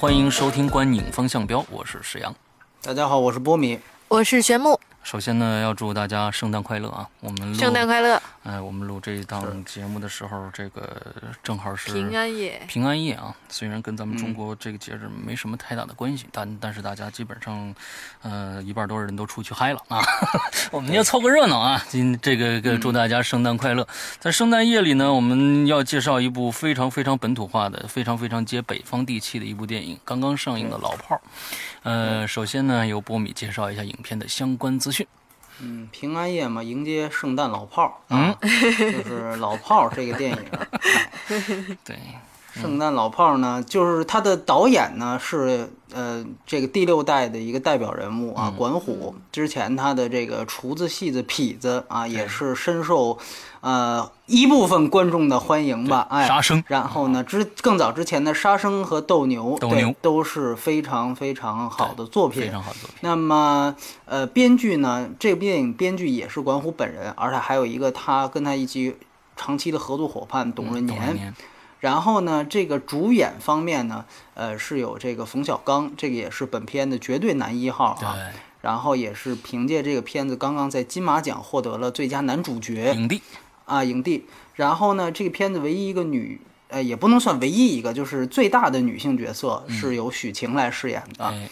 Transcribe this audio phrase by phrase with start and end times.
[0.00, 2.34] 欢迎收听《观影方向标》，我是石阳。
[2.80, 3.78] 大家好，我是波米。
[4.08, 7.08] 我是玄木，首先呢，要祝大家圣诞快乐啊！
[7.20, 12.62] 我们录圣诞快乐，哎，我们录这一档节目的时候，这个正好是平安夜。
[12.68, 17.74] 平安夜啊，虽然跟咱们中国这个节日没什么太大的关系，但但是大家基本上，
[18.22, 20.00] 呃，一半多人都出去嗨了啊！
[20.70, 21.82] 我们要凑个热闹啊！
[21.88, 23.86] 今这个个祝大家圣诞快乐。
[24.20, 31.20] 在圣诞夜里呢，我们要介绍一部非常非常本土化的、非常非常接北方地气的一部电影，刚刚上映的《老炮儿》。
[31.82, 35.06] 呃，首先呢，由波米介绍一下影片的相关资讯。
[35.62, 40.38] 嗯，平安夜嘛，迎接圣诞老炮儿啊，就是老炮儿这个电影。
[41.84, 41.98] 对，
[42.52, 49.14] 圣诞老炮儿呢，就是他的导演呢是呃这个第六代的一个代表人物啊，管虎。
[49.30, 53.18] 之前他的这个厨子戏子痞子啊，也是深受
[53.60, 56.06] 呃一部分观众的欢迎吧。
[56.10, 56.62] 哎，杀生。
[56.66, 62.98] 然后呢，之更早之前的杀生和斗牛，斗牛都是非常非常好的作品，非常好的作品。
[63.00, 63.74] 那么
[64.06, 68.96] 呃，编剧呢，这部电影编剧也是管虎本人，而且还有一个他跟他一起
[69.36, 71.32] 长期的合作伙伴董润年。
[71.80, 74.04] 然后呢，这个主演方面呢，
[74.34, 78.16] 呃，是有这个冯小刚，这个也是本片的绝对男一号啊。
[78.60, 83.22] 然后也是凭借这个片子，刚刚在金马奖获得了最佳男主角影帝
[83.64, 84.26] 啊，影帝。
[84.54, 86.38] 然后呢，这个片子唯一一个女，
[86.68, 91.24] 呃，也不能算唯一一个，就是最大的女性角色是由许晴来饰演的。
[91.24, 91.48] 哎，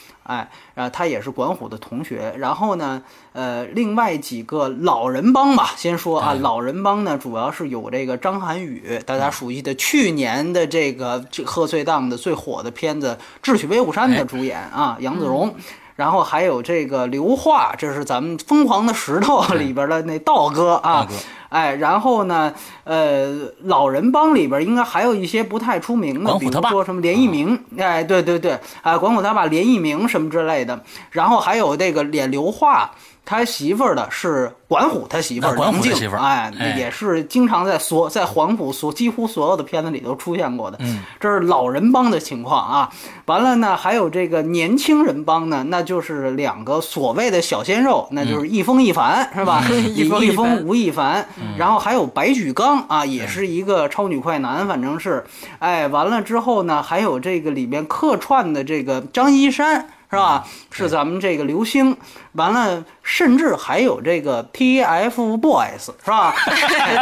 [0.74, 2.34] 然后他也是管虎的同学。
[2.38, 3.02] 然后呢，
[3.32, 15.54] 呃，另外几个老人帮吧，先说啊，老人帮呢，主要是有这个张涵予，大家熟悉的去年的这个这贺岁档的最火的片子《智取威虎山》的主演啊，杨子荣。
[15.96, 21.04] 然后还有这个刘化，这是咱们《疯狂的石头》里边的那道哥啊。
[21.48, 22.52] 哎，然后呢，
[22.84, 30.82] 呃，老人帮里边应该还有一些不太出名的，比如说什么连奕名，哎，对对对，啊，管虎他爸连奕名什么之类的。
[31.10, 32.90] 然后还有这个脸刘化
[33.28, 40.78] 他媳妇儿的是管虎他媳妇儿梁静，哎，也是经常在所在黄埔所几乎所有的片子里都出现过的。
[40.80, 42.90] 嗯，这是老人帮的情况啊。
[43.26, 49.62] 完了呢，还有这个年轻人帮呢，那就是两个所谓的小鲜肉，那就是易峰、易凡，是吧？
[49.94, 51.28] 易峰、易峰、吴亦凡。
[51.58, 55.22] 然后还有白举纲啊，也是一个超女快男，反正是，
[55.58, 60.46] 哎，完了之后呢，还有这个里面客串的这个张一山是吧？
[60.70, 61.96] 是咱们这个刘星，
[62.32, 66.34] 完了，甚至还有这个 TFBOYS 是吧？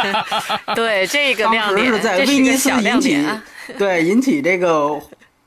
[0.75, 3.25] 对，这个当时是在威尼斯引起，
[3.79, 4.99] 对，引起这个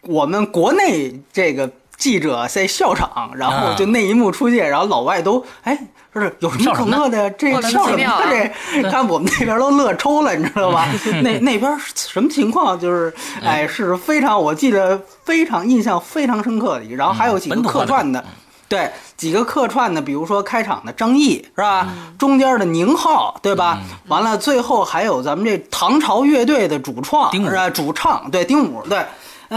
[0.02, 1.70] 我们国内这个
[2.00, 5.78] 记者在笑场，然后就那一幕出现，然后老外都哎。
[6.12, 7.30] 不是有什么可乐的？
[7.30, 8.50] 这笑什么？
[8.72, 10.88] 这看我们那边都乐抽了，你知道吧？
[11.22, 12.76] 那 那边什么情况？
[12.76, 16.84] 就是哎，是非常我记得非常印象非常深刻的。
[16.96, 18.24] 然后还有几个客串的，
[18.68, 21.86] 对，几个客串的，比如说开场的张译是吧？
[22.18, 23.78] 中间的宁浩对吧？
[24.08, 27.70] 完了最后还有咱们这唐朝乐队的主创是吧？
[27.70, 28.98] 主唱对丁武对。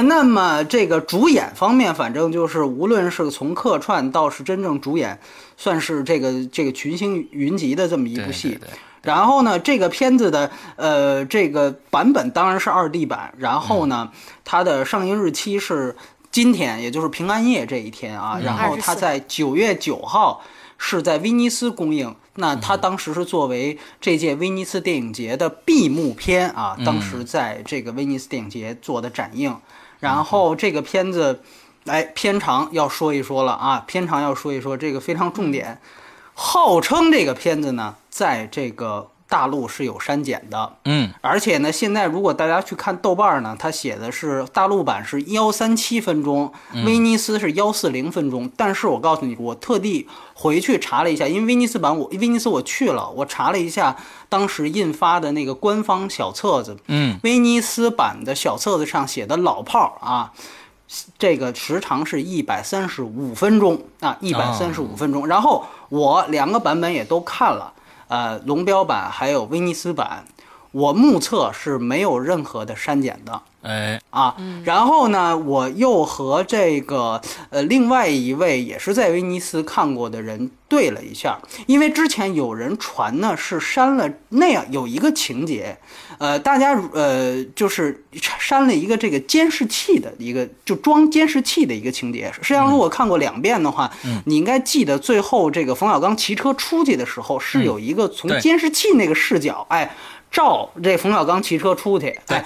[0.01, 5.19] 那么这个主演方面，反正就是无论是从客串到是真正主演，
[5.55, 8.59] 算是这个这个群星云集的这么一部戏。
[9.03, 13.31] 然后呢，这个片子的呃这个版本当然是二 D 版。
[13.37, 14.09] 然后呢，
[14.43, 15.95] 它的上映日期是
[16.31, 18.39] 今天，也就是平安夜这一天啊。
[18.43, 20.41] 然后它在九月九号
[20.79, 22.15] 是在威尼斯公映。
[22.35, 29.55] 那它当时是作为这届威尼斯电影节的闭幕片啊，当时在这个威尼斯电影节做的展映。
[30.03, 31.41] 然后这个片子，
[31.85, 35.79] 哎，片长要说一说了啊，片长要说一说，这个非常重点。
[36.33, 46.53] 号称这个片子呢，在这个大陆是有删减的，嗯，而且呢，现在如果大家去看豆瓣呢，它写的是大陆版是幺三七分钟，
[46.85, 48.51] 威尼斯是幺四零分钟。
[48.55, 53.95] 但是我告诉你，我特地回去查了一下，因为威尼斯版我威尼斯我去了，我查了一下
[54.29, 60.31] 当时印发的那个官方小册子，嗯，威尼斯版的小册子上写的老炮儿啊，
[61.17, 65.25] 这个时长是一百三十五分钟啊，一百三十五分钟。
[65.25, 67.72] 然后我两个版本也都看了，
[68.07, 70.25] 呃，龙标版还有威尼斯版，
[70.71, 73.41] 我目测是没有任何的删减的。
[73.63, 74.35] 哎啊，
[74.65, 85.77] 然后呢，我又和这个呃另外一位也是在威尼斯看过的人对了一下，因为之前有人传呢是删了那样有一个情节，
[86.23, 88.01] 呃，大家呃就是
[88.39, 92.31] 删了一个这个监视器的一个就装监视器的一个情节。
[92.33, 93.91] 实际上，如果看过两遍的话，
[94.23, 99.93] 你应该记得最后这个冯小刚骑车出去的时候是有一个从监视器那个视角，哎，
[100.31, 102.45] 照这冯小刚骑车出去，哎。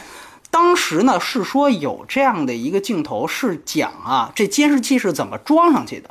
[0.49, 6.09] 当时呢是说有这样的一个镜头，是讲啊这监视器是怎么装上去的。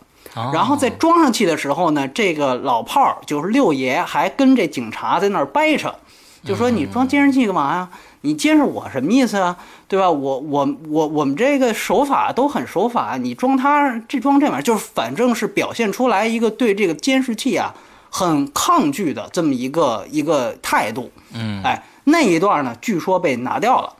[0.53, 5.93] 然后在装上去的时候呢，这个老炮儿就是六爷还跟这警察在那儿掰扯，
[6.46, 7.88] 就说你装监视器干嘛呀？
[8.22, 9.56] 你监视我什么意思啊？
[9.88, 10.10] 对吧？
[10.10, 17.75] 我我我我们这个手法都很手法，你装它这装这玩意儿，就是反正是表现出来一个对这个监视器啊
[18.10, 21.10] 很抗拒的这么一个一个态度。
[21.34, 23.93] 嗯，哎，那一段呢，据说被拿掉了。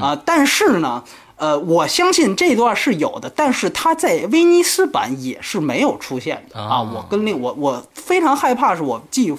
[0.00, 1.04] 啊，但是呢，
[1.36, 6.80] 呃，我相信这段是有的，但是它在威尼斯版也是没有出现的啊。
[6.80, 9.34] 我跟另我我非常害怕是我记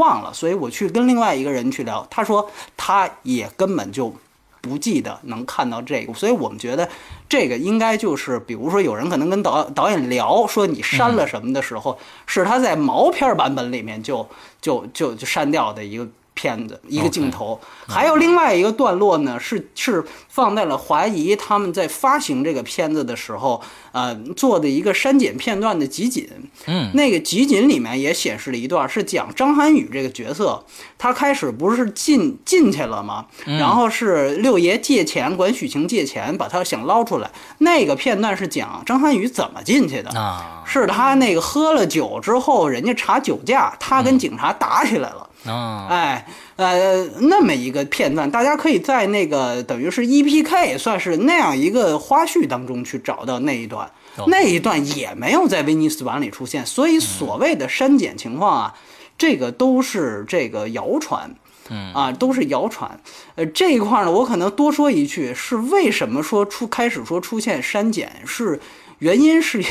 [0.00, 4.12] 忘了，所以我去跟另外一个人去聊，他说他也根本就
[4.60, 6.88] 不记得能看到这个，所以我们觉得
[7.28, 14.26] 这个应该就是，比如说有人可能跟导导演聊说你删了什么的时候，是他在毛片版本里面就
[14.60, 16.08] 就就就删掉的一个。
[16.34, 23.60] 片子一个镜头，还有另外一个段落呢，是是放在了怀疑他们在发行这个片子的时候，
[23.92, 26.28] 呃，做的一个删减片段的集锦。
[26.66, 30.64] 嗯，那个集锦里面也显示了一段，是讲张涵予这个角色，
[30.96, 33.26] 他开始不是进进去了吗？
[33.44, 37.30] 然后是六爷借钱管许晴借钱，把他想捞出来。
[37.58, 40.62] 那个片段是讲张涵予怎么进去的啊？
[40.64, 45.26] 是他那个喝了酒之后，人家查酒驾，他跟警察打起来了。
[45.46, 46.26] 啊，哎，
[46.56, 53.90] 呃，那么一个片段，大家可以在那个等于是 E P K 算是那样一个花絮当中去找到那一段，
[54.26, 58.74] 那一段也没有在威尼斯版里出现，所以所谓的删减情况啊，
[59.16, 61.34] 这个都是这个谣传，
[61.70, 63.00] 嗯啊，都是谣传。
[63.36, 68.60] 呃，这一块呢，我可能多说一句，是为什么说出开始说出现删减，是
[68.98, 69.62] 原因是。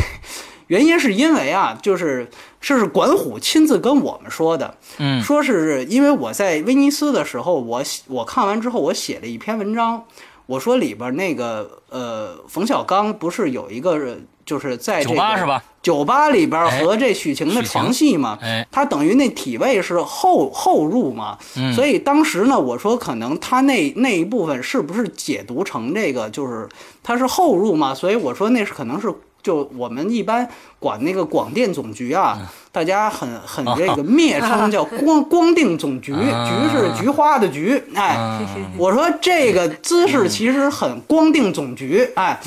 [0.70, 2.30] 原因是因为啊，就是
[2.62, 10.04] 这是管虎亲自跟我们说的，嗯，说是因为我在威尼斯的时候，我我看完之后，我写了一篇文章，
[10.46, 15.64] 我说里边那个呃，冯小刚不是有一个就是在这个酒吧是吧？
[15.82, 21.36] 酒吧里边和这许晴的床戏嘛，哎，他等于那体位是后后入嘛，
[21.74, 26.70] 所以当时呢，我说可能他那那一部分是不是解读成这个就是
[27.02, 29.12] 他是后入嘛，所以我说那是可能是。
[29.42, 30.48] 就我们一般
[30.80, 32.38] 管那个广电总局啊，
[32.72, 37.82] 大家很很这个蔑称叫光 光腚总局，局是菊花的菊。
[37.96, 38.40] 哎，
[38.78, 42.10] 我说这个姿势其实很光腚总局。
[42.16, 42.40] 哎，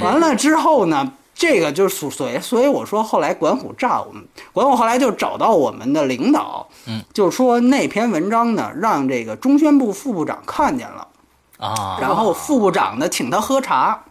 [0.00, 11.06] 完了之后呢，这个就是所以所以我说后来管虎炸我们，管虎后来就找到我们的领导，嗯，就说那篇文章呢让这个中宣部副部长看见了，
[11.58, 14.02] 啊，然后副部长呢请他喝茶。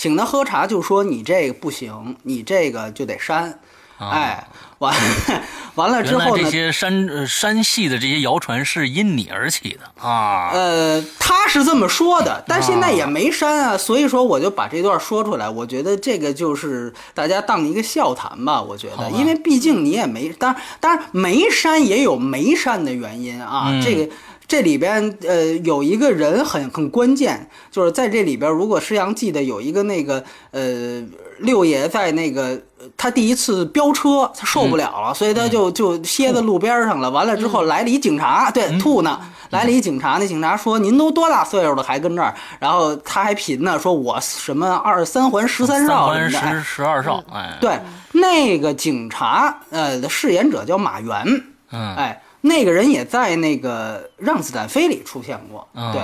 [0.00, 3.60] 请他喝茶，就说你这个不行，你这个就得删。
[3.98, 4.48] 哎，
[4.78, 4.96] 完
[5.76, 6.42] 完了之后呢？
[6.42, 10.52] 这些删删戏的这些谣传是因你而起的啊？
[10.54, 15.50] 呃，他是这么说的，但现在也没删啊，所以说我就把这段说出来。
[15.50, 18.62] 我觉得这个就是大家当一个笑谈吧。
[18.62, 23.78] 我觉得，因为毕竟你也没，当然当然没删也有没删的原因啊。
[23.84, 24.10] 这个。
[24.50, 31.00] 这里边呃有一个人很很关键，就是在这里边，如果施阳记得有一个那个呃
[31.38, 32.60] 六爷在那个
[32.96, 37.08] 他第一次飙车，他受不了了，所以他就就歇在路边上了。
[37.08, 42.34] 完了之后来了一警察，对，吐呢，来了一警察，那警察说您都多大岁数了还跟这儿？
[42.58, 47.78] 然后他还贫呢，说我什么二三环十三少什么的，十十二少，哎，对，
[48.10, 51.24] 那个警察呃的饰演者叫马原，
[51.70, 52.20] 嗯，哎。
[52.42, 56.02] 那个人也在那个《让子弹飞》里出现过，对，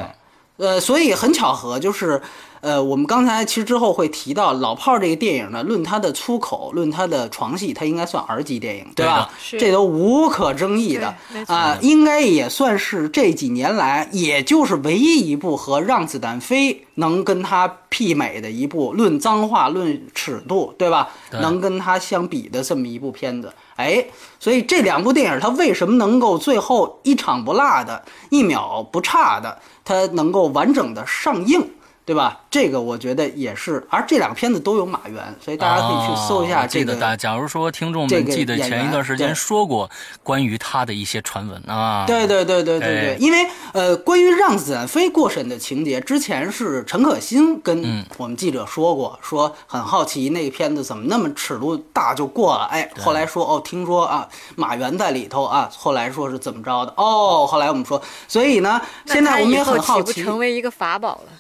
[0.59, 2.21] 呃，所以很巧合，就是，
[2.61, 9.31] 呃，我们刚才其实之后会提到《老炮儿》这个电影呢，论它的粗口，论它的床戏，它应该算 R 级电影，对吧？
[9.59, 11.15] 这都无可争议的
[11.47, 21.09] 啊，应该也算是这几年来，也就是唯一一部和《让子弹飞》能跟它媲美的一部，论脏话、论尺度，对吧？
[21.31, 23.53] 能跟它相比的这么一部片子。
[23.77, 24.05] 哎，
[24.41, 31.71] 所以这两部电影它为什么能够最后一场不落的，一秒不差的，它能够完整的上映？
[32.07, 32.41] 对吧？
[32.49, 36.95] 这个我觉得也是，而这两个片子都有马原，所以大家可以去搜一下这个。
[36.95, 39.91] 记得，假如说听众们记得前一段时间说过
[40.23, 42.05] 关于他的一些传闻啊。
[42.07, 52.67] 对对对对对对，因为呃，关于让子弹飞过审的情节，之前是陈可辛跟我们记者说过，说很好奇那个片子怎么那么尺度大就过了。
[52.67, 56.95] 哎，后来说哦，听说啊，马原在里头啊，后来说是怎么着的？
[56.97, 61.33] 哦，后来我们说，所以呢，现在我们也很好奇，成为一个法宝了。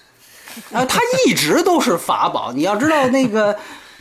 [0.73, 2.53] 啊，他一直都是法宝。
[2.53, 3.57] 你要知道那个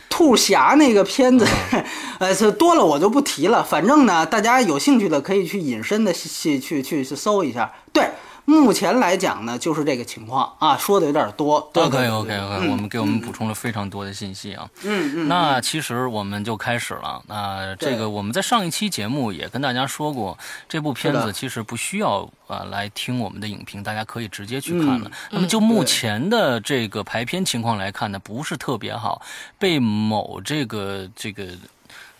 [0.08, 1.46] 兔侠那个片子，
[2.18, 3.62] 呃，这多了我就不提了。
[3.62, 7.72] 反正呢，大家有兴趣的可以去隐身的去去去去搜一下。
[7.92, 8.08] 对。
[8.46, 11.58] 目前来讲呢，就是这个情况啊，说的有点多。
[11.74, 14.68] OK OK OK，我们给我们补充了非常多的信息啊。
[14.84, 15.28] 嗯嗯。
[15.28, 17.22] 那其实我们就开始了。
[17.26, 20.38] 那这个我们在上一期节目也跟大家说过，
[20.68, 25.10] 这部片子其实不需要啊来听我们的影评，大家可以直接去看了。
[25.30, 29.20] 那么就目前的这个排片情况来看呢，不是特别好，
[29.58, 31.48] 被某这个这个。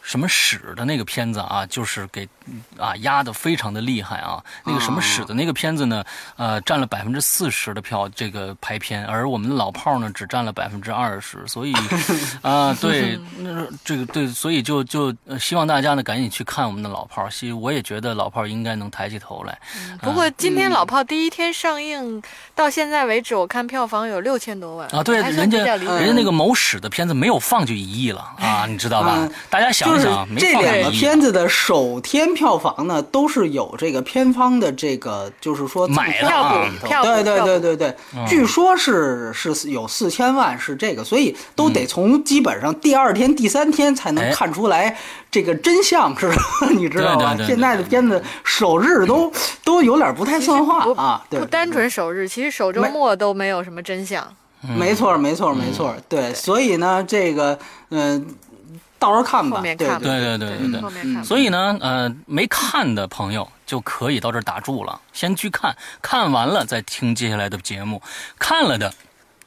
[0.06, 2.28] 什么史的那个片子啊，就是给
[2.78, 4.40] 啊压的非常的厉害啊。
[4.64, 6.04] 那个什么史的那个片子呢，
[6.36, 11.44] 呃，占了百分之四十的票这个排片，而我们的老炮呢只占了百分之二十。
[11.48, 11.74] 所以
[12.40, 17.28] 啊，对，那这个对，所以就就希望大家呢赶紧去看我们的老炮。
[17.28, 19.58] 其实我也觉得老炮应该能抬起头来。
[20.00, 22.22] 不过今天老炮第一天上映
[22.54, 25.02] 到现在为止，我看票房有六千多万啊。
[25.02, 29.28] 对，人家人家那个某史的片子没有放就一亿了啊，你知道吧？
[29.50, 29.95] 大家想。
[29.96, 44.96] 就是这两个片子的首天票房呢，都是有这个片方的这个，就是说买票里头，对对对对对，据说是是有四千万是这个，所以都得从基本上第二天、第三天才能看出来
[45.30, 46.36] 这个真相，是吧？
[46.76, 47.36] 你知道吧？
[47.46, 49.32] 现在的片子首日都
[49.64, 54.26] 都有点不太算话啊，不单纯首日，其实首周末都没有什么真相。
[54.76, 57.58] 没错，没错，没错，对，所以呢，这个
[57.90, 58.26] 嗯。
[58.98, 61.24] 到时候看吧，对对对对对对。
[61.24, 68.00] 所以呢，呃，没看的朋友就可以到这儿打住了，先去看看完了再听接下来的节目。
[68.38, 68.90] 看了的，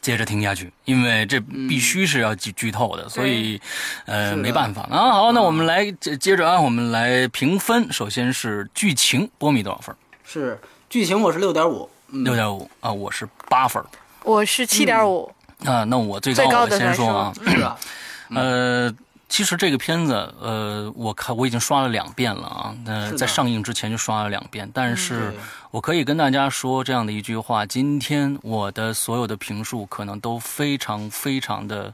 [0.01, 3.59] 接着听下去，因为这必须是要剧剧透的，所以
[4.05, 5.11] 呃没办法啊。
[5.11, 7.91] 好，那我们来接接着啊，我们来评分。
[7.91, 9.95] 首先是剧情，波米多少分？
[10.23, 13.83] 是剧情，我是六点五，六点五啊，我是八分，
[14.23, 15.31] 我是七点五
[15.65, 15.83] 啊。
[15.85, 17.77] 那我最高我先说啊，是吧？
[18.35, 18.93] 呃。
[19.29, 22.75] 其实这个片子，呃，我看我已经刷了两遍了啊。
[22.83, 25.31] 那在上映之前就刷了两遍，但是
[25.69, 31.93] 我可以跟大家说这样的一句话：今天我的所有的评述可能都非常非常的，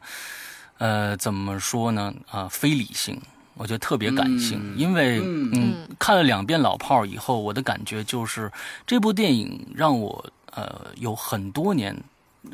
[0.78, 2.14] 呃，怎么说呢？
[2.32, 3.22] 啊，非理性，
[3.56, 4.74] 我觉得特别感性。
[4.78, 8.50] 因为嗯，看了两遍老炮儿以后，我的感觉就是
[8.88, 11.94] 这部电影让我呃有很多年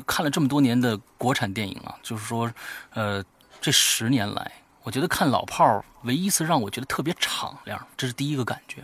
[0.06, 2.50] 看了这么多年的国产电影啊，就是说
[2.94, 3.24] 呃
[3.60, 4.50] 这十年来。
[4.82, 8.82] 我觉得看老炮儿唯一一次让我觉得特别敞亮，这是第一个感觉，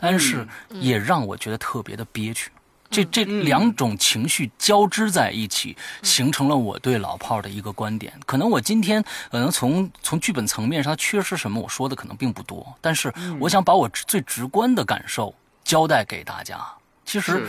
[0.00, 2.50] 但是也让我觉得特别的憋屈。
[2.90, 8.12] 这这两种情绪交织在一起，形成了我对老炮儿的一个观点。
[8.24, 16.58] 可能我今天可能从从剧本层面上缺失什么，我说的可能并不多，但是我想把我最直观的感受交代给大家。
[17.04, 17.48] 其实，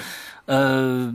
[0.50, 1.14] 呃。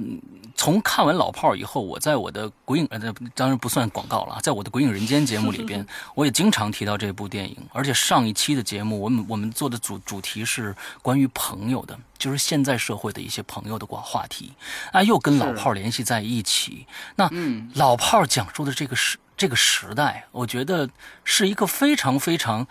[0.57, 7.57] 从看完老炮儿以后，我在我的鬼影呃，当然不算广告了，在我的鬼影人间节目里边， 我也经常提到这部电影。
[7.73, 14.53] 而且上一期的节目，我们我们做的主主题是关于朋友的，就是现在社会的一些朋友的话话题
[14.93, 16.87] 啊，又跟老炮儿联系在一起。
[17.17, 17.29] 那
[17.75, 20.89] 老炮儿讲述的这个时这个时代，我觉得
[21.25, 22.65] 是一个非常非常，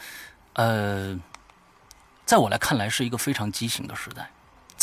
[0.54, 1.20] 呃，
[2.26, 4.30] 在我来看来是一个非常畸形的时代。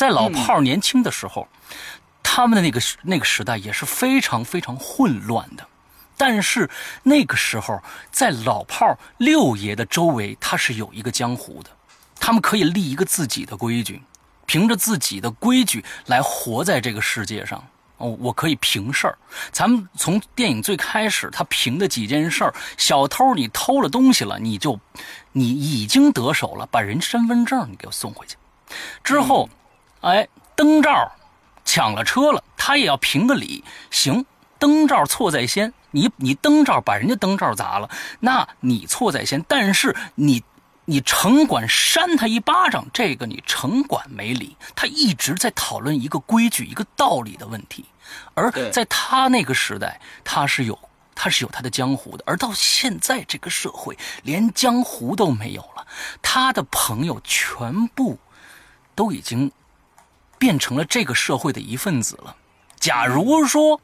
[0.00, 1.46] 在老炮儿年轻的时候。
[2.22, 5.66] 他们的那个那个时代也是非常非常混乱的，
[6.16, 6.70] 但是
[7.02, 11.70] 那个时候在老炮六爷的周围，他是有一个江湖的，
[12.20, 14.00] 他们可以立一个自己的规矩，
[14.46, 17.62] 凭着自己的规矩来活在这个世界上。
[17.96, 19.18] 哦，我可以平事儿。
[19.50, 24.78] 咱们从电影最开始，他凭的几件事儿：小偷你偷了东西了，你就
[25.32, 28.36] 你已经得手了，把人身份证你给我送回去。
[29.02, 29.50] 之后，
[30.00, 31.12] 哎，灯罩。
[31.62, 33.62] 抢了车了，他也要评个理。
[33.92, 34.26] 行，
[34.58, 37.88] 灯罩错在先，你你灯罩把人家灯罩砸了，
[38.18, 39.44] 那你错在先。
[39.46, 40.42] 但是你
[40.86, 44.56] 你城管扇他一巴掌，这个你城管没理。
[44.74, 47.84] 他一直在讨论一个规矩、一个道理的问题。
[48.34, 50.76] 而在他那个时代，他是有
[51.14, 52.24] 他是有他的江湖的。
[52.26, 55.86] 而到现在这个社会，连江湖都没有了，
[56.20, 58.18] 他的朋友全部
[58.96, 59.52] 都已经。
[60.40, 62.34] 变成了这个社会的一份子了，
[62.80, 63.78] 假如说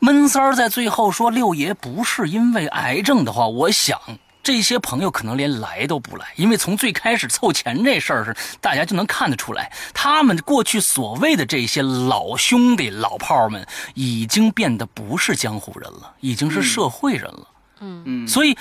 [0.00, 4.00] 闷三儿在最后说六爷不是因为癌症的话，我想
[4.42, 13.64] 这些朋友可能连来都不来，因为从最开始凑钱这事儿是大家就能看得出来，他们过去所谓的这些老兄弟、老炮们
[13.94, 17.48] 已经变得不是江湖人了，已经是社会人了。
[17.78, 18.58] 嗯嗯，所以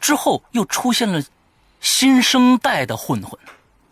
[0.00, 1.22] 之后又出现了
[1.80, 3.38] 新生代的混混。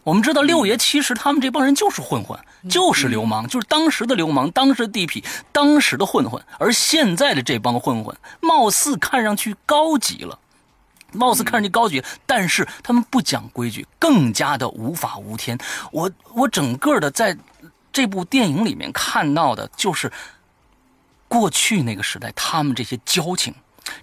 [0.05, 6.45] 我们知道六爷其实他们这帮人就是混混，就是流氓，就是当时的流氓，当时的地痞，当时的混混。
[6.59, 10.39] 而现在的这帮混混，貌似看上去高级了，
[11.13, 15.59] 貌似看上去高级，但是他们不讲规矩，更加的无法无天。
[15.91, 17.37] 我我整个的在
[17.91, 20.13] 这部电影里面看到的就是
[21.29, 23.55] 过去那个时代，他们这些交情。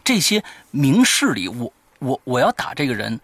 [0.04, 3.20] 这些明事理，我我我要打这个人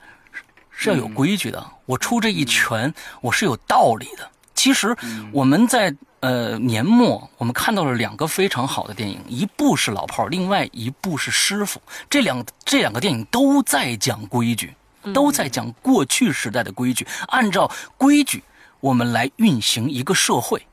[0.71, 4.29] 是要有规矩的，我出这一拳我是有道理的。
[4.53, 4.95] 其实
[5.31, 11.79] 我们在呃年末，我们看到了两个非常好的电影，一部是《老炮儿》，另外一部是《师傅》。
[12.09, 14.73] 这两这两个电影都在讲规矩，
[15.13, 18.43] 都在讲过去时代的规矩，按照规矩
[18.79, 20.67] 我们来运行一个社会，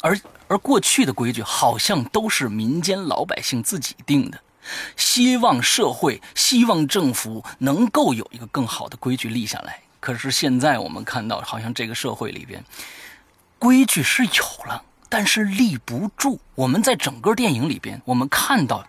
[0.00, 0.18] 而
[0.48, 4.40] 而过去的规矩好像都是民间老百姓自己定的。
[4.96, 9.80] 希望社会，希望政府能够有一个更好的规矩立下来。
[10.00, 12.64] 可是现在我们看到，好像这个社会里边，
[13.58, 16.40] 规矩是有了，但是立不住。
[16.54, 18.84] 我们在整个电影里边，我们看到，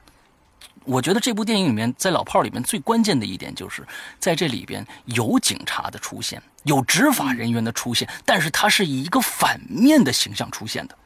[0.86, 3.86] 我觉得这部电影里面，在老炮里面最关键的一点，就是
[4.20, 10.98] 在这里边有警察的出现，有执法人员的出现，但是他是以一个反面的形象出现的。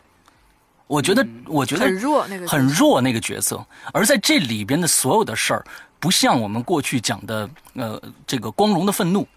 [0.88, 5.66] 我觉得，我觉得很弱那个很弱那个角色，而在这里边的所有的事儿，
[6.00, 9.28] 不像我们过去讲的，呃，这个光荣的愤怒，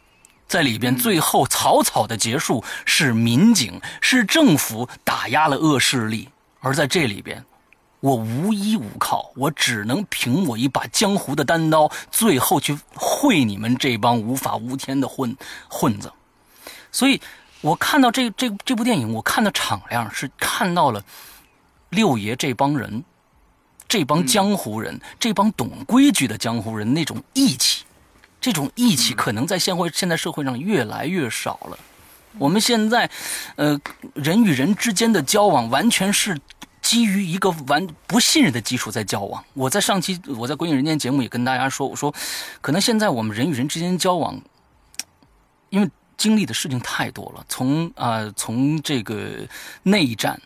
[0.49, 6.29] 在里边最后草草的结束是民警是政府打压了恶势力，
[6.61, 7.45] 而在这里边，
[8.01, 15.37] 我无依无靠，我只能凭我一把江湖的单刀，最后去会你们这帮无法无天的混
[15.69, 16.11] 混子，
[16.91, 17.21] 所以
[17.61, 21.05] 我看到这这这部电影，我看的敞亮是看到了。
[21.91, 23.03] 六爷这帮人，
[23.89, 27.83] 这帮江湖人，这帮懂规矩的江湖人那种义气，
[28.41, 31.79] 这种义气可能在现会现在社会上越来越少了。
[32.39, 33.11] 我们现在，
[33.57, 33.81] 呃，
[34.15, 36.39] 人与人之间的交往完全是
[36.81, 39.45] 基于一个完不信任的基础在交往。
[39.55, 42.15] 我在上期我在《鬼影人间》节目也跟大家说，我说，
[42.61, 44.41] 可能现在我们人与人之间交往，
[45.71, 45.91] 因为。
[46.19, 49.47] 经历的事情太多了，从啊从这个
[49.85, 50.39] 内战，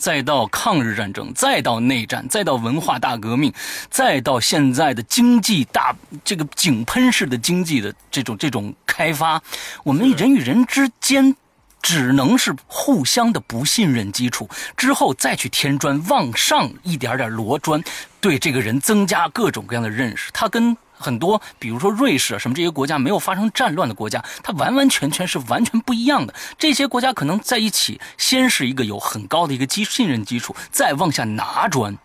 [0.00, 3.50] 再到抗日战争，再到内战，再到文化大革命，
[3.88, 9.40] 再到现在的经济大这个井喷式的经济的这种这种开发，
[9.84, 11.36] 我们人与人之间
[11.80, 17.80] 只能是互相的不信任基础，之后再去添砖，往上一点点摞砖，
[18.20, 20.76] 对这个人增加各种各样的认识，他跟。
[21.00, 26.34] 很多，比如说瑞士什么这些国家没有发生战乱的国家，它完完全全是完全不一样的。
[26.58, 31.96] 这些国家可能在一起，先是一个有很高的一个基信任基础，再往下拿砖。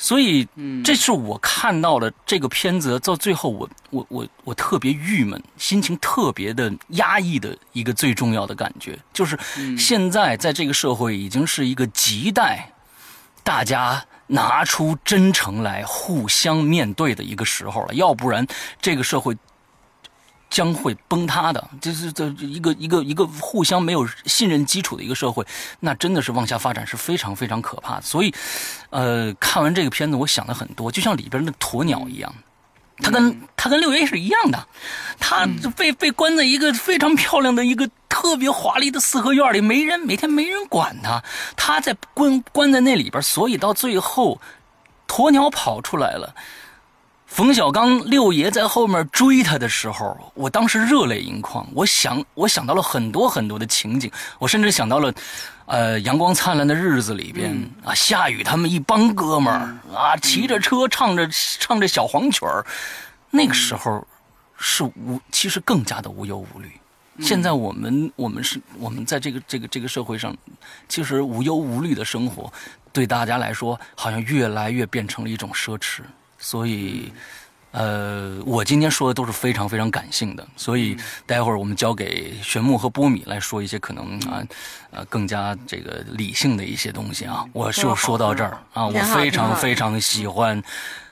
[0.00, 0.46] 所以，
[0.84, 9.36] 这是我看到了这个片子到最后，我我我我特别郁闷，心情特别的压抑的一个最重要的感觉，就是
[9.76, 12.70] 现在在这个社会已经是一个亟待
[13.42, 14.04] 大家。
[14.28, 18.46] 拿出真诚来互相面对的一个时候了，要不然
[18.80, 19.36] 这个社会
[20.48, 21.68] 将会崩塌的。
[21.80, 25.46] 就是这一个一个一个互相没有信任基础的一个社会，
[25.80, 28.02] 那真的是往下发展是非常非常可怕的。
[28.02, 28.32] 所以，
[28.90, 32.34] 呃，看完这个片子，我想了很多，就像里边的鸵鸟一样。
[33.00, 34.66] 他跟他跟六爷是一样的，
[35.18, 41.22] 他被被关在一个非常漂亮的一个特别华丽的四合院里，没人每天没人管他，
[41.56, 44.40] 他在关关在那里边，所以到最后，
[45.06, 46.34] 鸵鸟跑出来了。
[47.28, 51.64] 冯小刚六爷在后面追他的时候，我当时热泪盈眶。
[51.74, 55.12] 我想，我想到了很多很多的情景，我甚至想到了，
[55.66, 61.28] 呃，阳光灿烂的日子里边啊，夏雨他们一帮哥们儿啊，骑着车唱着
[61.60, 62.64] 唱着小黄曲儿，
[63.30, 64.04] 那个时候
[64.56, 66.72] 是无，其实更加的无忧无虑。
[67.20, 70.34] 现在我们我们是我们在这个这个这个社会上，
[70.88, 72.50] 其实无忧无虑的生活，
[72.92, 76.00] 对大家来说，好像越来越变成了一种奢侈。
[76.38, 77.12] 所以，
[77.72, 80.96] 呃，我今天说的都是非常非常感性的，所以
[81.26, 84.42] 待会儿我们交给玄木和波米来说一些可能啊，
[84.90, 87.44] 呃，更加这个理性的一些东西啊。
[87.52, 90.62] 我就说到这儿啊，我非常非常喜欢《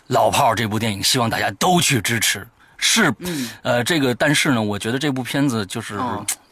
[0.06, 2.46] 老炮儿》这部电影，希望大家都去支持。
[2.88, 3.12] 是，
[3.62, 5.98] 呃，这个但是呢，我觉得这部片子就是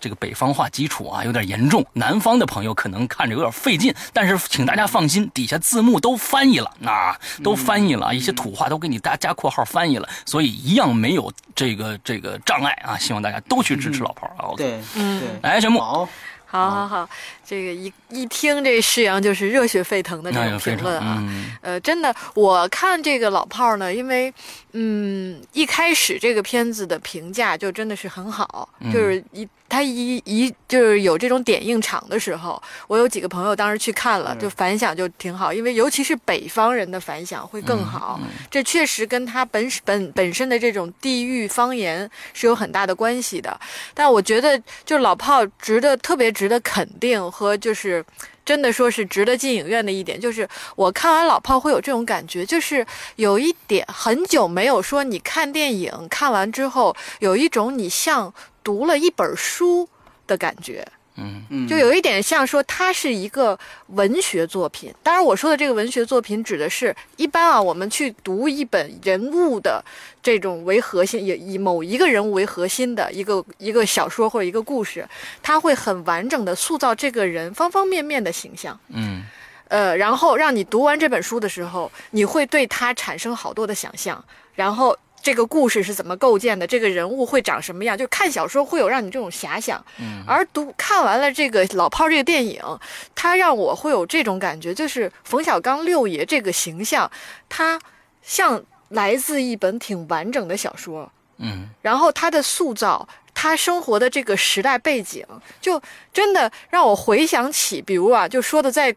[0.01, 3.95] 这个北方话基础啊有点严重，南方的朋友可能看着有点费劲。
[4.13, 12.99] 但是请大家放心，底下字幕都翻译了，那都翻译了，一些土话都给你大加括号翻译了，所以一样没有这个这个障碍啊。
[12.99, 14.53] 希望大家都去支持老炮儿啊。
[14.57, 15.79] 对，嗯，来，节目。
[15.79, 17.09] 好好好，
[17.47, 21.23] 这个一一听这释阳就是热血沸腾的这种评论啊，
[21.61, 24.33] 呃，真的，我看这个老炮儿呢，因为
[24.73, 29.47] 嗯，一开始这个片子的评价就真的是很好，就是一。
[29.67, 38.21] 他一一就是有这种点映场的时候，我有几个朋友当时去看了，就反响就挺好，因为尤其是北方人的反响会更好。
[38.49, 43.59] 这确实跟他本本本身的这种地域方言是有很大的关系的。
[43.95, 48.05] 但我觉得，就老炮值得特别值得肯定和就是
[48.45, 58.33] 真的说是值得进影院的一点，就是我看完老炮会有这种感觉，就是有一点很久没有说你看电影看完之后有一种你像。
[58.65, 59.87] 读了一本书
[60.27, 64.93] 的感觉，嗯就有一点像说它是一个文学作品。
[65.03, 69.85] 当然，我说的这个文学作品指的是一般啊，我们去读一本人物的
[70.23, 75.09] 这种为核心，也以某一个人物为核心的一个一个小说或者一个故事，
[75.43, 79.25] 它会很完整的塑造这个人方方面面的形象，嗯，
[79.69, 84.25] 呃，然后让你读完这本书的时候，你会对他产生好多的想象，
[84.55, 84.97] 然后。
[85.25, 86.67] 这个故事是怎么构建的？
[86.67, 87.97] 这个人物会长什么样？
[87.97, 92.63] 就看小说会有让你这种遐想，嗯，而读看完了这个老炮儿这个电影，
[93.15, 97.11] 他让我会有这种感觉，就是冯小刚六爷这个形象，
[97.49, 97.81] 他
[98.23, 105.27] 像来自一本挺完整的小说，嗯，然后他的塑造，他生活的这个时代背景，
[105.59, 105.81] 就
[106.13, 108.95] 真的让我回想起，比如啊，就说的在。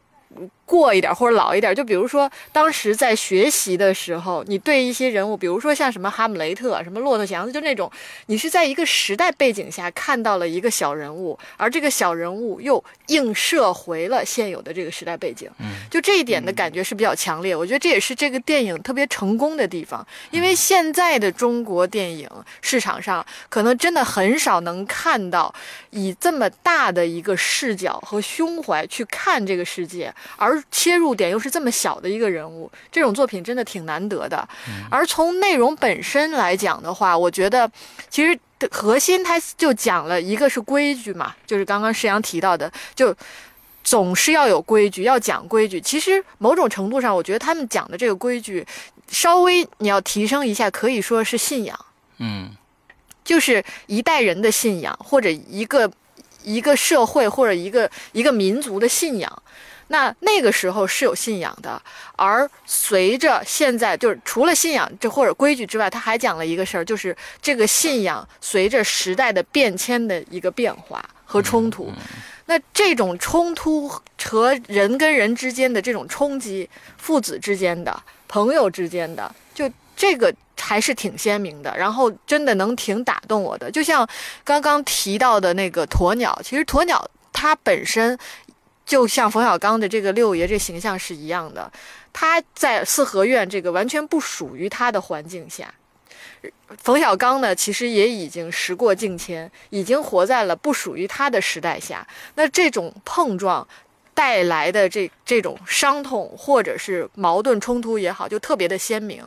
[0.68, 7.90] 过一点或者老一点，就比如说当时在学习的时候，你对一些人物，比如说像什么哈姆雷特、什么骆驼祥子，就那种，
[8.26, 15.50] 你是在一个时代背景下看到了一个小人物，而这个小人物又映射回了现有的这个时代背景，
[15.90, 17.56] 就这一点的感觉是比较强烈。
[17.56, 25.56] 我觉得这也是这个电影特别成功的地方，因为现在的中国电影市场上，可能真的很少能看到
[25.92, 30.57] 以这么大的一个视角和胸怀去看这个世界，而。
[30.72, 34.48] 切入点又是这么小的一个人物，这种作品真的挺难得的。
[34.90, 37.70] 而从内容本身来讲的话，我觉得
[38.10, 38.38] 其实
[38.72, 43.16] 核心它就讲了一个是规矩嘛，就是刚刚石阳提到的，就
[43.84, 45.80] 总是要有规矩，要讲规矩。
[45.80, 48.66] 其实某种程度上，我觉得他们讲的这个规矩，
[49.10, 51.80] 稍微你要提升一下，可以说是信仰。
[52.18, 52.52] 嗯，
[53.24, 55.90] 就是一代人的信仰，或者一个
[56.44, 59.44] 一个社会或者一个一个民族的信仰。
[59.90, 61.82] 那那个时候是有信仰的，
[62.18, 71.90] 而随着现在就是除了信仰这或者规矩之外，他还讲了一个事儿，就是这个信仰随着时代的变迁的一个变化和冲突。
[72.48, 73.90] 那这种冲突
[74.22, 81.74] 和人跟人之间的这种冲击，父子之间的、朋友之间的，就这个还是挺鲜明的。
[81.78, 84.08] 然后真的能挺打动我的，就像
[84.44, 88.18] 刚刚提到的那个鸵鸟，其实鸵鸟它本身。
[88.88, 91.70] 就像冯小刚的这个六爷这形象是一样的，
[92.14, 95.72] 他在四合院这个完全不属于他的环境下，
[96.78, 102.08] 冯小刚呢其实也已经时过境迁，已经活在了不属于他的时代下。
[102.36, 103.68] 那这种碰撞
[104.14, 109.22] 带来的这这种伤痛或者是矛盾冲突也好，就特别的鲜明。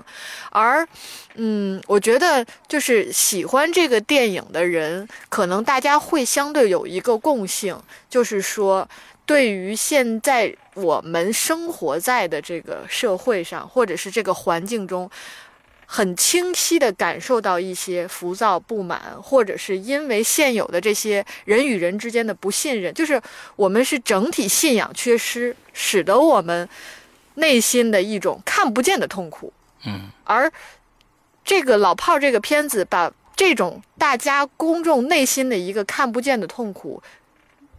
[0.49, 0.89] 而，
[1.35, 8.89] 嗯，我觉得就是喜欢这个电影的人，可能大家会相对有一个共性，就是说。
[9.31, 15.09] 对于现在我们生活在的这个社会上，或者是这个环境中，
[15.87, 23.23] 很清晰地感受到一些浮躁不满，或者是因为现有的这些人与人之间的不信任，就是
[23.55, 26.69] 我们是整体信仰缺失，使得我们
[27.35, 29.53] 内心的一种看不见的痛苦。
[29.87, 30.51] 嗯，而
[31.45, 37.01] 这个老炮儿这个片子，把这种大家公众内心的一个看不见的痛苦。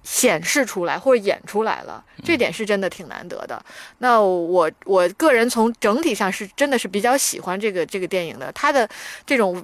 [0.04, 3.64] 显示出来或者演出来了，这点是真的挺难得的。
[4.00, 8.90] 那我我个人从整体上是真的是比较喜欢这个这个电影的，它的
[9.26, 9.64] 这种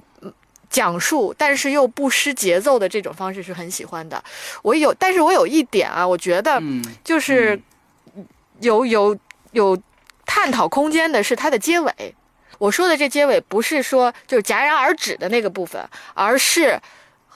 [0.70, 4.22] 讲述但是又不失节奏的这种方式是很喜欢的。
[4.62, 6.62] 我有，但是我有一点啊，我觉得
[7.02, 7.60] 就是
[8.60, 9.18] 有有
[9.50, 9.76] 有
[10.24, 12.14] 探讨空间的是它的结尾。
[12.58, 16.80] 我说的这结尾不是说就是戛然而止的那个部分，而是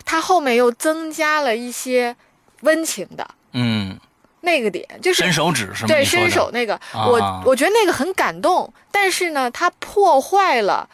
[0.05, 2.15] 它后面又增加了一些。
[2.63, 3.97] 温情的，嗯，
[4.41, 5.89] 那个点就是伸手指是吗？
[5.89, 10.89] 对，伸手那个，我我觉得那个很感动，但是呢，它破坏了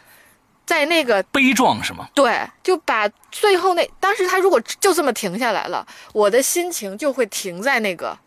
[0.65, 2.07] 在那个悲壮是吗？
[2.13, 8.17] 对，就把最后那当时他如果就这么停下来了，我的心情就会停在那个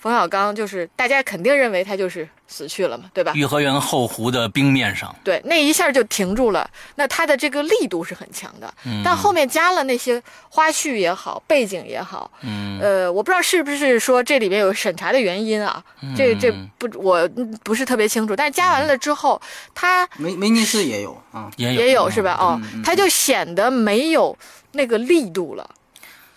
[0.00, 3.32] 冯小刚，就是大家肯定认为他就是死去了嘛，对吧？
[3.36, 6.68] 颐和园后湖的冰面上，对，那一下就停住了。
[6.94, 8.72] 那他的这个力度是很强的，
[9.04, 15.84] 但后面加了那些花絮也好，背景也好，嗯，呃，我不知道是不是说这里面有审查的原因啊，
[16.16, 17.28] 这这不我
[17.62, 18.34] 不是特别清楚。
[18.34, 19.40] 但是加完了之后，
[19.74, 22.38] 他威威尼斯也有啊，也有也有是吧？
[22.40, 24.34] 哦他就显得没有
[24.72, 25.70] 那个力度了。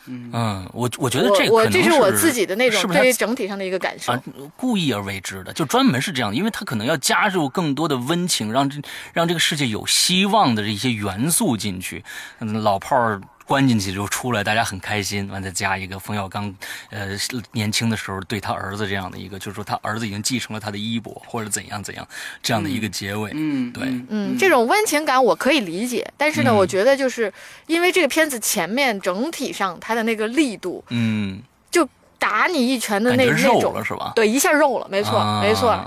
[0.07, 4.21] 嗯，我我觉得这我这是我自己的那种对于整体上的一个感受啊。，
[4.57, 8.79] 故意而为之的，就专门是这样的，因为他可能要加入更多的温情，让这
[9.13, 12.03] 让这个世界有希望的这些元素进去。
[12.39, 16.53] 嗯，老炮儿关进去就出来，大家很开心，完再加一个冯小刚，
[16.89, 17.09] 呃，
[17.51, 22.07] 年轻的时候对他儿子这样的一个，就是说他儿子已经继承了他的衣钵，或者怎样怎样
[22.41, 23.31] 这样的一个结尾。
[23.33, 27.31] 嗯，对嗯嗯，这种温情感我可以理解，但是呢，嗯我觉得就是
[27.67, 34.13] 因为这个片子前面整体上它的那个力度，嗯，就打你一拳的那那种了，是吧？
[34.15, 35.77] 对，一下肉了，没错，啊没错。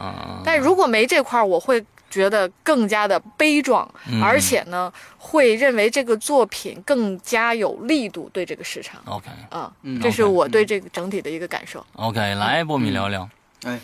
[0.44, 1.82] 但如果没这块儿，我会
[2.16, 9.02] 觉得更加的悲壮，嗯而且呢，会认为这个作品更加有力度对这个市场。
[9.04, 11.84] OK 啊，嗯这是我对这个整体的一个感受。
[11.92, 13.28] OK，来波米聊聊。
[13.64, 13.78] 哎，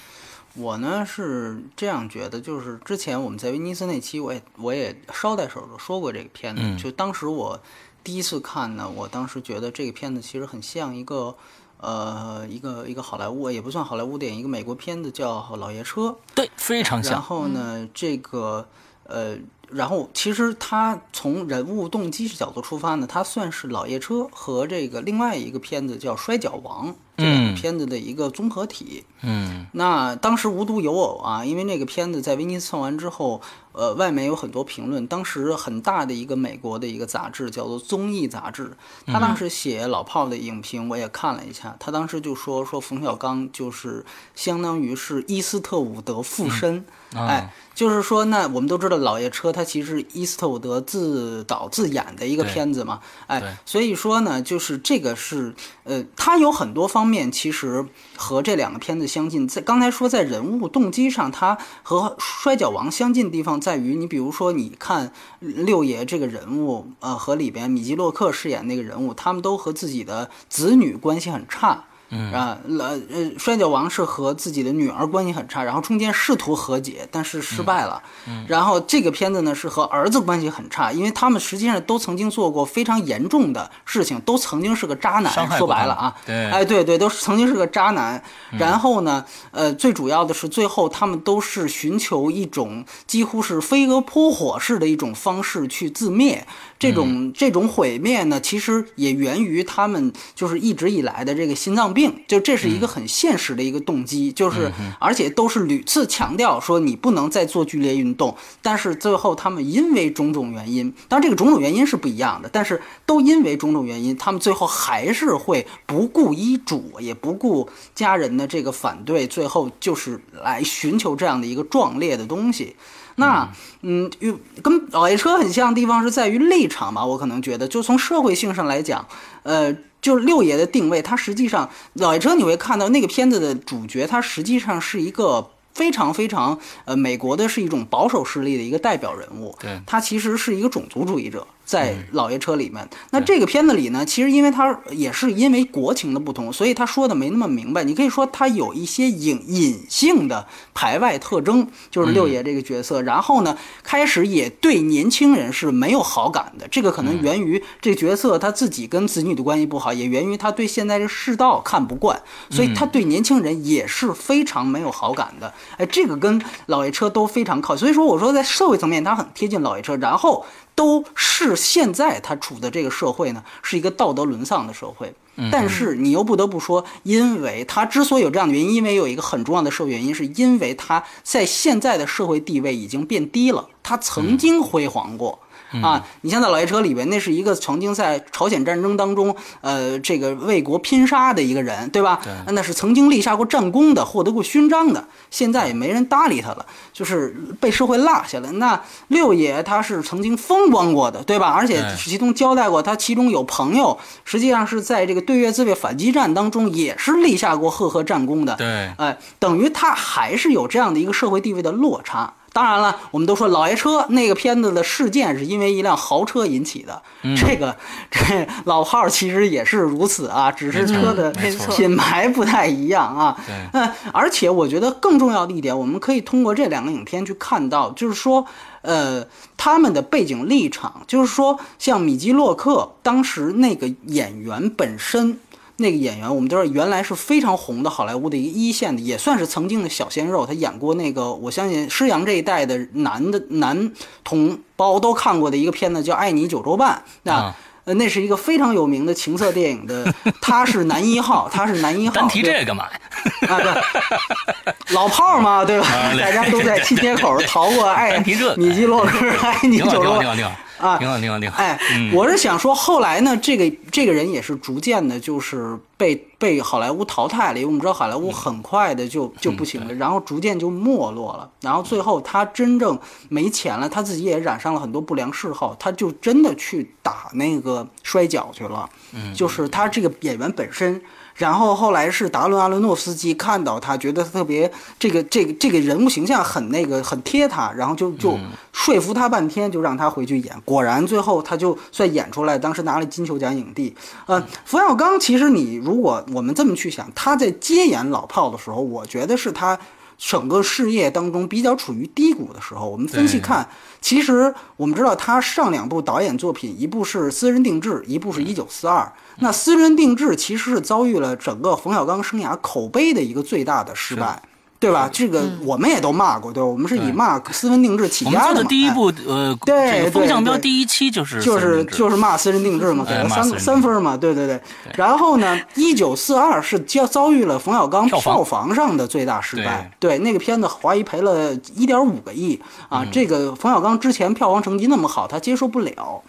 [0.54, 6.62] 我呢是这样觉得，就是之前我们在威尼斯那期，我也我也捎带手的说过这个片子。
[6.64, 7.60] 嗯就当时我
[8.02, 11.36] 第一次看呢，我当时觉得这个片子其实很像一个
[11.82, 16.02] 呃一个一个好莱坞，也不算好莱坞电影，一个美国片子叫《老爷车》。
[16.34, 17.20] 对，非常像然。
[17.20, 18.66] 后呢，这个
[19.04, 19.36] 呃，
[19.68, 29.04] 然后其实它从人物动机角度出发呢，它算是《老爷车》和这个另外一个片子叫《摔跤王》这两嗯个片子的一个综合体。
[29.24, 35.06] 嗯那当时无独有偶啊，因为那个片子在威尼斯放完之后，呃，外面有很多评论。
[35.06, 38.64] 当时很大的一个美国的一个杂志叫做《综艺杂志》，
[39.12, 41.76] 他当时写老炮的影评，我也看了一下。
[41.78, 57.84] 他当时就说说冯小刚就是相当于是伊斯特伍德附身，啊哎，就是说那我们都知道《老爷车》它其实伊斯特伍德自导自演的一个片子嘛，对哎，所以说呢，就是这个是呃，它有很多方方面其实
[58.16, 59.48] 和这两个片子相近。
[59.48, 71.86] 在刚才说在人物动机上，他和《摔跤王》相近的地方在于，你比如说你看六爷这个人物，呃，和里边米基洛克饰演那个人物，他们都和自己的子女关系很差。
[72.14, 78.02] 嗯啊，呃呃，摔跤王是和自己的女儿关系很差，然后中间试图和解，但是失败了。
[78.28, 85.32] 嗯然后这个片子呢是和儿子关系很差，因为他们实际上都曾经做过非常严重的事情，都曾经是个渣男。
[85.56, 88.22] 说白了啊，对哎，对对，都是曾经是个渣男。
[88.50, 96.46] 然后呢，呃，最主要的是最后他们都是寻求一种几乎是飞蛾扑火式的一种方式去自灭。
[96.82, 122.74] 这种、这种毁灭呢，其实也源于他们就是一直以来的这个心脏病，就这是一个很现实的一个动机，就是而且都是屡次强调说你不能再做剧烈运动，但是最后他们因为种种原因，当然这个种种原因是不一样的，但是都因为种种原因，他们最后还是会不顾医嘱，也不顾家人的这个反对，最后就是来寻求这样的一个壮烈的东西。
[123.16, 123.48] 那
[123.82, 129.06] 嗯，与跟老爷车很像的地方是在于立场吧，我可能觉得，就从社会性上来讲，
[129.42, 135.50] 呃，就是六爷的定位，他实际上老爷车你会看到那个片子的主角，他实际上是一个。
[135.74, 142.88] 非常非常，呃，美国的是一种保守势力的一个代表人物，对他其实是一个种族主义者，在嗯老爷车里面。
[143.10, 147.84] 那这个片子里呢，其实因为他也是因为国情的不同，所以他说的没那么明白。
[147.84, 153.02] 你可以说他有一些隐隐性的排外特征，就是六爷这个角色。
[153.02, 156.66] 然后呢，开始也对年轻人是没有好感的。
[156.68, 162.20] 这个可能源于这个角色他自己跟子女的关系不好，也源于他对现在这世道看不惯，
[162.50, 165.52] 所以他对年轻人也是非常没有好感的。
[165.78, 170.44] 哎，这个跟老爷车都非常靠，所以说我说在社会层面，他很贴近老爷车，然后
[170.74, 175.12] 都是现在他处的这个社会呢，是一个道德沦丧的社会。
[175.50, 185.38] 但是你又不得不说，因为他之所以有这样的原因，因为有一个很重要的社会原因，是因为他在现在的社会地位已经变低了，他曾经辉煌过。
[185.80, 192.20] 啊，你像在《老爷车》里边，那是一个曾经在朝鲜战争当中，呃，这个为国拼杀的一个人，对吧？
[192.22, 198.52] 对那是曾经立下过战功的，获得过勋章的，现在也没人搭理他了，就是被社会落下了。
[198.52, 201.48] 那六爷他是曾经风光过的，对吧？
[201.48, 208.54] 而且史其中交代过，他其中有朋友，实际上是在这个对越自卫反击战当中也是立下过赫赫战功的。
[208.56, 212.34] 对，哎，等于他还是有这样的一个社会地位的落差。
[212.52, 217.02] 当然了，我们都说老爷车那个片子的事件是因为一辆豪车引起的，
[217.34, 217.74] 这个
[218.10, 223.36] 这老炮儿其实也是如此啊，只是车的品牌不太一样啊。
[223.72, 228.44] 嗯，而且我觉得更重要的一点，我们可以通过这两个影片去看到，就是说，
[228.82, 235.38] 呃，他们的背景立场，就是说，像米基洛克当时那个演员本身。
[235.76, 240.46] 那个演员，我们都知道，原来是非常红的好莱坞的一个一线的，也算是曾经的小鲜肉。
[240.46, 247.56] 他演过那个，我相信施洋这一代的男的男同胞都看过的一个片子，叫《爱你九州半》啊。
[247.84, 250.06] 呃，那是一个非常有名的情色电影的，
[250.40, 252.14] 他是男一号，他是男一号。
[252.14, 253.48] 单提这个干嘛呀？
[253.48, 255.88] 啊，对，老炮儿嘛，对吧？
[256.20, 260.54] 大家都在七街口逃过爱米基洛克，爱你九州半。
[260.82, 261.62] 啊，挺好，挺好，挺好。
[261.62, 261.78] 哎，
[262.12, 278.90] 我是想说，后来呢，这个这个人也是逐渐的，就是被被好莱坞淘汰了，因为我们知道好莱坞很快的就就不行了，然后逐渐就没落了，然后最后他真正没钱了，他自己也染上了很多不良嗜好，他就真的去打那个摔跤去了。
[279.12, 281.00] 嗯，就是他这个演员本身。
[281.34, 288.38] 然后后来是达伦·阿伦诺夫斯基看到他，觉得特别这个这个这个人物形象很那个很贴他，然后就就
[288.72, 290.54] 说服他半天，就让他回去演。
[290.64, 293.94] 果然最后他就算演出来，当时拿了金球奖影帝。
[294.26, 299.78] 呃，冯小刚其实你如果我们这么去想，他在接演老炮的时候，我觉得是他
[300.18, 302.88] 整个事业当中比较处于低谷的时候。
[302.88, 303.66] 我们分析看，
[304.00, 309.10] 其实我们知道他上两部导演作品，一部是《私人定制》，一部是一九四二。
[309.38, 314.40] 那私人定制其实是遭遇了整个冯小刚生涯口碑的一个最大的失败，
[314.78, 315.08] 对吧？
[315.12, 316.66] 这个我们也都骂过，对吧？
[316.66, 318.62] 我们是以骂私人定制起家的。
[318.64, 324.60] 第一部呃，对风向标第一期就是就是就是骂私人定制嘛， 给了三三分嘛，对对对。
[324.96, 336.22] 然后呢，一九四二是遭遭遇了冯小刚票房上的最大失败，对那个片子华谊赔了一点五个亿啊，这个冯小刚之前票房成绩那么好，他接受不了。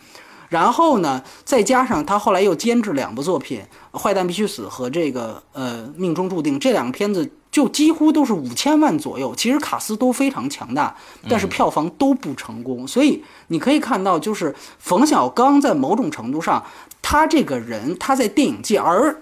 [0.54, 3.60] 然后呢，再加上他后来又监制两部作品，
[3.98, 9.34] 《坏蛋必须死》和这个呃《命中注定》这两个片子，就几乎都是五千万左右。
[9.36, 10.96] 其实卡斯都非常强大，
[11.28, 12.88] 但是票房都不成功。
[12.88, 16.64] 所以你可以看到，就是冯小刚在某种程度上，
[17.02, 19.20] 他这个人他在电影界，而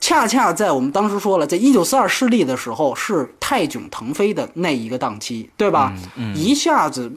[0.00, 5.94] 恰恰在我们当时说了，在一九四二失利的时候，是泰囧腾飞的那一个档期，对吧？
[6.34, 7.12] 一下子。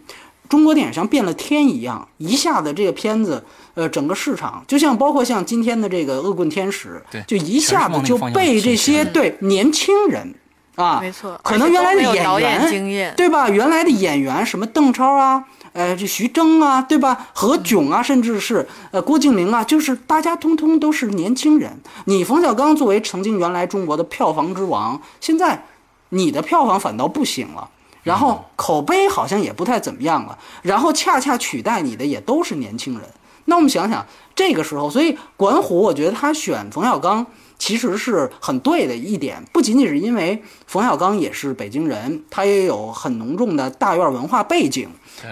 [0.49, 10.33] 中国电影像变了天一样，一下子这个片子，呃，整个市场就像包括像今天的这个《恶棍天使》，就一下子就被这些对年轻人
[10.75, 13.49] 啊，没错，可能原来的演员对吧？
[13.49, 17.27] 原来的演员什么邓超啊，呃，这徐峥啊，对吧？
[17.33, 21.71] 何炅啊，甚至是呃郭敬明啊，就是大家通通都是年轻人。
[22.05, 25.65] 你冯小刚作为曾经原来中国的票房之王，现在
[26.09, 27.69] 你的票房反倒不行了。
[28.07, 33.07] 然后口碑好像也不太怎么样了，然后恰恰取代你的也都是年轻人。
[33.45, 37.25] 那我们想想这个时候，所以管虎我觉得他选冯小刚
[37.57, 44.89] 其实是很对的一点，不仅仅是因为冯小刚也是北京人，他也有很浓重的大院文化背景，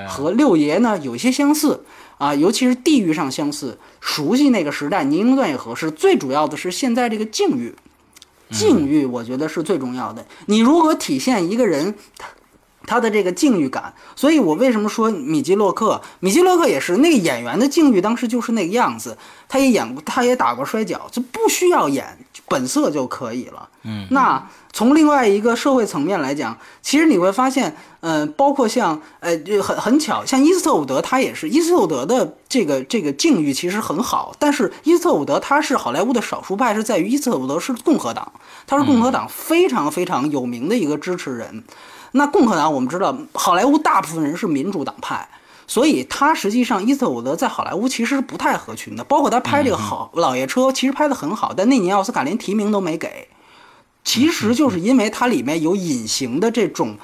[0.08, 1.84] 和六爷呢有一些相似
[2.18, 5.92] 啊，尤其是地域上相似，熟悉那个时代，年龄段也合适。
[5.92, 7.76] 最主要的是现在这个境遇，
[8.52, 10.26] 境遇我觉得是最重要的。
[10.46, 11.96] 你如何体现一个人？
[12.86, 16.02] 他的这个境遇感，所以我为什么说米基洛克？
[16.20, 19.18] 米基洛克也是那个演员的境遇，当时就是那个样子。
[19.48, 22.18] 他也演过，他也打过摔跤，就不需要演，
[22.48, 23.70] 本色就可以了。
[23.84, 24.44] 嗯，那
[24.74, 38.32] 从另外一个社会层面来讲，其实你会发现，嗯，包括像，呃，很很巧，像伊斯特伍德，他也是伊斯特伍德的这个这个境遇其实很好，但是伊斯特伍德他是好莱坞的少数派，是在于伊斯特伍德是共和党，
[38.66, 41.64] 他是共和党非常非常有名的一个支持人。
[42.16, 45.28] 那共和党，我们知道，好莱坞大部分人是民主党派，
[45.68, 49.04] 所以他实际上伊斯特伍德在好莱坞其实是不太合群的。
[49.04, 53.28] 包括他拍这个好老爷车，其实拍的很好，但那年奥斯卡连提名都没给，
[54.04, 56.98] 其实就是因为它里面有隐形的这种。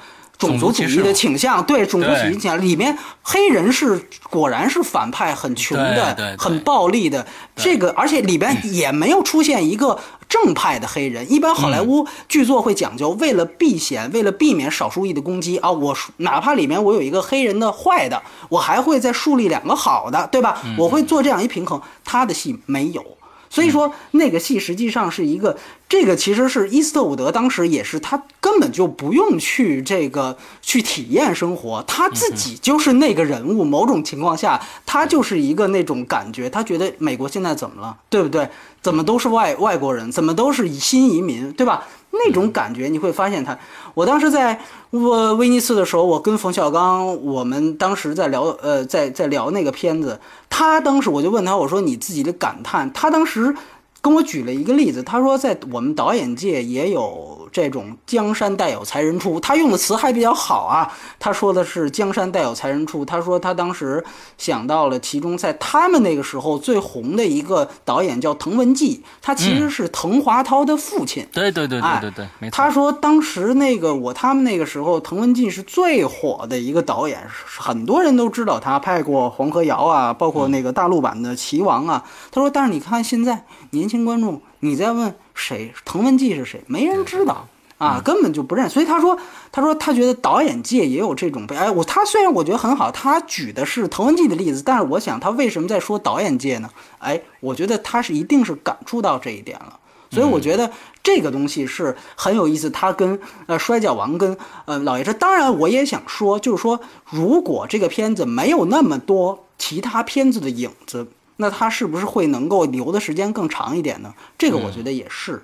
[0.48, 7.26] 种族主义的倾向，对种族主义倾向里面，黑人是果然是反派，很穷的，很暴力的。
[7.54, 11.30] 这个，而且里边也没有出现一个正派的黑人。
[11.30, 20.60] 一般好莱坞剧作会讲究，为了避嫌，为了避免少数裔的攻击啊，我哪怕里面我有一个黑人的坏的，我还会再树立两个好的，对吧？
[20.76, 21.80] 我会做这样一平衡。
[22.04, 23.04] 他的戏没有。
[23.52, 33.62] 所以说，那个戏实际上是一个，这个其实是伊斯特伍德当时也是他根本就不用去这个去体验生活，他自己就是那个人物。
[33.62, 38.48] 某种情况下，他就是一个那种感觉，他觉得美国现在怎么了，对不对？
[38.80, 41.86] 怎么都是外外国人，怎么都是新移民，对吧？
[42.12, 43.58] 那种感觉你会发现他。
[43.94, 44.60] 我当时在
[44.90, 50.20] 我威尼斯的时候，我跟冯小刚，我们当时在聊，呃，在在聊那个片子。
[50.48, 52.92] 他当时我就问他，我说你自己的感叹。
[52.92, 53.54] 他当时
[54.00, 57.41] 跟我举了一个例子，他说在我们导演界也有。
[57.52, 60.90] 这种江山代有才人出，他用的词还比较好啊。
[61.20, 63.04] 他说的是江山代有才人出。
[63.04, 64.02] 他说他当时
[64.38, 71.26] 想到了其中在他们那个时候最红的一个导演叫滕文骥，他其实是滕华涛的父亲。
[71.30, 72.56] 对对对对对对，没错。
[72.56, 77.20] 他说当时那个我他们那个时候滕文骥是最火的一个导演，
[77.58, 82.02] 很多人都知道他拍过《黄河谣》啊，包括那个大陆版的《棋王》啊。
[82.30, 85.14] 他说，但是你看现在年轻观众，你在问。
[85.34, 85.72] 谁？
[85.84, 86.62] 滕文骥是谁？
[86.66, 87.46] 没人知道
[87.78, 88.68] 啊，根本就不认。
[88.70, 89.18] 所以他说，
[89.50, 96.70] 他说他觉得导演界也有这种被哎，我他虽然我觉得很好，他举的是滕文骥的例子，但是我想他为什么在说导演界呢？
[96.98, 99.78] 哎，我觉得他是一定是感触到这一点了。
[100.10, 100.70] 所以我觉得
[101.02, 102.68] 这个东西是很有意思。
[102.68, 106.78] 他跟呃摔跤王跟呃老爷车，当然我也想说，就是说
[107.10, 111.08] 如果这个片子没有那么多其他片子的影子。
[111.42, 114.14] 那他是不是会能够留的时间更长一点呢？
[114.38, 115.42] 这个我觉得也是，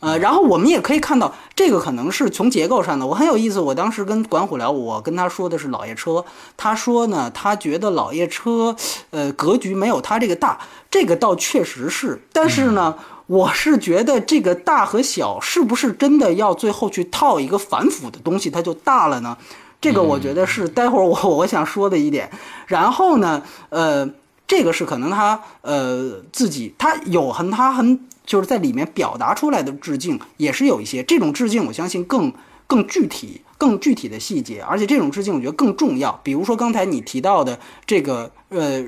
[0.00, 3.06] 呃，然后我们也可以看到，这个可能是从结构上的。
[3.06, 6.24] 我很有意思，我当时跟管虎聊，我跟他说的是老爷车，
[6.56, 8.74] 他说呢，他觉得老爷车，
[9.10, 10.58] 呃，格局没有他这个大，
[10.90, 12.20] 这个倒确实是。
[12.32, 12.94] 但是呢，
[13.26, 19.36] 我是觉得这个大和小是不是真的要最后去套一个反腐的东西，它就大了呢？
[19.80, 22.30] 这个我觉得是待会儿我我想说的一点。
[22.66, 24.08] 然后呢，呃。
[24.46, 32.32] 这个是可能他呃自己他有很他很就是在里面表达出来的致敬也是有一些这种致敬，我相信更
[32.66, 36.20] 更具体更具体的细节，而且这种致敬我觉得更重要。
[36.22, 38.84] 比如说刚才你提到的这个呃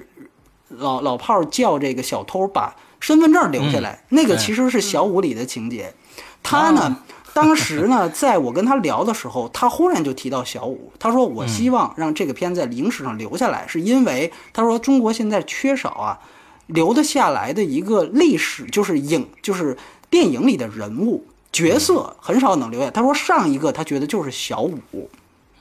[0.69, 5.95] 老老炮叫这个小偷把身份证留下来，那个其实是小五里的情节，
[6.43, 7.03] 他呢。
[7.41, 16.19] 当时呢，在我跟他聊的时候，他忽然就提到小五，他说：“我希望让这个片在影史上留下来，是因为他说中国现在缺少啊，
[16.67, 19.77] 留得下来的一个历史，就是影，就是
[20.11, 22.91] 电影里的人物角色很少能留下。
[22.91, 25.09] 他说上一个他觉得就是小五。”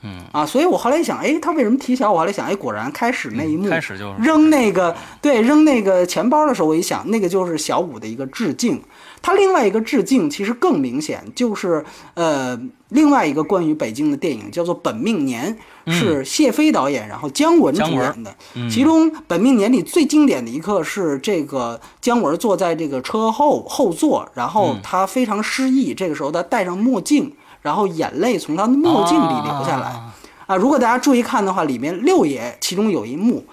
[0.00, 2.12] 嗯啊，所以我后来一想，哎，他为什么提小？
[2.12, 8.80] 我后来想，哎，果然开始那一幕，开始就是扔那个，对，扔那个钱包的时候，我一想，那个就是小五的一个致敬。
[9.20, 12.58] 他另外一个致敬其实更明显，就是呃，
[12.90, 15.56] 另外一个关于北京的电影叫做《本命年》，
[15.92, 18.34] 是谢飞导演，然后姜文主演的。
[18.70, 27.32] 其中《本命年》里最经典的一刻是这个姜文坐在这个车后后座，然后他非常失意，这个时候他戴上墨镜。
[27.60, 30.00] 然后眼泪从他的墨镜里流下来，
[30.46, 33.44] 啊，如果大家注意看的话，里面六爷其中有一幕，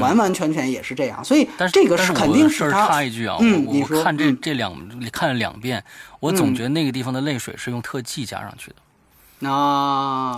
[0.00, 2.86] 完完全全也是这样，所以但是这个是肯定是他。
[2.86, 4.74] 插一句啊，嗯，我我看这这两
[5.12, 5.82] 看了两遍，
[6.20, 9.48] 我总觉得那个地方的泪水是用特技加上去的。
[9.48, 10.34] 啊，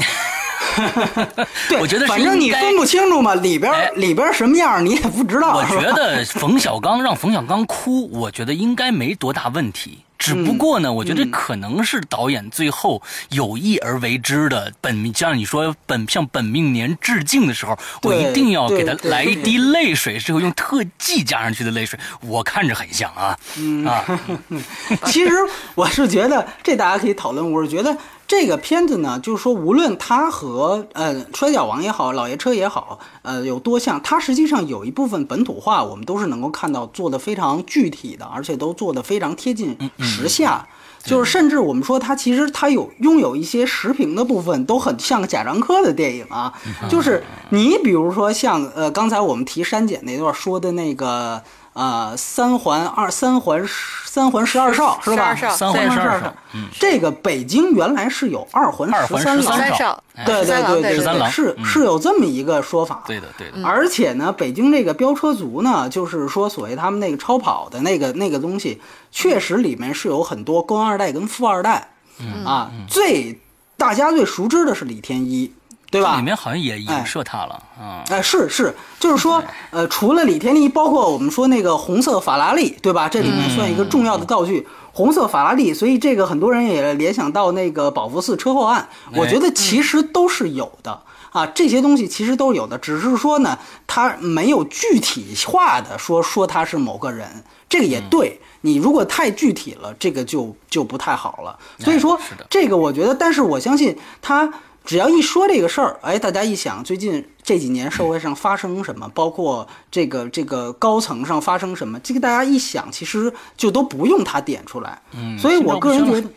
[1.68, 5.56] 对，我觉得反正你分不清楚嘛，里边里边什么样你也不知道。
[5.56, 10.00] 我觉得冯小刚让冯小刚哭，我觉得应该没多大问题。
[10.18, 13.00] 只不过呢，我觉得可能是导演最后
[13.30, 14.72] 有意而为之的。
[14.80, 23.38] 本像你说本向本命年致敬的时候，我一定要给他来一滴泪水，是用特技加上去的泪水，我看着很像啊
[23.86, 24.20] 啊。
[25.06, 25.32] 其实
[25.74, 27.96] 我是觉得这大家可以讨论，我是觉得。
[28.28, 40.68] 这个片子呢，就是说，无论它和呃摔跤王也好，老爷车也好，呃有多像，它实际上有一部分本土化，我们都是能够看到做的非常具体的，而且都做的非常贴近时下。
[41.02, 46.52] 就是甚至我们说它其实它有拥有一些时评的部分，都很像贾樟柯的电影啊。
[46.90, 51.42] 就是你比如说像呃刚才我们提删减那段说的那个。
[51.78, 53.64] 啊，三环二三环
[54.04, 55.32] 三环十二少是吧？
[55.52, 56.34] 三环十二少。
[56.52, 63.04] 嗯，这个北京原来是有二环十三少，对对对对对，是是有这么一个说法。
[63.06, 63.64] 对的对的。
[63.64, 71.90] 而且呢，北京这个飙车族呢，就是说所谓他们那个超跑的那个那个东西，确实里面是有很多官二代跟富二代。
[72.18, 73.40] 嗯啊，最
[73.76, 75.52] 大家最熟知的是李天一。
[75.90, 76.16] 对吧？
[76.16, 78.04] 里面好像也影射他了啊！
[78.10, 83.08] 哎，是是，就是说，呃，除了李天一，包括我们说那个红色法拉利，对吧？
[83.08, 85.72] 这里面算一个重要的道具，红色法拉利。
[85.72, 88.86] 所以这个很多人也联想到那个宝福寺车祸案。
[89.14, 97.44] 我觉得其实都是有的啊，这些东西其实都有的，只是说呢，他没有具体化的说说他是某个人。
[97.66, 101.58] 这个也对你如果太具体了，这个就就不太好了。
[101.78, 102.18] 所以说，
[102.50, 104.52] 这个我觉得，但是我相信他。
[104.88, 114.98] 只要一说这个事儿，哎，大家一想最近这几年社会上发生什么，包括这个这个高层上发生什么，这个大家一想，其实就都不用他点出来。
[115.12, 116.30] 嗯，所以我个人觉得，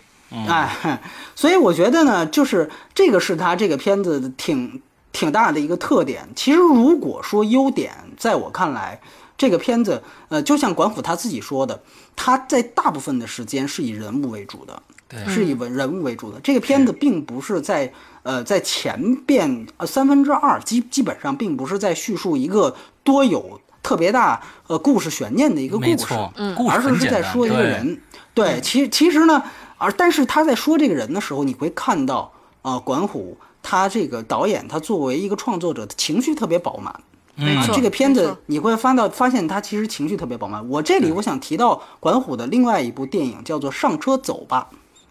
[0.49, 1.01] 哎，
[1.33, 4.81] 所以我觉得呢，就是这个是他这个片子挺
[5.13, 6.27] 挺大的一个特点。
[6.35, 8.99] 其实如果说优点，在我看来，
[9.37, 11.81] 这个片子，呃，就像管虎他自己说的，
[12.17, 14.83] 他在大部分的时间是以人物为主的，
[15.27, 16.39] 是以文人物为主的。
[16.41, 17.91] 这个片子并不是在
[18.23, 27.99] 呃在前边呃三分之二基基本上并不是在叙述一个多有特别大呃故事悬念的一个故事，嗯，而是是在说一个人。
[28.33, 29.43] 对，其其实呢。
[29.83, 32.31] 而但是他在说这个人的时候，你会看到
[32.61, 36.93] 啊，管虎他这个导演，他作为一个创作者，情绪特别饱满。
[37.33, 40.63] 没错，这个片子你会翻到发现他其实情绪特别饱满。
[40.69, 44.67] 我这里我想提到管虎的另外一部电影叫做《上车走吧》，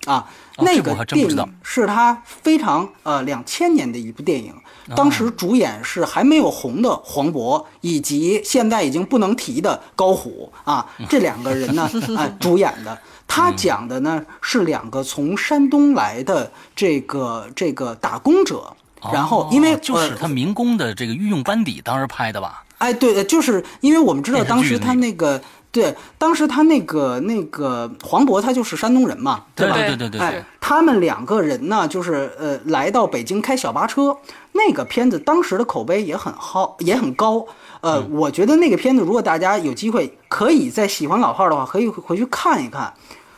[0.07, 0.26] 啊，
[0.59, 4.55] 那个电影是他非常呃两千年的一部电影，
[4.96, 12.98] 当时主演是还没有红的黄渤，以及现在已经不能提的高虎啊， 这两个人呢啊主演的。
[13.32, 18.74] 他讲的呢是两个从山东来的这个这个打工者，
[19.12, 22.64] 然后因为就是他民工的这个御用班底，当时拍的吧？
[22.78, 25.40] 哎，对，就是因为我们知道当时他那个
[25.73, 29.77] 对，当时他那个那个黄渤他就是山东人嘛，对吧？
[29.77, 34.16] 对对对，哎，他们两个人呢，就是呃来到北京开小巴车，
[34.53, 37.47] 那个片子当时的口碑也很好，也很高。
[37.83, 42.93] 呃，我觉得那个片子如果大家有机会可以在喜欢老炮儿的话，可以回去看一看。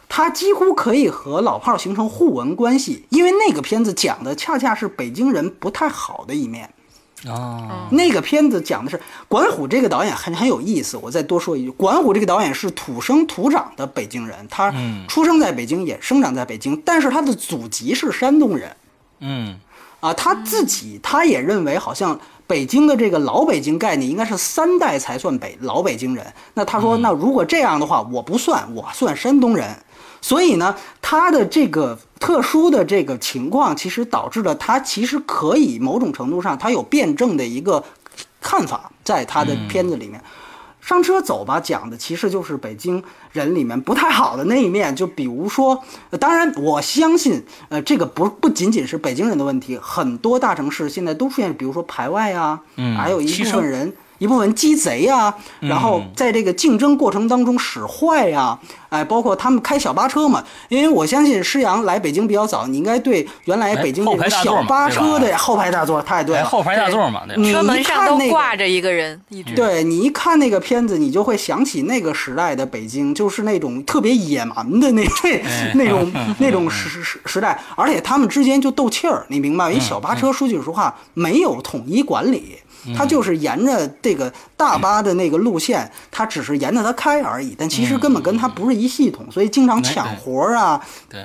[0.08, 6.68] 他几乎可以和老炮儿形成互文关系，因为那个片子讲的恰恰是北京人不太好的一面。
[7.28, 10.96] 哦，那个片子讲的是管虎这个导演很很有意思。
[10.96, 14.74] 我再多说一句，管虎这个导演是土生土长的北京人，他
[15.06, 18.76] 出生在北京，也生长在北京，但是他的祖籍是山东人。
[19.20, 19.56] 嗯，
[20.00, 26.26] 啊，他自己他也认为，好像北京的这个老北京概念应该是三代才算北老北京人。
[26.54, 29.76] 那他说，那如果这样的话，我不算，我算山东人。
[30.22, 37.84] 所以呢，他的这个特殊的这个情况，其实导致了他其实可以某种程度上，他有辩证的一个
[38.40, 40.22] 看法，在他的片子里面，
[40.80, 43.02] 上车走吧讲的其实就是北京
[43.32, 45.82] 人里面不太好的那一面，就比如说，
[46.20, 53.92] 当然我相信，呃，这个不不仅仅是北京人的问题，很多大城市现在都出现，比如说排外啊，嗯，还有一部分人。
[54.22, 58.56] 一部分鸡贼呀，然后在这个竞争过程当中使坏呀，
[58.88, 60.44] 哎，包括他们开小巴车嘛。
[60.68, 66.44] 因为我相信施洋来北京比较早，你应该对原来北京这个小巴车的后排大座太对了。
[66.44, 69.56] 后排大座嘛，车门上都挂着一个人，一直。
[69.56, 75.04] 对你一看那个片子，你就会想起那个时代的北京，就是那种特别野蛮的那
[75.74, 79.68] 那种那种时时时代，而且他们之间就斗气儿，你明白？
[79.68, 82.58] 因为小巴车说句实话，没有统一管理。
[82.96, 90.80] 他就是沿着这个大巴的那个路线，它只是沿着它开而已，但其实根本跟它不是一系统，所以经常抢活啊，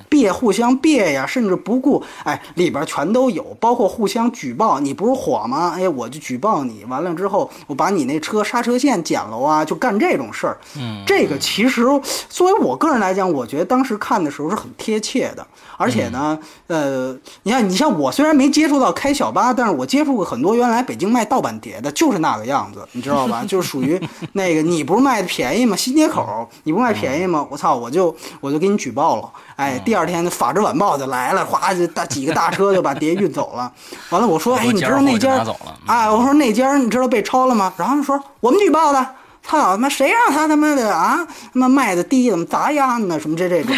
[0.07, 5.73] 别互相别呀，甚至不顾，哎，里边全都有，包括互相举报，你不是火吗？
[5.75, 10.57] 哎，我就举报你，完了之后我把你那车刹车线剪了啊，就干这种事儿。
[10.77, 11.83] 嗯，这个其实
[12.29, 15.45] 作为我个人来讲，我觉得当时看的时候是很贴切的，
[15.77, 16.37] 而且呢，
[16.67, 21.46] 呃，你看，你像我虽然没接触到开小巴，但是我接触过很多原来北京卖盗版。
[21.59, 23.43] 叠的就是那个样子， 你知道吧？
[23.47, 24.01] 就是属于
[24.33, 25.75] 那个，你不是卖的便宜吗？
[25.77, 27.45] 新街口你不卖便宜吗？
[27.49, 29.29] 我操，我就我就给你举报了。
[29.55, 33.71] 哎，第二天《法制晚报》就来了，哗就大几个大车就把碟运走了。
[34.09, 35.45] 完了，我说，哎，你知道那家？
[35.85, 37.73] 哎，我说那家你知道被抄了吗？
[37.77, 39.05] 然后说我们举报的。
[39.47, 41.25] 操他妈，谁让他他妈的啊？
[41.53, 43.19] 他妈卖的低，怎么砸样呢？
[43.19, 43.75] 什么这这种？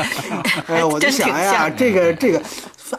[0.66, 2.42] 哎，我就想呀，这个这个。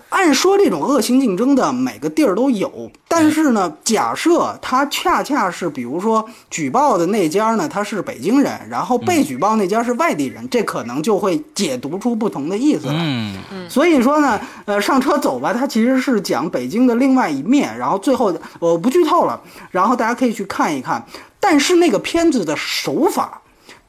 [0.09, 12.95] 按说这种恶性竞争的每个地儿都有，但是呢，假设他恰恰是，比如说举报的那家呢，他是北京人，然后被举报那家是外地人，这可能就会解读出不同的意思来。
[12.97, 13.69] 嗯嗯。
[13.69, 19.39] 所以说呢，呃，上车走吧，他其实是讲北京的另外一面，然后最后我不剧透了，
[19.69, 21.05] 然后大家可以去看一看。
[21.43, 23.41] 但是那个片子的手法。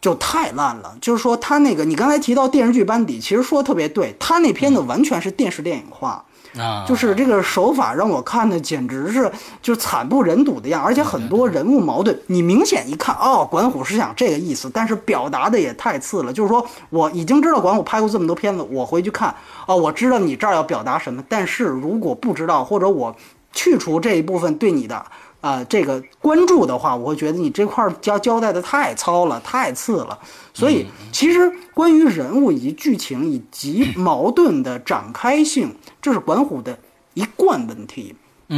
[0.04, 6.22] 就太烂了，就是说他那个，你刚才提到电视剧班底，其实说的特别对，他那片子完全是电视电影化，
[6.58, 9.32] 啊，就是这个手法让我看的简直是
[9.62, 19.34] 就惨不忍睹的样，而且很多人物矛盾，你明显一看，哦，管虎是想这个意思，但是表达的也太次了，就是说我已经知道管虎拍过这么多片子，我回去看，
[19.66, 23.16] 哦，我知道你这儿要表达什么，但是如果不知道或者我
[23.54, 25.02] 去除这一部分对你的。
[25.44, 30.18] 啊，这个关注的话，我会觉得你这块交交代的太糙了，太次了。
[30.54, 36.78] 所以，其实关于人物以及剧情以及矛盾的展开性，这是管虎的
[37.12, 38.16] 一贯问题。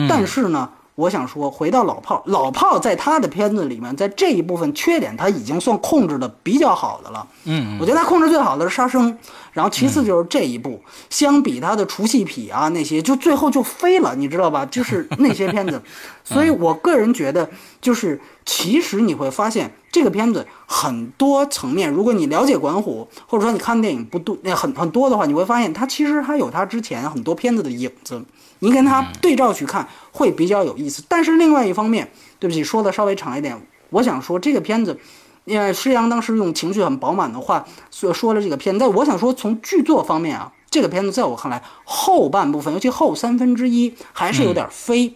[0.09, 7.27] 但是呢，我想说，回到老炮，老炮在他的片子里面，在这一部分缺点，他已经算控制的比较好的了。
[7.45, 9.17] 嗯，我觉得他控制最好的是杀生。
[9.53, 14.67] 然后其次就是这一部，相比他的除戏痞啊那些，就最后就飞了，你知道吧？
[14.67, 15.81] 就是那些片子，
[16.25, 17.49] 所以我个人觉得，
[17.81, 28.23] 就是其实你会发现这个片子很多层面，如果你了解管虎，或者说你看电影不多，那很很多的话，你会发现他其实还有他之前很多片子的影子，
[28.61, 31.03] 你跟它对照去看会比较有意思。
[31.09, 34.99] 但是另外一方面，对不起，说的稍微长一点，我想说这个片子。
[35.45, 45.15] 因为施洋当时用情绪很饱满的话所说了这个片，但我想说从剧作方面啊，这个片子在我看来后半部分，尤其后三分之一还是有点飞。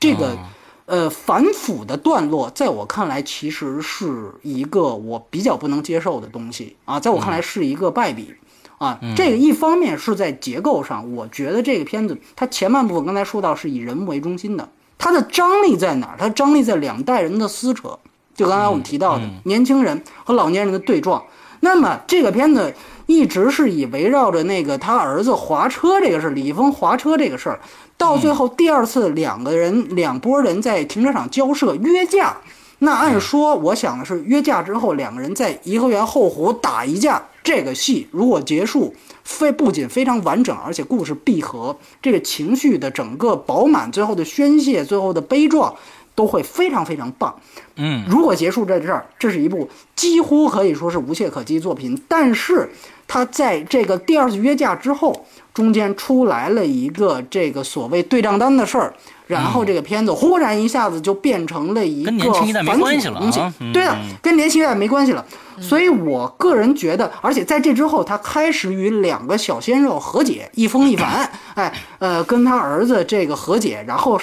[0.00, 0.38] 这个
[0.86, 8.34] 呃反腐的段落，在我看来其实是一个我比较不能接受的东西啊，在我看来是一个败笔
[8.78, 8.98] 啊。
[9.14, 16.16] 这个一方面是在结构上，我觉得这个片子它前半部分刚才说到是以人物为中心的，它的张力在哪儿？
[16.18, 17.98] 它张力在两代人的撕扯。
[18.34, 21.20] 就刚才我们提到的年轻人和老年人的对撞，
[21.58, 22.72] 那么这个片子
[23.06, 27.58] 一直是以围绕着那个他儿子划车这个事儿，李易峰划车这个事儿，
[27.96, 32.36] 到最后第二次两个人两拨人在停车场交涉约架，
[32.80, 45.74] 那按说我想的是约架之后两个人在颐和园后湖打一架，这个戏如果结束，非不仅非常完整，而且故事闭合，这个情绪的整个饱满，最后的宣泄，最后的悲壮。
[46.14, 47.32] 都会非常非常棒，
[47.76, 51.96] 嗯，如果结束在这儿，这是一部几乎可以说是无懈可击作品。
[52.08, 52.68] 但是
[53.06, 55.24] 他在这个第二次约架之后，
[55.58, 58.94] 中间出来了一个这个所谓对账单的事儿。
[59.26, 62.32] 然后这个片子忽然一下子就变成了一个
[62.64, 63.40] 反关系了东西，
[63.74, 65.22] 对的，跟年轻一代没关系了。
[65.60, 74.18] 所以我个人觉得，而且在这之后，他开始与两个小鲜肉和解，一峰一凡， 哎，呃，跟他儿子这个和解，然后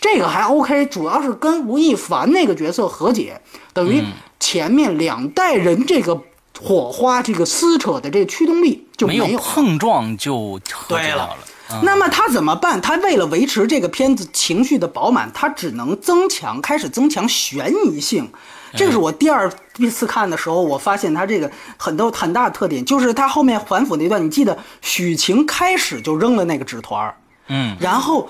[0.00, 3.40] 这个还 OK，主要是跟吴亦凡那个角色和解，
[3.72, 4.00] 等于
[4.38, 6.20] 前面两代人这个
[6.62, 11.36] 火花，这个撕扯的这个驱动力就没有碰撞就对了。
[11.82, 12.80] 那么他怎么办？
[12.80, 18.30] 他为了维持这个片子情绪的饱满，他只能增强，开始增强悬疑性。
[18.74, 19.50] 这是我第二
[19.90, 27.12] 次看的时候，我发现他这个很多很大的特点，就是他后面反腐那段，你记得许晴开始就扔了那个纸团
[27.48, 28.28] 嗯，然后，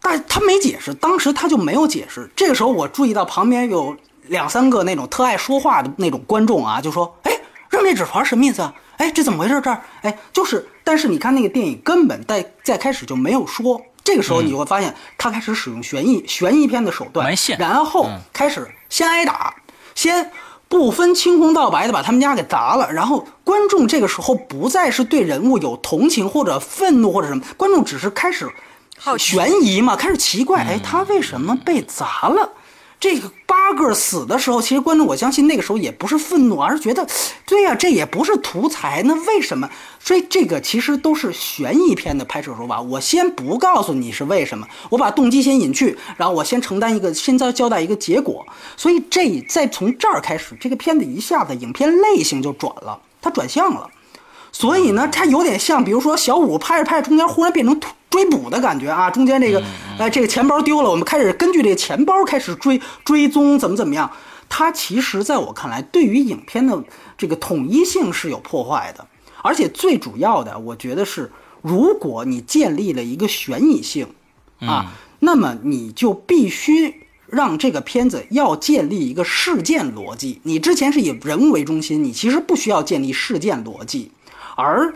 [0.00, 2.28] 但他没解释，当时他就没有解释。
[2.34, 3.94] 这个时候我注意到旁边有
[4.28, 7.32] 两三个那种特爱说话的那种观众啊，就说：“哎，
[7.76, 8.74] 扔那纸团什么意思啊？
[8.96, 9.60] 哎，这怎么回事？
[9.60, 19.52] 这儿，哎，就是。”但是你看那个电影根本在在开始就没有说，这个时候你会发现他开始使用悬疑悬疑片的手段，然后开始先挨打，
[19.96, 20.30] 先
[20.68, 28.48] 不分青红皂白的把他们家给砸了，然后观众这个时候不再是对人物有同情或者愤怒或者什么，观众只是开始
[29.18, 32.52] 悬疑嘛，开始奇怪，哎，他为什么被砸了？
[32.98, 37.06] 这个八个死的时候，其实观众我相信那个时候也不是愤怒，而是觉得，
[37.46, 39.68] 对呀，这也不是图财，那为什么？
[40.00, 42.80] 所以这个其实都是悬疑片的拍摄手法。
[42.80, 48.44] 我先不告诉你是为什么，我把动机先隐去，然后我先承担一个，先交交代一个结果。
[48.76, 53.90] 所以这再从这儿开始，这个片子一下子影片类型就转了，它转向了。
[54.58, 57.78] 所以呢，它有点像，比如说小五拍着拍着，中间忽然变成
[58.08, 59.62] 追捕的感觉啊，中间这个，
[59.98, 64.10] 呃，这个钱包丢了，我们开始根据这个钱包开始追追踪，怎么怎么样？
[64.48, 66.82] 它其实在我看来，对于影片的
[67.18, 69.06] 这个统一性是有破坏的，
[69.42, 71.30] 而且最主要的，我觉得是，
[71.60, 74.06] 如果你建立了一个悬疑性，
[74.60, 80.40] 啊，那么你就必须让这个片子要建立一个事件逻辑。
[80.44, 84.12] 你之前是以人物为中心，你其实不需要建立事件逻辑。
[84.56, 84.92] 而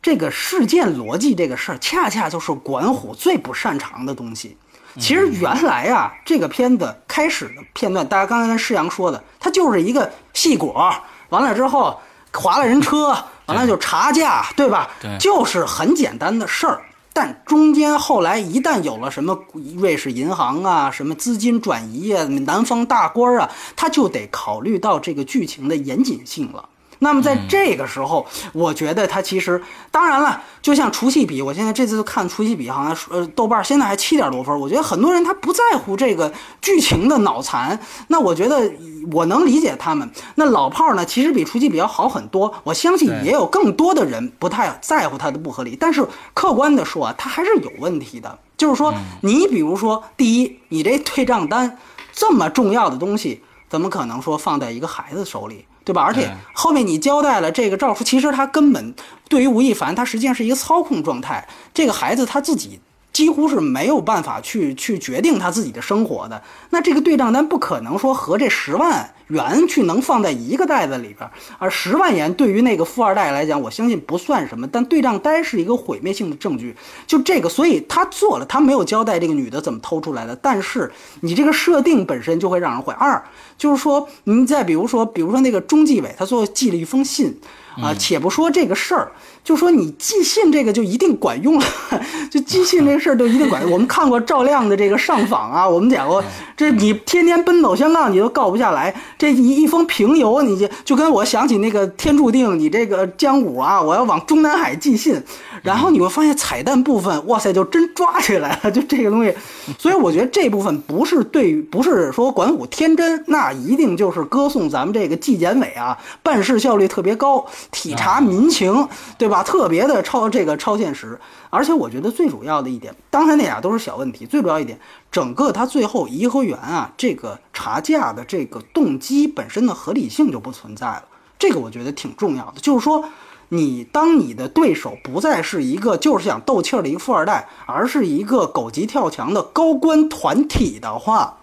[0.00, 4.56] 这个事件逻辑这个事儿，恰恰就是管虎最不擅长的东西。
[4.98, 10.92] 其实原来啊，这个片子开始的片段，大家刚才跟施阳说的，它就是一个戏果，
[11.28, 12.00] 完了之后
[12.32, 14.90] 划了人车，完了就查价，对吧？
[15.00, 16.80] 对，就是很简单的事儿。
[17.12, 19.38] 但中间后来一旦有了什么
[19.76, 26.68] 瑞士银行啊，什么资金转移啊，南方大官啊，他就得考虑到这个剧情的严谨性了。
[27.00, 34.58] 那么在这个时候，我觉得他其实，当然了，就像除夕比，我现在这次看除夕比，好像呃豆瓣现在还七点多分。
[34.60, 37.78] 我觉得很多人他不在乎这个剧情的脑残，
[38.08, 38.70] 那我觉得
[39.12, 40.08] 我能理解他们。
[40.34, 42.52] 那老炮呢，其实比除夕比要好很多。
[42.64, 48.38] 我相信也有更多的人不太在乎它的不合理，但是客观的说啊，他还是有问题的。
[48.58, 48.92] 就是说，
[49.22, 51.78] 你比如说，第一，你这退账单
[52.12, 55.64] 这么重要的东西，怎么可能说放在一个孩子手里？
[55.90, 56.02] 对吧？
[56.02, 58.94] 而且后面你交代了这个赵叔，其实他根本
[59.28, 61.48] 对于吴亦凡，他实际上是一个操控状态。
[61.74, 62.78] 这个孩子他自己
[63.20, 66.42] 几乎是没有办法去去决定他自己的生活的。
[66.70, 76.74] 那这个对账单不可能说和这十万元去能放在一个袋子里边，而十万元对于那个富二代来讲，我相信不算什么，但对账单是一个毁灭性的证据。
[77.06, 80.90] 就这个，所以他做了，他没有交代这个女的怎么偷出来的，但是
[81.20, 82.94] 你这个设定本身就会让人毁。
[82.94, 83.22] 二
[83.58, 87.38] 就是说，您再比如说，比如说那个中纪委，他最后寄了一封信。
[87.82, 89.10] 啊，且不说这个事儿，
[89.42, 91.64] 就说你寄信这个就一定管用了，
[92.30, 93.70] 就寄信这个事儿就一定管用。
[93.70, 96.22] 我们看过赵亮的这个上访啊，我们讲过，
[96.56, 98.94] 这你天天奔走相告，你都告不下来。
[99.18, 105.22] 这一一封平邮，你就就跟我想起那个天注定，你这个江武啊，我要往中南海寄信，
[105.62, 109.34] 然后你会发现彩蛋部分，哇塞，就真抓起来了，就这个东西。
[109.78, 117.46] 所以我觉得这部分不是对于，不是说管虎天真，那一定就是歌颂咱们这个纪检委啊，办事效率特别高。
[117.70, 119.42] 体察民情，对吧？
[119.42, 121.18] 特别的超这个超现实，
[121.50, 124.78] 而且我觉得最主要的一点，刚才那俩都是小问题，最主要一点，
[125.10, 131.04] 整个他最后颐和园啊，这个查价的这个动机本身的合理性就不存在了。
[131.38, 133.04] 这个我觉得挺重要的，就是说，
[133.50, 141.38] 你当你的对手不再是一个就是想斗气儿的一个富二代，而是一个狗急跳墙的高官团体的话，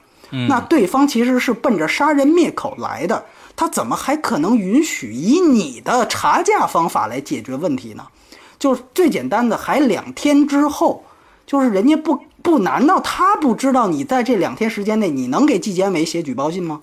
[0.47, 3.25] 那对方其实是奔着杀人灭口来的。
[3.58, 8.05] 他怎么还可能允许以你的查价方法来解决问题呢？
[8.60, 11.03] 就是最简单的，还两天之后，
[11.45, 16.82] 就是人家不不，难道他不知道你在这两天时间内你能给纪检委写举报信吗？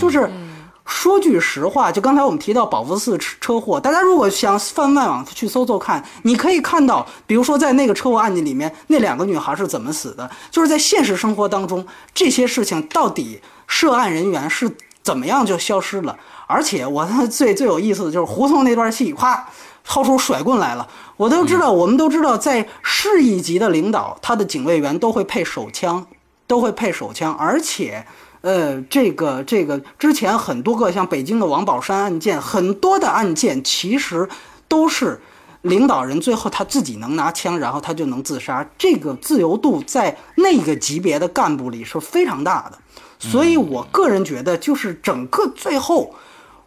[0.00, 0.28] 就是
[0.84, 10.28] 说句实话，就刚才我们提到保福寺车祸，大家如果想翻外网去搜搜看，你可以看到，比如说在那个车祸案件里面，那两个女孩是怎么死的？
[10.50, 14.76] 就是在现实生活当中，这些事情到底涉案人员是。
[15.02, 16.16] 怎么样就消失了？
[16.46, 19.48] 而且我最最有意思的就是胡同那段戏，啪，
[19.84, 20.88] 掏出甩棍来了。
[21.16, 26.06] 我都知道，我们都知道，在市一级的领导，他的警卫员都会配手枪，
[26.46, 27.34] 都会配手枪。
[27.34, 28.04] 而且，
[28.40, 34.28] 呃，这个这个之前很多个像北京的王宝山案件，很多的案件其实
[34.66, 35.20] 都是
[35.62, 38.66] 领导人最后他自己能拿枪，然后他就能自杀。
[38.78, 42.78] 这个自由度在那个级别的干部里是非常大的。
[43.20, 46.14] 所以，我个人觉得，就是整个最后，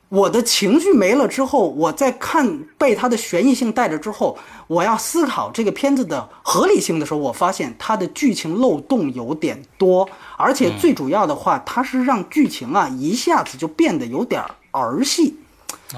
[0.09, 4.37] 我的情绪没了之后，我在看被它的悬疑性带着之后，
[4.67, 15.35] 我要思考这个片子的合理性的时候，我发现它的剧情漏洞有点多，而且最主要的话，它是让剧情啊一下子就变得有点儿戏，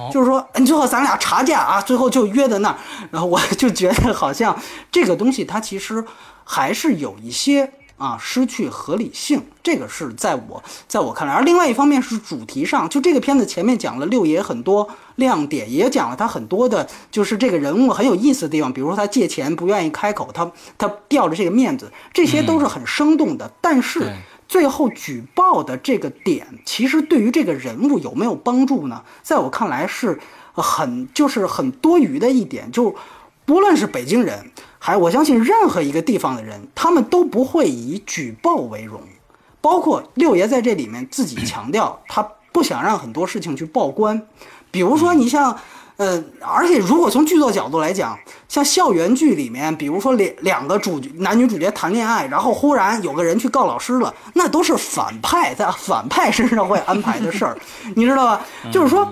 [0.09, 2.77] 就是说，你最后咱俩查价啊，最后就约在那儿，
[3.11, 4.57] 然后我就觉得好像
[4.89, 6.01] 这个东西它其实
[6.45, 7.69] 还是有一些。
[7.97, 11.33] 啊，失去合理性，这个是在我在我看来。
[11.33, 18.73] 而另外一方面是主题上，就这个片子前面讲了六爷很多亮点，也讲了他很多的，就是这个人物很有意思的地方。
[18.73, 23.49] 比如说他借钱不愿意开口，他他吊着这个面子，这些都是很生动的。
[23.61, 24.13] 但是
[24.45, 29.01] 最后举报的这个点，其实对于这个人物有没有帮助呢？
[29.23, 30.19] 在我看来是
[30.51, 32.69] 很就是很多余的一点。
[32.73, 32.93] 就
[33.45, 34.51] 不论是北京人。
[34.85, 39.01] 还我相信任何一个地方的人，他们都不会以举报为荣，
[39.59, 42.21] 包括六爷在这里面自己强调，他
[42.51, 44.21] 不想让很多事情去报官。
[44.69, 45.57] 比如说，你像，
[45.97, 48.15] 呃，而且如果从剧作角度来讲，
[48.47, 57.57] 像校园剧里面，比如说两两个主男女主角谈恋爱，然后忽然有个人去告老师了，那都是反派在反派身上会安排的事儿，
[57.95, 58.45] 你知道吧？
[58.71, 59.11] 就是说。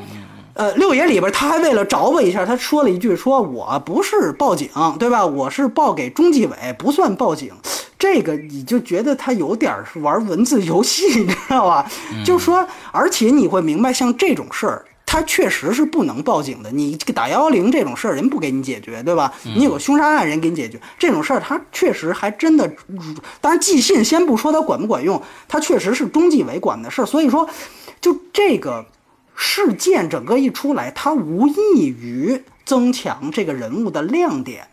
[0.54, 5.26] 呃，六爷里边他还为了找我一下，他说了一句：“说我不是报警，对吧？
[5.26, 7.52] 我是报给中纪委，不算报警。”
[7.98, 11.90] 这个你就觉得他有点是玩文字游戏，你知道吧？
[12.24, 16.70] 就说，而且你会明白，像这种事儿，他确实是不能报警的。
[16.70, 19.34] 你这个打幺幺零这种事儿，人不给你解决，对吧？
[19.56, 22.70] 你有个凶杀案，人给你解决这种事儿，他确实还真的。
[23.42, 27.06] 当然，寄信先不说他管不管用，他确实是中纪委管的事儿。
[27.06, 27.50] 所以说，
[28.00, 28.86] 就这个。
[29.36, 34.68] 事件整个一出来，它无异于增强这个人物的亮点，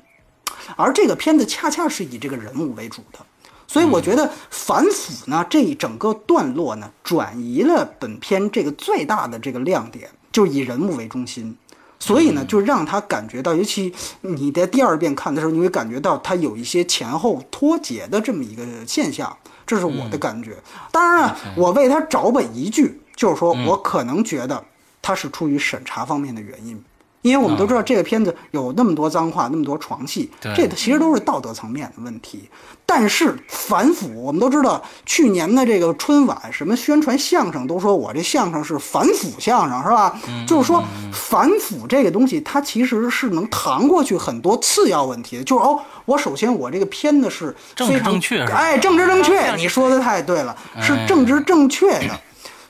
[0.77, 3.19] 而这个片子恰恰是以这个人物为主的，
[3.67, 11.57] 所以我觉得反腐呢这一整个段落呢，转移了本片这个最大的这个亮点，就以人物为中心，
[11.99, 19.37] 所以呢就让他感觉到，尤其你在第二遍看的时候，你会感觉到他有一些前后脱节的这么一个现象，
[19.67, 20.57] 这是我的感觉。
[20.93, 23.00] 当然了，我为他找本一句。
[23.17, 24.63] 就是说，我可能觉得
[25.03, 26.83] 它是出于审查方面的原因，
[27.23, 32.49] 因为我们都知道这个片子有那么多脏话，那么多床戏，这其实都是道德层面的问题。
[32.87, 40.19] 但是反腐，我们都知道，去年的这个春晚，什么宣传相声都说我这相声是反腐相声，是吧？
[40.45, 40.83] 就是说
[41.13, 45.45] 反腐这个东西，它其实是能扛过去很多次要问题的。
[45.45, 52.21] 就是哦，我首先我这个片子是非常正确，哎，政治正确，你说的太对了，是政治正确的。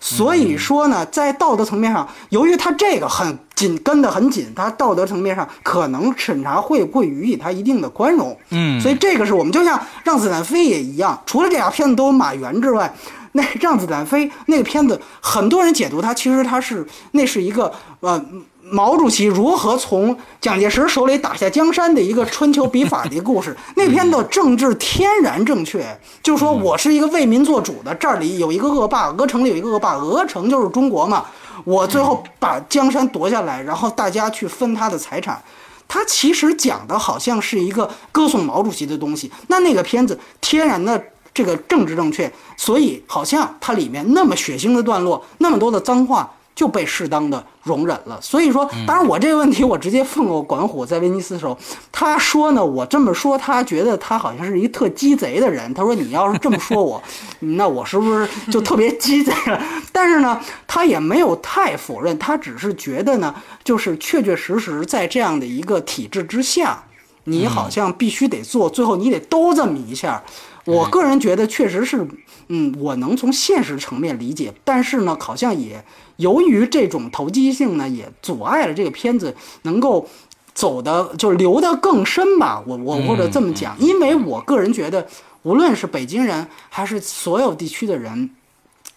[0.00, 8.36] 所以说呢，在道德层面上，由于他这个很紧跟得很紧，他道德层面上可能审查会会予以他一定的宽容。
[8.48, 12.92] 嗯，所以这个是我们就像《让子弹飞》也一样，除了这俩片子都有马原之外，
[13.32, 17.70] 那《让子弹飞》那个片子，很多人解读它，其实它是那是一个
[18.00, 18.24] 呃。
[18.70, 25.84] 毛主席如何从蒋介石手里打下江山的一个春秋笔法的一个故事， 那篇的政治天然正确，
[26.22, 31.26] 就是说我是一个为民做主的，这里有一个恶霸，鹅城里有一个恶霸，鹅城就是中国嘛，
[31.64, 35.42] 我最后把江山夺下来，然后大家去分他的财产，
[35.88, 41.02] 他其实讲的好像是一个歌颂毛主席的东西，那那个片子天然的
[41.34, 46.30] 这个政治正确，所以好像它里面那么血腥的段落，那么多的脏话。
[46.54, 51.56] 就被适当的容忍了，所以说，当然我这个问题我直接问过管虎，在威尼斯的时候，
[51.90, 55.72] 他说呢，我这么说，他觉得他好像是一特鸡贼的人。
[55.72, 57.02] 他说你要是这么说我，
[57.40, 59.62] 那我是不是就特别鸡贼了？
[59.90, 63.34] 但是呢，他也没有太否认，他只是觉得呢，
[63.64, 66.84] 就是确确实实在这样的一个体制之下，
[67.24, 70.22] 你好像必须得做，最后你得都这么一下。
[70.66, 72.06] 我个人觉得确实是，
[72.48, 75.82] 嗯，我能从现实层面理解，但是呢，好像也。
[76.20, 80.06] 由于这种投机性呢，也阻碍了这个片子能够
[80.54, 82.62] 走的，就是留得更深吧。
[82.66, 85.06] 我我或者这么讲，因为我个人觉得，
[85.42, 88.30] 无论是北京人还是所有地区的人，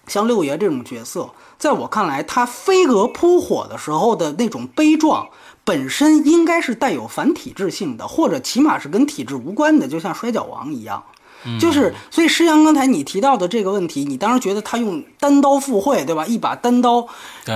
[0.08, 5.28] 像六爷这种角色，在我看来，他飞蛾扑火的时候的那种悲壮，
[5.64, 11.02] 本身应该是带有反体制性的，或者起码是跟体制无关的，就像摔跤王一样。
[11.60, 16.26] 就是，所以施阳刚才你提到的这个问题，你当时觉得他用单刀赴会，对吧？
[16.26, 17.06] 一把单刀，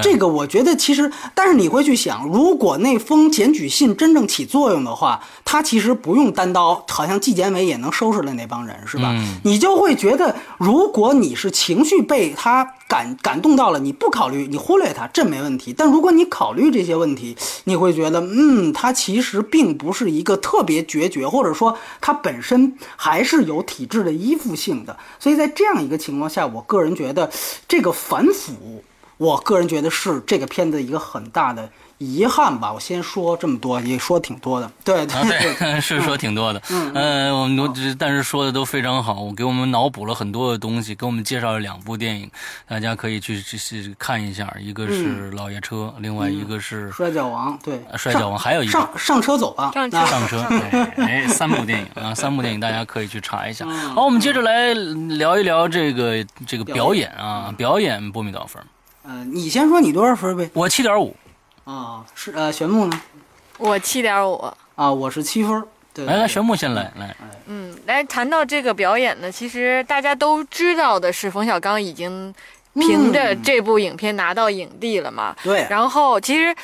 [0.02, 9.16] 这个我觉得其实，但是你会去想，如果那封检举信真正起作用的话，他其实不用单刀，好像纪检委也能收拾了那帮人，是吧？
[9.44, 15.72] 你就会觉得，如果你是情绪被他感感动到了，你不考虑，你忽略它，这没问题。
[15.72, 23.68] 但如果你考虑这些问题，你会觉得，嗯，它其实并不是一个特别决绝，或者说它本身还是有。
[23.68, 27.30] 体制的依附性的，所以在这样一个情况下，我个人觉得
[27.68, 28.82] 这个反腐，
[29.18, 31.70] 我个人觉得是这个片子一个很大的。
[31.98, 37.68] 遗憾吧，我先说这么多，也说挺多的，对对， 是说挺多的，嗯，呃，我们都
[37.98, 42.30] 但是说的都非常好，我给我们脑补了很多的东西，给我们介绍了两部电影，
[42.68, 50.40] 大家可以去去看一下，一个是《老爷车》，另外一个是《摔跤王》，对，《摔跤王》，还有一个上上车走吧，上车上车，
[50.98, 53.66] 哎，三部电影啊，三部电影大家可以去查一下。
[53.66, 58.62] 好，我们接着来聊一聊这个这个表演啊，表演波米多少分？
[59.04, 60.48] 呃，你先说你多少分呗？
[60.54, 61.16] 我七点五。
[61.68, 63.02] 啊，是呃，玄牧呢？
[63.58, 64.36] 我七点五
[64.76, 65.62] 啊，我是七分。
[65.94, 67.14] 对，来来，玄牧先来，来。
[67.48, 72.34] 嗯，来谈到这个表演呢，其实大家都知道的是，冯小刚已经
[72.76, 75.36] 凭着这部影片拿到影帝了嘛。
[75.44, 75.68] 对。
[75.70, 76.56] 然后，其实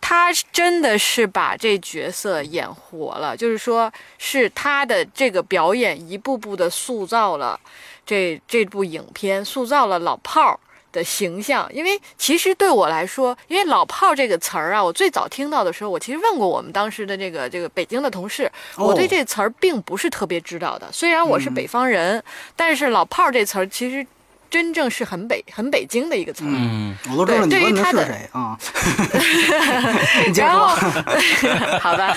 [0.00, 7.60] 他真的是把这角色演活了，就是说，是他的这个表演一步步的塑造了
[8.04, 10.58] 这这部影片，塑造了老炮儿。
[10.92, 20.88] 的形象，因为其实对我来说，因为“老炮儿”这个词儿啊，我最早听到的时候，我其实问过我们当时的这个这个北京的同事，我对这词儿并不是特别知道的。
[20.92, 22.22] 虽然我是北方人，
[22.56, 24.06] 但是“老炮儿”这词儿其实。
[24.50, 26.48] 真正是很北、很北京的一个词儿。
[26.50, 28.58] 嗯，我都知道你问的是谁啊？
[30.34, 30.66] 然后，
[31.80, 32.14] 好吧，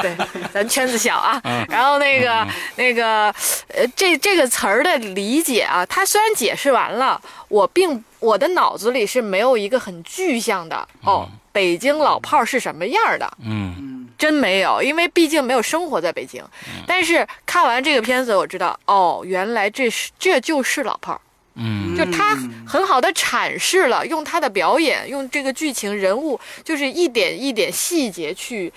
[0.00, 0.16] 对，
[0.52, 1.40] 咱圈子小啊。
[1.68, 2.46] 然后那个、
[2.76, 3.34] 那个，
[3.74, 13.30] 呃，这这个词儿的理解啊，他虽然解释完了，我并我的脑子里是没有一个很具象的哦，北京老炮儿是什么样的？
[13.44, 16.42] 嗯，真没有，因为毕竟没有生活在北京。
[16.86, 21.20] 但是看完这个片子，我知道哦，原来这是这就是老炮儿。
[21.60, 28.72] 嗯，就他很好的阐释了，用他的表演，用这个剧情人物，就是一点一点细节去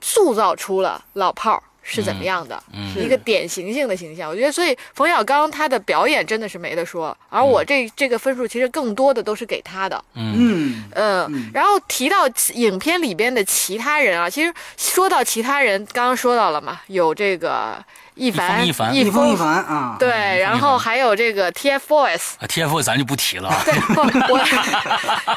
[0.00, 2.62] 塑造出了老炮儿是怎么样的，
[2.94, 4.28] 一个典型性的形象。
[4.28, 10.04] 我觉得，所以冯小刚他的表演真的是没得说，而我这这个分数其实更多的都是给他的。
[10.14, 17.82] 嗯嗯，然后提到影片里边的其他人啊，其实说到其他人，刚刚说到了嘛，有这个。
[18.22, 19.96] 一凡，一凡，一风一凡啊！
[19.98, 23.52] 对，然后还有这个 TFBOYS，TFBOYS 咱就不提了。
[23.64, 23.74] 对，
[24.30, 24.38] 我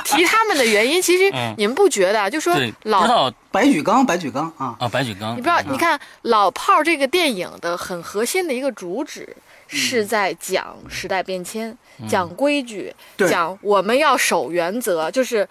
[0.03, 2.29] 提他们的原因，其实你们不觉得？
[2.29, 5.31] 就说老白举纲，白举纲啊啊，白举纲。
[5.35, 5.59] 你不知道？
[5.67, 9.35] 你看《老炮儿》这个电影的很核心的一个主旨，
[9.67, 11.75] 是在讲时代变迁，
[12.07, 15.47] 讲规矩，讲我们要守原则，就是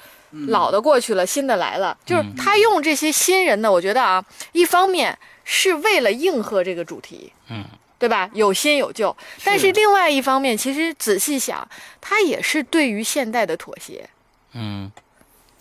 [0.46, 1.96] 老的过去了，新的来了。
[2.06, 5.18] 就是他用这些新人呢，我觉得啊，一方面。
[5.44, 7.64] 是为了应和这个主题，嗯，
[7.98, 8.28] 对吧？
[8.32, 9.14] 有新有旧，
[9.44, 11.66] 但是另外一方面，其实仔细想，
[12.00, 14.08] 他也是对于现代的妥协，
[14.54, 14.90] 嗯，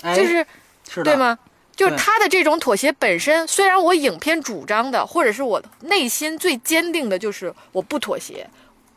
[0.02, 0.46] 哎就是
[0.90, 1.16] 是对？
[1.16, 1.38] 吗？
[1.76, 8.48] 就是他的这种妥协本身，虽然我影片主张的，或者是我内心最坚定的，就是我不妥协，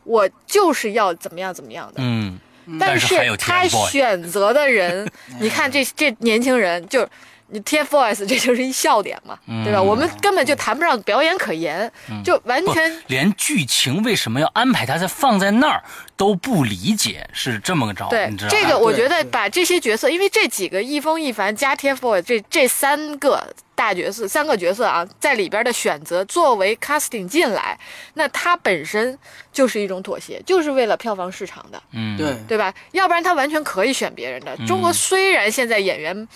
[0.03, 1.95] 我就是要怎么样怎么样的。
[1.97, 2.39] 嗯，
[2.79, 5.09] 但但是还有他选择的人，
[5.41, 7.07] 你看这这年轻人，就
[7.49, 9.79] 你 TFBOYS 这就是一笑点嘛，对吧？
[9.79, 11.89] 嗯我们根本就谈不上表演可言，
[12.23, 15.81] 就完全连剧情为什么要安排他在放在那儿
[16.17, 18.49] 都不理解，是这么个招，对你知道？
[18.49, 23.41] 这个，我觉得把这些角色，因为这几个易峰、一凡加 TFBOYS 这这三个
[23.75, 27.79] 大角色，三个角色啊，在里边的选择作为 casting 进来，
[28.15, 29.17] 那它本身
[29.53, 31.81] 就是一种妥协，就是为了票房市场的。
[31.93, 32.73] 嗯，对对吧？
[32.91, 34.53] 要不然他完全可以选别人的。
[34.67, 36.27] 中嗯国虽然现在演员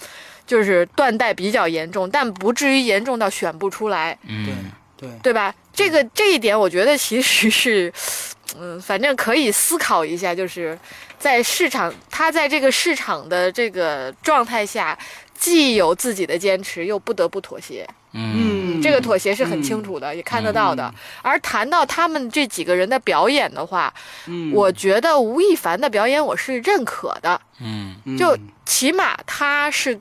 [0.52, 5.32] 就是断代比较严重，但不至于严重到选不出来，对嗯，对对。
[5.32, 5.56] 吧？
[5.72, 7.94] 这个这一点，我觉得其实是，
[8.60, 10.78] 嗯，反正可以思考一下，就是
[11.18, 15.00] 在市场，他在这个市场的这个状态下，
[15.34, 17.88] 既有自己的坚持，又不得不妥协。
[18.12, 20.94] 嗯，嗯，这个妥协是很清楚的，也看得到的。
[21.22, 23.94] 而谈到他们这几个人的表演的话，
[24.28, 27.40] 嗯，我觉得吴亦凡的表演我是认可的。
[27.62, 28.18] 嗯，嗯。
[28.18, 29.98] 就起码他是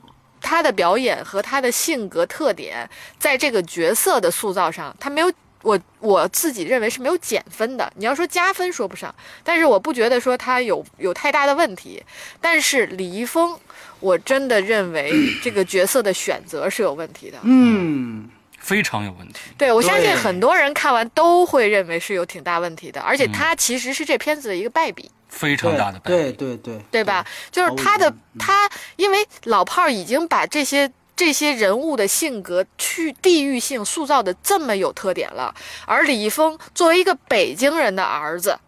[0.51, 2.85] 他的表演和他的性格特点，
[3.17, 5.31] 在这个角色的塑造上，他没有
[5.61, 7.89] 我我自己认为是没有减分的。
[7.95, 12.03] 你要说加分说不上，但是我不觉得说他有有太大的问题。
[12.41, 13.57] 但是李易峰，
[14.01, 17.37] 我真的认为这个角色的选择是有问题的。
[17.43, 18.29] 嗯，
[18.59, 19.39] 非常有问题。
[19.57, 25.09] 对，我相信很多人看完都会认为是有挺大问题的，而且嗯他其实是这片子的一个败笔。
[25.31, 26.77] 非常大的败对对对。
[26.91, 27.25] 对吧？
[27.49, 35.55] 就是他的他，因为老炮儿已经把这些这些人物的性格去地域性塑造的这么有特点了，
[35.85, 38.59] 而李易峰作为一个北京人的儿子，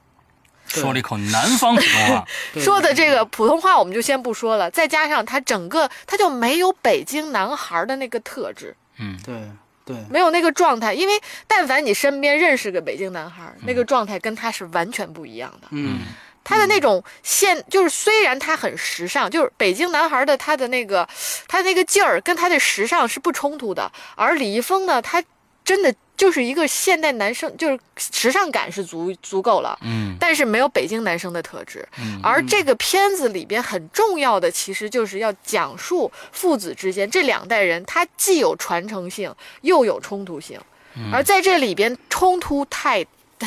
[0.68, 2.26] 说了一口南方普通话，
[2.60, 9.36] 说的这个普通话我们就先不说了，再加上他整个他就没有北京男孩的那个特质，嗯，对
[9.86, 9.98] 对。
[10.10, 11.14] 没有那个状态，因为
[11.48, 15.68] 但凡你身边认识个北京男孩，那个状态跟他是完全不一样的。
[15.72, 16.00] 嗯
[16.44, 21.08] 他的那种现就是虽然他很时尚，就是北京男孩的他的那个
[21.48, 25.24] 他那个劲儿跟他的时尚是不冲突的，而李易峰呢，他
[25.64, 29.78] 真的就是一个现代男生，就是时尚感是足足够了。
[29.82, 30.16] 嗯。
[30.20, 32.20] 但是没有北京男生的特质，嗯。
[32.22, 40.60] 而这个片子里边很重要的，其实就是要讲述父子之间这两代人，他既有传承性，又有冲突性，
[40.96, 41.10] 嗯。
[41.14, 43.06] 而在这里边冲突太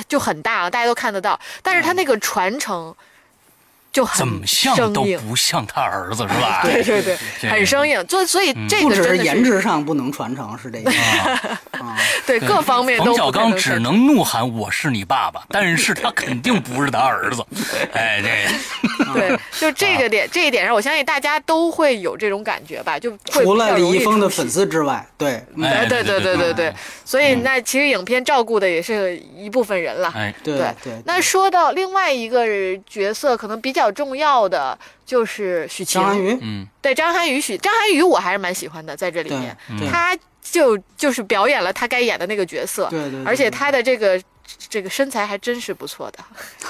[0.09, 2.95] 就很大，大家都看得到，但是他那个传承
[3.97, 6.61] 就很怎么像都，不像他儿子是吧？
[6.63, 7.17] 对 对对，
[7.49, 11.61] 很生硬，就所以这不只是个真的颜值上不能传承，是这个啊。
[11.71, 17.43] 啊， 对各方面都冯小刚只能怒喊我是你爸爸，但是他肯定不是他儿子。
[17.95, 25.65] 哎，这个对，就这个点，这一点上，我相信大家都会有这种感觉吧，就会除了李易峰的粉丝之外，对，嗯。
[25.65, 30.13] 哎对对对对对对对，所以那其实影片照顾的也是一部分人了。
[30.15, 30.93] 哎，对对对。
[31.07, 32.45] 那说到另外一个
[32.87, 36.01] 角色，可能比较重要的就是许晴。
[36.01, 36.11] 张。
[36.11, 36.67] 涵予，嗯。
[36.81, 44.21] 对张涵予许张涵予我还是蛮喜欢的，在这里面，对他就就是表演了他该演的那个角色，对对对而且他的这个
[44.69, 46.19] 这个身材还真是不错的。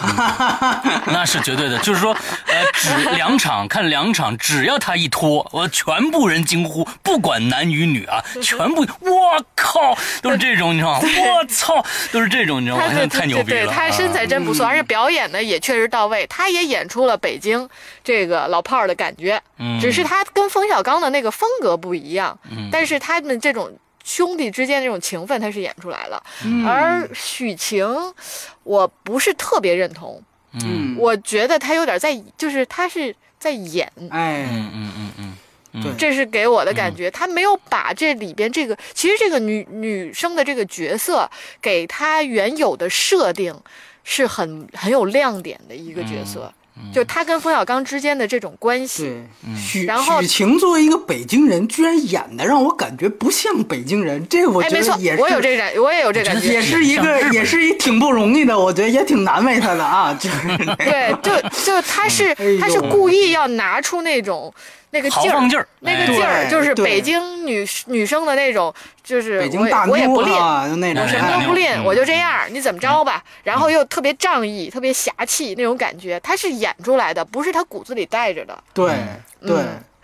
[1.07, 1.79] 那是绝对的。
[1.79, 2.13] 就是说，
[2.47, 11.09] 呃，只 两场看两场，只要他一脱，我全部人惊呼，不管男与女啊，全部我靠，都是这种，你知道吗？
[11.39, 12.85] 我操，都是这种，你知道吗？
[13.09, 13.59] 太牛逼了。
[13.61, 17.69] 对对，他身啊材真不错，而且表演的也确实到位，他也演出了北京
[18.05, 19.41] 这个老炮儿的感觉。
[19.59, 23.71] 嗯只是他跟冯小刚的那个风格不一样，嗯但是他们这种
[24.07, 26.23] 兄弟之间的这种情分，他是演出来了。
[26.45, 26.65] 嗯。
[26.65, 27.85] 而许晴，
[28.63, 30.23] 我不是特别认同，
[30.63, 30.97] 嗯。
[30.97, 33.93] 我觉得他有点在，就是他是在演。
[34.11, 35.35] 哎，嗯嗯嗯嗯。
[35.73, 35.93] 嗯，对。
[35.99, 41.29] 这是给我的感觉，他没有把这里边这个，其实这个女女生的这个角色，
[41.61, 43.53] 给她原有的设定
[44.05, 46.55] 是很很有亮点的一个角色，
[46.93, 49.05] 就他跟冯小刚之间的这种关系。
[49.05, 56.49] 对，许然后许晴作为一个北京人，居然演的让我感觉不像北京人，这我哎，没错觉得也，是，我有这感，我也有这感觉。
[56.49, 60.37] 也是一个也是一挺不容易的，我觉得也挺难为他的啊，就是。
[60.77, 64.53] 对，就就他是他是故意要拿出那种
[64.91, 68.73] 那个劲儿，豪放劲儿，那个哎劲儿，就是北京女女生的那种，
[69.03, 73.23] 就是北京大我也我也不吝，啊，就那种哎什么都不吝，嗯我就这样，你怎么着吧？
[73.43, 78.57] 然后又特别仗义、特别侠气那种感觉，他是演出来的，不是他骨子里带着的。
[78.73, 78.95] 对
[79.41, 79.57] 对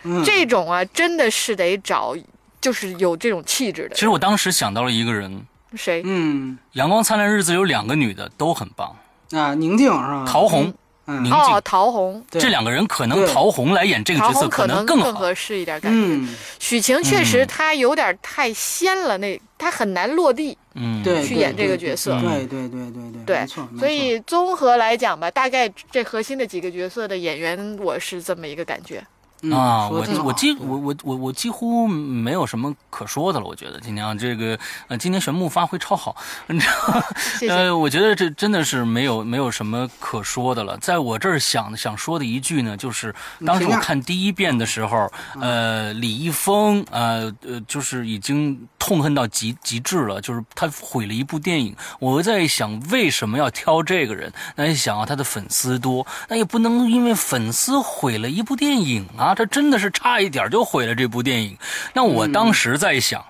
[0.05, 2.14] 嗯，嗯，这种啊，真的是得找，
[2.61, 4.01] 就是有这种气质的其。
[4.01, 5.45] 实我当时想到了一个人，
[5.76, 6.03] 谁？
[6.05, 8.97] 嗯，阳光灿烂日子有两个女的都很棒，
[9.33, 10.24] 啊，宁静是吧？
[10.26, 10.72] 陶虹、
[11.18, 11.24] 嗯。
[11.24, 15.12] 宁哦，陶虹，这两个人可能陶虹来演这个角色虹可能能更。
[15.12, 15.98] 合适一点，感觉。
[15.98, 17.46] 嗯，许晴确实嗯。
[17.46, 20.56] 她有点太仙了，那她很难落地。
[20.74, 22.18] 嗯，对，去演这个角色。
[22.20, 29.04] 对对对对对，对没错，没所以综合来讲吧，大概这核心的几个角色的演员，我是这么一个感觉。
[29.43, 33.47] 嗯啊，我我几我我我我几乎没有什么可说的了。
[33.47, 36.16] 我觉得今天啊，这个呃，今天玄牧发挥超好，
[36.47, 37.03] 你知道？
[37.38, 37.53] 谢谢。
[37.53, 40.76] 呃，我觉得这真的是没有没有什么可说的了。
[40.78, 43.14] 在我这儿想想说的一句呢，就是
[43.45, 51.74] 当时我看第一遍的时候，呃，李易峰呃呃，就是已经痛恨到极极致了，就是他毁了一部电影。
[51.99, 54.32] 我在想为什么要挑这个人？
[54.55, 61.57] 那一想啊，他的粉丝多，那也不能因为粉丝毁了一部电影啊，这真的是差一点就毁了这部电影。
[61.93, 63.24] 那我当时在想。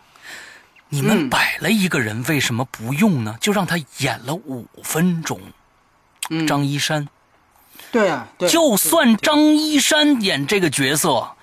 [0.95, 3.39] 你们嗯摆了一个人，为什么不用呢？
[3.41, 5.41] 就让他演了五分钟。
[6.29, 7.09] 嗯张一山，
[7.91, 11.35] 对啊，对，就算张一山演这个角色，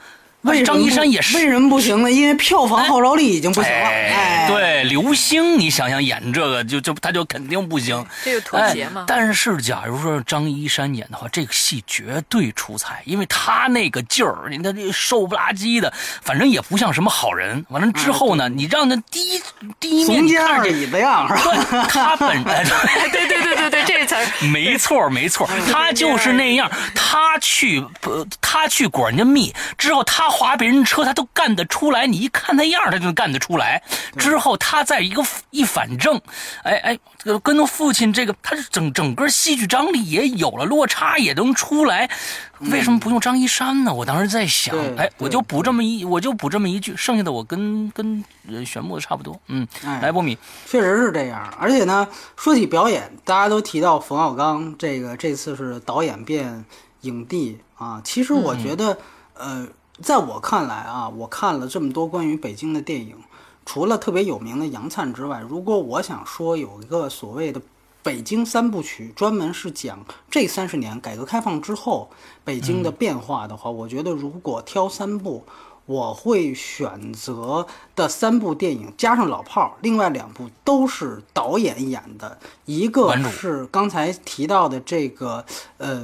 [0.41, 2.11] 为张一山也是为什么不行呢？
[2.11, 3.87] 因为票房号召力已经不行了。
[3.87, 8.05] 哎，对，刘星，你想想演这个就就他就肯定不行。
[8.23, 9.03] 这就妥协嘛哎。
[9.07, 17.65] 但是假如说张一山演的话，这个戏绝对出彩，因为他那个劲儿，你看这瘦不拉几的，反正也不像什么好人。
[17.69, 19.41] 完了之后呢，你让他第一
[19.79, 21.87] 第一面怂尖儿你看着椅子样是吧？
[21.91, 22.63] 他本哎
[23.11, 24.25] 对对对对对，这词儿。
[24.47, 26.71] 没错，没错，他就是那样。
[26.95, 32.07] 他去，呃，他去管人家蜜之后，他划别人车，他都干得出来。
[32.07, 33.81] 你一看他样，他就干得出来。
[34.17, 36.21] 之后他在一个一反正，
[36.63, 42.09] 哎哎，这个跟父亲这个，他是整整个戏剧张力也有了，落差也能出来。
[42.71, 43.93] 为什么不用张一山呢？
[43.93, 49.39] 我当时在想对，哎，我就补这么一，我就补这么一句，剩下的我跟跟呃玄牧的差不多。
[49.47, 51.51] 嗯，哎来，波米，确实是这样。
[51.57, 52.05] 而且呢，
[52.35, 56.65] 说起表演，大家都提到冯小刚这个这次是导演变
[57.01, 58.01] 影帝啊。
[58.03, 58.97] 其实我觉得，
[59.35, 59.65] 呃，
[60.01, 63.15] 在我看来啊，我看了这么多关于北京的电影，
[63.65, 67.61] 除了特别有名的《杨灿》之外，如果我想说有一个所谓的
[68.01, 72.09] 北京三部曲，专门是讲这三十年改革开放之后
[72.43, 75.43] 北京的变化的话，我觉得如果挑三部，
[75.85, 85.43] 我会选择的三部电影加上老炮儿，另外两部都是导演演的，一个是刚才提到的这个
[85.77, 86.01] 呃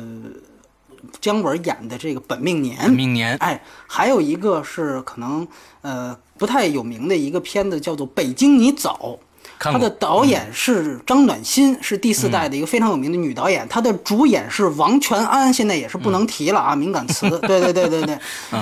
[1.21, 5.47] 姜文演的这个《本命年》，本命年哎，还有一个是可能
[5.81, 9.19] 呃不太有名的一个片子，叫做《北京你走》。
[9.57, 13.65] 他的导演是张暖心，是第四代的一个非常有名的女导演。
[13.69, 17.29] 她的主演是王全安，现在也是不能提了啊，敏感词。
[17.47, 18.19] 对对对对对，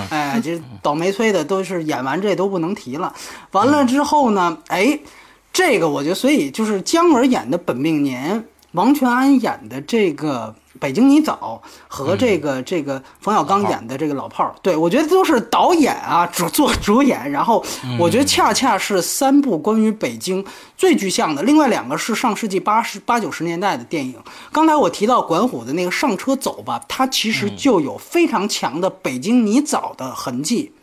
[0.09, 3.11] 哎，这倒霉催的都是演完这都不能提了。
[3.51, 4.99] 完了之后呢，哎，
[5.51, 8.39] 这个我觉得，所以就是姜文演的《本命年》，
[8.73, 10.53] 王全安演的这个
[10.83, 17.63] 《北京你早》和这个、这个冯小刚演的这个老炮儿，对我觉得都是导演啊主做主演，然后
[17.97, 20.43] 我觉得恰恰是三部关于北京
[20.75, 24.15] 最具象的，另外两个是上世纪八十八九十年代的电影。
[24.51, 30.73] 刚才我提到管虎的那个《上车走吧》，它其实就有非常强的北京泥早的痕迹。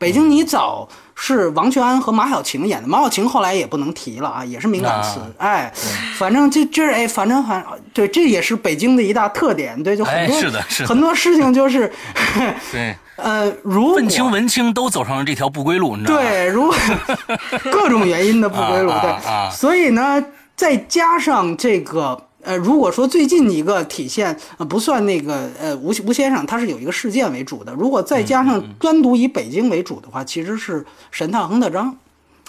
[0.00, 5.20] 北京你早是王全安和马小晴演的，马小晴后来也不能提了啊，也是敏感词。
[5.36, 5.70] 哎，
[6.16, 9.80] 反正这这哎，反正反对，这也是北京的一大特点。
[9.82, 11.92] 对，就很多、哎是的是的很多事情就是，
[12.72, 12.96] 对。
[13.16, 16.22] 呃，如果愤青文青都走上了这条不归路，你知道吗？
[16.22, 16.72] 对，如
[17.70, 20.24] 各种原因的不归路，啊对，啊啊所以呢，
[20.56, 22.18] 再加上这个。
[22.42, 27.72] 呃，如果说最近一个体现，呃，不算那个呃吴吴先生，他是有一个事件为主的。
[27.74, 31.96] 如果再加嗯上单独以北京为主的话，其实是神探亨特章，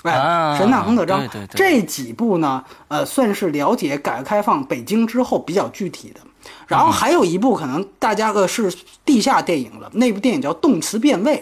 [0.04, 6.22] 哎，啊神探亨特章对对对这几部呢，呃，算是了解改革开放北京之后比较具体的。
[6.68, 8.74] 然后还有一部可能大家个是
[9.06, 11.36] 地下电影了，那部电影叫《动词变位》，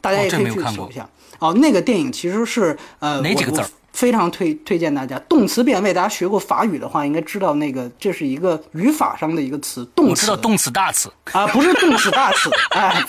[0.00, 1.08] 大家哦也可以去搜一下。
[1.40, 10.10] 哦，那个电影其实是呃我我哪几个字儿非常推推荐大家，动词变位，大家学过法语的话，应该知道那个这是一个语法上的一个词，动词。
[10.10, 13.02] 我知道动词大词，啊，不是动词大词， 哎，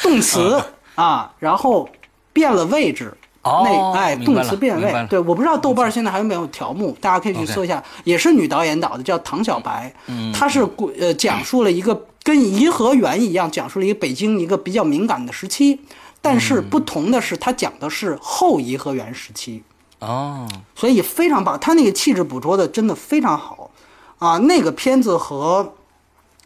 [0.00, 0.62] 动词
[0.94, 1.88] 啊，然后
[2.32, 3.12] 变了位置。
[3.42, 5.06] 哦那哎，动词变位。
[5.08, 9.92] 对，我不知道豆瓣现在还有没有条目，大家可以去搜一下，也是女导演导的，叫唐小白，
[10.34, 15.80] 她是故呃讲述了一个跟颐和园一样，讲述了一个北京一个比较敏感的时期，
[16.20, 19.62] 但是不同的是，他讲的是后颐和园时期，
[20.00, 23.70] 哦，所以非常棒，他那个气质捕捉的真的非常好。
[24.18, 24.36] 啊！
[24.36, 25.74] 那个片子和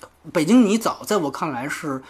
[0.31, 2.03] 《北京你早》在我看来是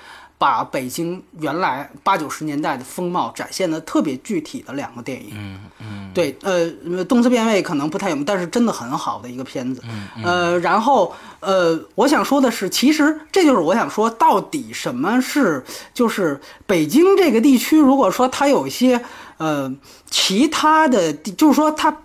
[0.42, 5.30] 把北京原来八九十年代的风貌展现的特别具体的两个电影。
[5.36, 6.66] 嗯嗯，对，呃，
[7.06, 9.80] 《动词变位》可能不太有名，但是真的很好的一个片子。
[9.84, 15.64] 嗯呃，然后呃，我想说的是，其实这就是我想说，到底什么是
[15.94, 19.00] 就是北京这个地区，如果说它有一些
[19.36, 19.72] 呃
[20.10, 21.96] 其他的，就是说它。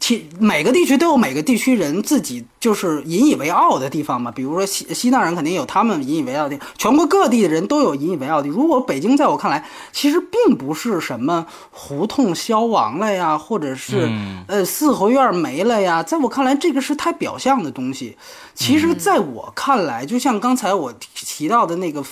[0.00, 8.48] 其每个地区都有每个地区人自己就是引以为傲的地方嘛，比如说西西藏人肯定有他们引以为傲的地方，全国各地的人都有引以为傲的。
[8.48, 14.12] 如果北京在我看来，其实并不是什么胡同消亡了呀，或者是
[14.46, 18.18] 呃四合院没了呀，在我看来，这个是太表象的东西。
[18.54, 22.04] 其实，在我看来，就像刚才我提到的那个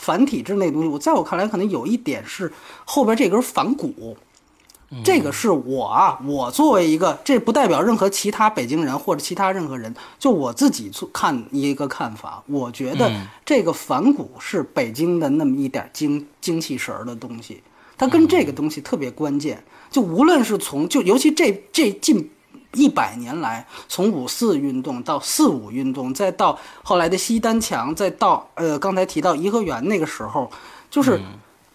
[0.00, 2.52] 繁体制那东西，我在我看来，可能有一点是
[2.84, 4.16] 后边这根反骨。
[5.02, 13.10] 这个是我啊，我作为一个，这不代表任何其他北京人或者其他任何人，就我自己看一个看法，我觉得
[13.44, 17.60] 这个反骨是北京的那么一点精精气神儿的东西，
[17.98, 19.60] 它跟这个东西特别关键。
[19.90, 22.30] 就无论是从就尤其这这近
[22.74, 30.48] 一百年来，从五四运动到四五运动，再到后来的西单墙，再到呃刚才提到颐和园那个时候，
[30.88, 31.20] 就是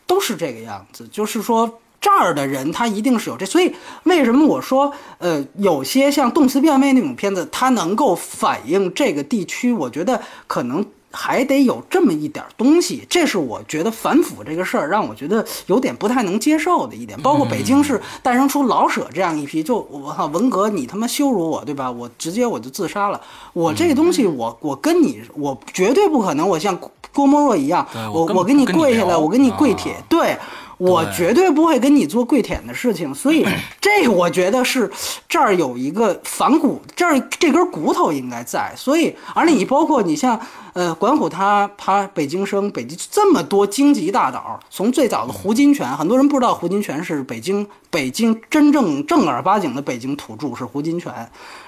[0.07, 1.69] 都是这个样子，就是说。
[2.01, 3.73] 这儿的人他一定是有这，所以
[4.03, 13.05] 为什么我说，呃，有些像动词变位那种片子，它能够反映这个地区，我觉得可能还得有这么一点东西。
[13.07, 17.21] 这是我觉得反腐这个事儿让我觉得有点不太能接受的一点。
[17.21, 21.91] 包括北京市诞生出老舍这样一批，就我靠文革，你他妈羞辱我，对吧？
[21.91, 23.21] 我直接我就自杀了。
[23.53, 26.75] 我这个东西，我我跟你，我绝对不可能，我像
[27.13, 30.35] 郭沫若一样，我我给你跪下来，我给你跪舔，对。
[30.81, 33.45] 我绝对不会跟你做跪舔的事情，所以
[33.79, 34.89] 这我觉得是
[35.29, 38.73] 这儿有一个反骨，这儿这根骨头应该在。
[38.75, 40.39] 所以，而你包括你像。
[40.73, 51.11] 呃，管虎他他北京生，北京这么多京籍大佬，从最早的胡金铨，很多人不知道胡金铨是北京北京真正正儿八经的北京土著是胡金铨，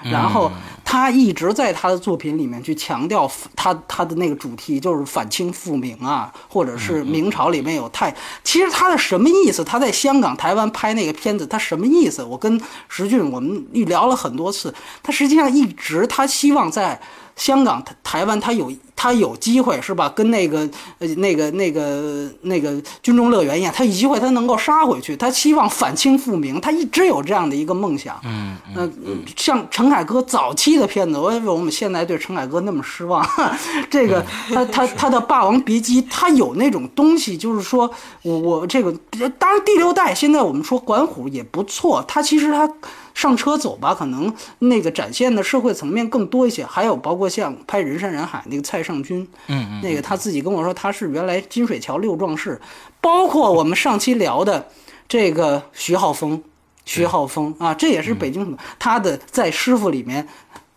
[0.02, 0.50] 然后
[0.82, 9.62] 他一直在他的作品里面去强调他他的那个主题就是反清复明啊，或者是明朝里面有太，其实他的什么意思？
[9.62, 12.24] 他在香港、台湾拍那个片子，他什么意思？
[12.24, 16.98] 我跟石俊我们聊了很多次，他实际上一直他希望在。
[17.36, 20.08] 香港、台台湾，他有他有机会是吧？
[20.08, 20.60] 跟那个
[21.00, 25.16] 呃那个那个那个军中乐园一样，他有机会他能够杀回去。
[25.16, 28.18] 他希望反清复明，他一直有这样的一个梦想。
[28.24, 33.26] 嗯嗯，像陈凯歌早期的片子，为什么我们现在对陈凯歌那么失望？
[33.90, 37.90] 这个他他他的《霸王别姬》，他有那种东西，就是说
[38.22, 38.92] 我我这个
[39.38, 42.70] 当然第六代现在我们说管虎也不错，他其实他。
[43.14, 52.60] 上车走吧，可能那个展现的社会层面更多一些，还有包括像拍《人山人海》那个蔡尚君，嗯嗯，那个他自己跟我说他是原来金水桥六壮士，
[53.00, 54.68] 包括我们上期聊的
[55.08, 56.42] 这个徐浩峰，
[56.84, 60.26] 徐浩峰啊，这也是北京他的在师傅里面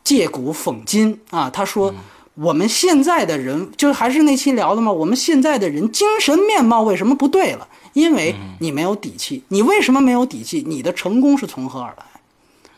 [0.03, 1.93] 借古讽今啊，他说
[2.35, 4.91] 我们现在的人就还是那期聊的吗？
[4.91, 7.67] 我们现在的人精神面貌为什么不对了？
[7.93, 10.63] 因为你没有底气，你为什么没有底气？
[10.67, 12.05] 你的成功是从何而来？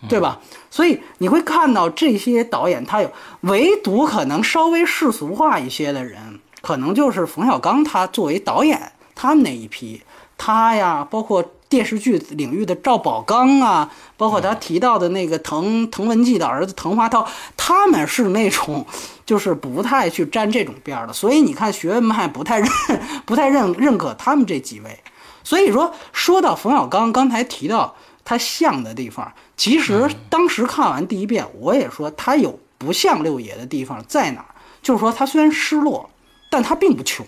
[0.08, 0.40] 对吧？
[0.70, 3.12] 所以你会看到这些导演，他有
[3.42, 7.84] 唯独可能稍微世俗化一些的人，可能就是冯小刚。
[7.84, 10.02] 他作为导演，他们那一批，
[10.38, 17.28] 他呀，包括电视剧领域的赵宝刚啊，包括他提到的那个滕滕文纪的儿子滕华涛，
[17.58, 18.86] 他们是那种
[19.26, 21.14] 就是不太去沾这种边的。
[21.14, 22.70] 所以你看，学院派不太认
[23.26, 25.00] 不太认认可他们这几位。
[25.44, 27.96] 所以说，说到冯小刚，刚才提到
[28.30, 29.34] 他像的地方。
[29.58, 34.54] 其实当时看完第一遍，我也说他有不像六爷的地方在哪儿，
[34.84, 36.08] 就是说他虽然失落，
[36.52, 37.26] 但他并不穷。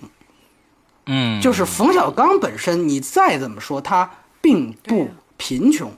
[1.07, 4.11] 嗯，就是冯小刚本身，你再怎么说他
[4.41, 5.91] 并不贫穷，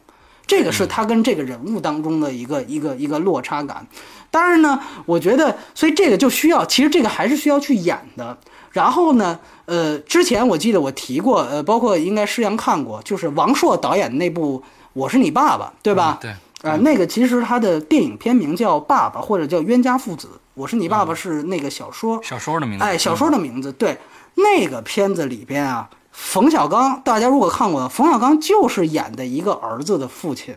[0.47, 3.85] 这个是他跟这个人物当中的一个一个一个落差感。
[4.31, 8.38] 当然呢，我觉得，所以这个就需要，其实这个还是需要去演的。
[8.71, 14.63] 然后呢，呃，之前我记得我提过，呃，包括应该师洋看过，就是王朔导演那部。
[14.94, 16.18] 我是你爸爸，对吧？
[16.22, 20.28] 对，啊，那个其实他的电影片名叫《爸爸》或者叫《冤家父子》。
[20.53, 22.86] 我是你爸爸是那个小说，小说的名字。
[22.86, 23.72] 哎，小说的名字。
[23.72, 23.98] 对，
[24.36, 30.56] 那个片子里边啊，冯小刚，大家如果看过，冯小刚就是演的一个儿子的父亲，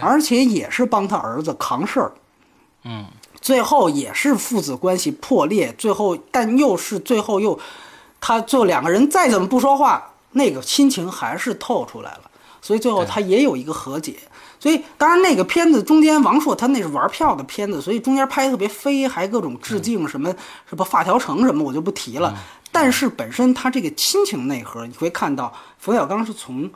[0.00, 2.12] 而且也是帮他儿子扛事儿。
[2.84, 3.06] 嗯，
[3.40, 7.58] 最后也是父子关系破裂，最后但又是最后又，
[8.20, 12.25] 他最后两个人再怎么不说话，那个亲情还是透出来了。
[12.66, 14.16] 所以最后他也有一个和解，
[14.58, 20.34] 所以当然那个片子中间，王朔他那是玩票的片子，所以中间拍特别飞，还各种致敬什么
[20.68, 22.36] 什么发条城什么，我就不提了。
[22.72, 26.64] 但是本身他这个亲情内核，你会看到冯小刚是从《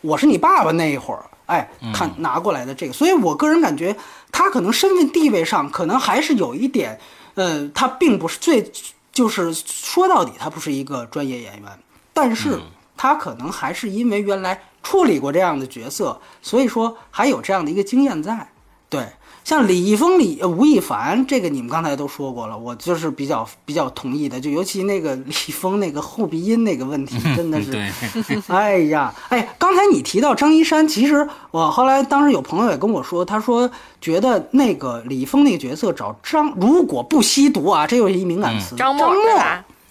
[0.00, 3.94] 我是你爸爸》那一会儿，哎，看拿过来的这个，所以我个人感觉
[4.32, 6.98] 他可能身份地位上可能还是有一点，
[7.34, 8.72] 呃，他并不是最，
[9.12, 11.78] 就是说到底他不是一个专业演员，
[12.14, 12.58] 但是
[12.98, 18.48] 他可能还是因为原来处理过这样的角色，所以说还有这样的一个经验在，
[18.90, 19.06] 对。
[19.44, 24.38] 像李易峰、李吴亦凡，这个你们刚才都说过了，我就是比较比较同意的。
[24.38, 27.72] 就尤其那个李易峰那个后鼻音那个问题， 真的是，
[28.52, 33.70] 哎呀，哎，刚才你提到张一山，其实我后来当时有朋友也跟我说，他说
[34.02, 39.16] 觉得那个李易峰那个角色找张，如果不吸毒啊，这又是一敏感词，张默，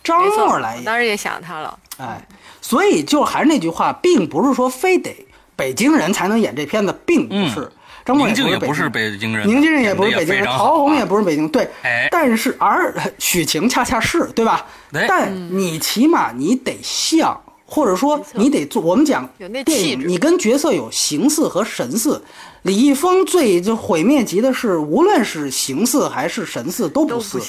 [0.03, 2.27] 张默来演，当时也想他了，哎，
[2.61, 5.25] 所以就还是那句话，并不是说非得
[5.55, 7.69] 北京人才能演这片子，并不是。
[8.05, 11.69] 张默也不是北京人，宁静也不是北京人，陶虹也不是北京，对。
[12.09, 14.65] 但是而许晴恰恰是对吧？
[15.09, 18.81] 但你起码你得像，或者说你得做。
[18.81, 19.29] 我们讲
[19.65, 22.23] 电影，你跟角色有形似和神似。
[22.61, 27.41] 李易峰最就毁灭级的是，无论是形似还是神似都不似，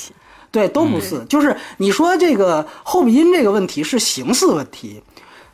[0.50, 1.24] 对，都不是。
[1.28, 5.02] 就是你说这个后鼻音这个问题是形似问题。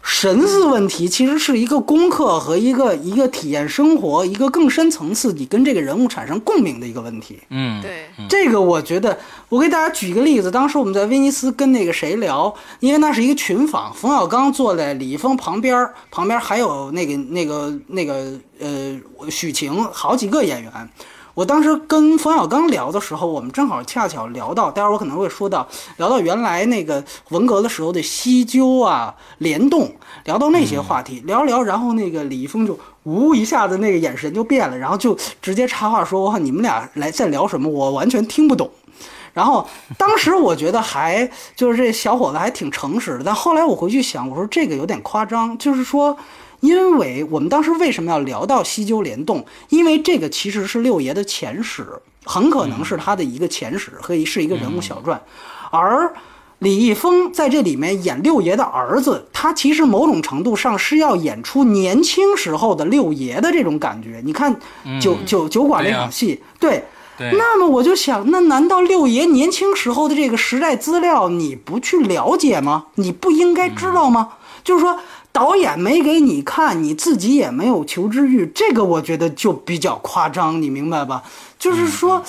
[0.06, 7.40] 神似问题其实是一个功课和一个一个体验生活，一个更深层次，你跟这个人物产生共鸣的一个问题。
[7.48, 9.18] 嗯，对，这个我觉得，
[9.48, 10.50] 我给大家举一个例子。
[10.50, 19.00] 当时我们在威尼斯跟那个谁聊，因为那是一个群访，冯小刚坐在李易峰旁边，旁边还有那个那个那个呃
[19.30, 20.70] 许晴，好几个演员。
[21.35, 25.66] 我当时跟冯小刚聊的时候，我们正好恰巧聊到，待会儿我可能会说到，
[25.97, 29.93] 聊到原来那个文革的时候的西纠啊、联动，
[30.27, 37.69] 聊到那些话题，聊聊，然后那个李易峰就呜一下子那个眼神就变了，然后就直接插话说：“我靠，你们俩来在聊什么？
[37.69, 38.70] 我完全听不懂。”
[39.35, 39.66] 然后
[39.98, 46.16] 当时我觉得还就是这小伙子还挺诚实的，但后来我回去想，我说这个有点夸张，就是说。
[46.65, 49.45] 因为我们当时为什么要聊到西纠联动？
[49.69, 51.86] 因为这个其实是六爷的前史，
[52.24, 55.20] 很可能是他的一个前史，可以是一个人物小传。
[55.70, 56.15] 而
[56.61, 64.23] 李易峰在这里面演六爷的儿子，他其实某种程度上是要演出年轻时候的六爷的这种感觉。
[64.24, 64.59] 你看
[64.99, 66.82] 酒酒酒馆那场戏，对，
[67.19, 72.86] 那么我就想，那难道六爷年轻时候的这个时代资料你不去了解吗？
[72.95, 74.31] 你不应该知道吗？
[74.65, 74.99] 就是说。
[75.35, 81.24] 导演没给你看，你自己也没有求知欲，这个我觉得就比较夸张，你明白吧？
[81.59, 82.23] 就是说。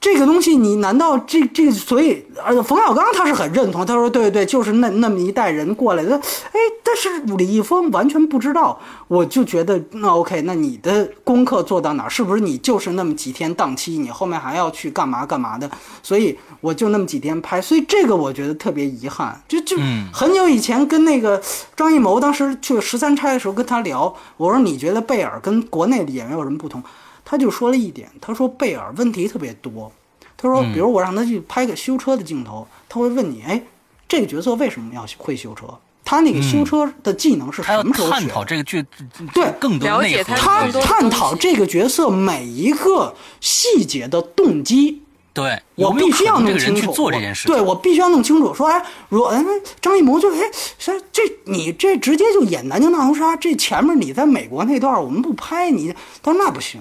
[0.00, 12.08] 这个东西，你难道这这所以，而冯小刚他是很认同，他说对对对，就是那那么一代人过来的，哎，但是李易峰完全不知道，我就觉得那 OK，那你的功课做到哪？
[12.08, 15.70] 是不是你就是那么几天档期，你后面还要去干嘛干嘛的？
[16.02, 19.76] 所以我就那么几天拍，所以这个我觉得特别遗憾，就就
[20.10, 21.38] 很久以前跟那个
[21.76, 26.82] 张艺谋当时去十三钗的时候跟他聊，我说你觉得贝尔跟国内的演员有什么不同？
[27.30, 29.92] 他就说了一点，他说贝尔问题特别多。
[30.36, 33.62] 他说，比如我让他去拍个修车的镜头，他会问你，哎，
[34.08, 35.66] 这个角色为什么要会修车？
[36.04, 38.12] 他那个修车的技能是什么时候学？
[38.14, 38.84] 探讨这个剧，
[39.32, 45.00] 对，更多了解他探讨这个角色每一个细节的动机。
[45.32, 46.90] 对，我必须要弄清楚。
[46.90, 48.52] 做这件事，对我必须要弄清楚。
[48.52, 49.40] 说，哎，如果哎，
[49.80, 50.40] 张艺谋就哎，
[50.76, 56.80] 这这你这直接就演南京大屠杀，这前面你在美国那段我们不拍你，他说那不行。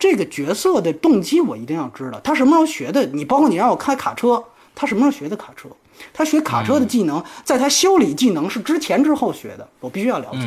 [0.00, 3.04] 这个角色的动机我一定要知道，他什么时候学的？
[3.12, 4.42] 你包括你让我开卡车，
[4.74, 5.68] 他什么时候学的卡车？
[6.14, 10.38] 他学卡车的技能，在他修理技能是之前之后学的，我必须要了解。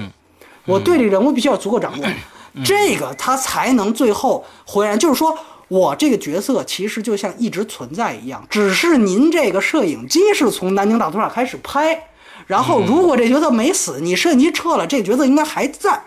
[0.66, 2.06] 我对这人物必须要足够掌握，
[2.66, 4.98] 这个他才能最后回来。
[4.98, 12.08] 就是说我这个角色其实就像一直存在一样，只是您这个摄影机是从南京大屠杀开始拍，
[12.48, 16.02] 然后如果这角色没死，你摄影机撤了，这角色应该还在。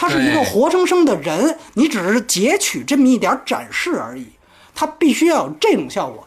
[0.00, 4.26] 他是一个活生生的人，你只是截取这么一点展示而已。
[4.74, 6.26] 他必须要有这种效果，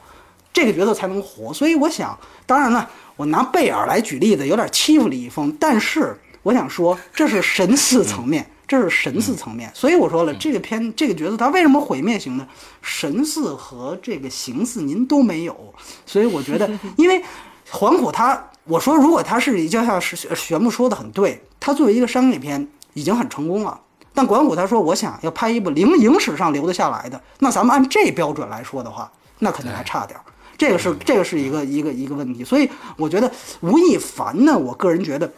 [0.54, 1.52] 这个角色才能活。
[1.52, 9.72] 所以我想，当然了，我拿贝尔来举例子有点欺负李易峰，但是我想说，这是神似层面，这是神似层面。
[9.74, 12.48] 所以我说了，这个片这个角色他为什么毁灭型呢
[12.84, 15.74] 神似和这个形似您都没有。
[16.06, 17.24] 所以我觉得， 因为
[17.72, 22.68] 黄虎他，我说如果他是就像是玄木说的很对，他作为一个商业片。
[22.94, 23.80] 已经很成功了，
[24.14, 30.24] 但管虎他说：“我想要拍一部零影史上留得下来的，那咱们按这标准来说的话，那肯定还差点儿。
[30.58, 32.44] 这个是这个是一个一个一个问题。
[32.44, 35.32] 所以我觉得吴亦凡呢，我个人觉得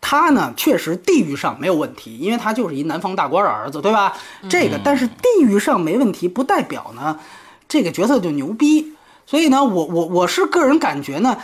[0.00, 4.12] 他呢确实地域上没有问题，因为他就是一南方大官的儿子，对吧？
[4.48, 7.18] 这个但是地域上没问题，不代表呢
[7.66, 8.94] 这个角色就牛逼。
[9.26, 11.38] 所以呢，我我我是个人感觉呢，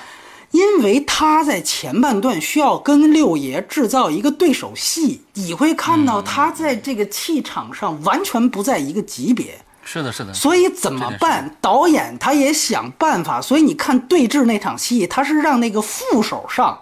[0.57, 9.59] 因为他在前半段需要跟六爷制造一个对手戏，你会看到他在这个气场上完全不在一个级别。
[9.85, 10.33] 是的，是的。
[10.33, 11.55] 所以怎么办？
[11.61, 13.39] 导演他也想办法。
[13.41, 16.79] 所以你看对峙那场戏，他是让那个副手上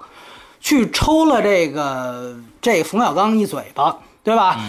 [0.60, 4.60] 去抽了这个这冯小刚一嘴巴，对吧？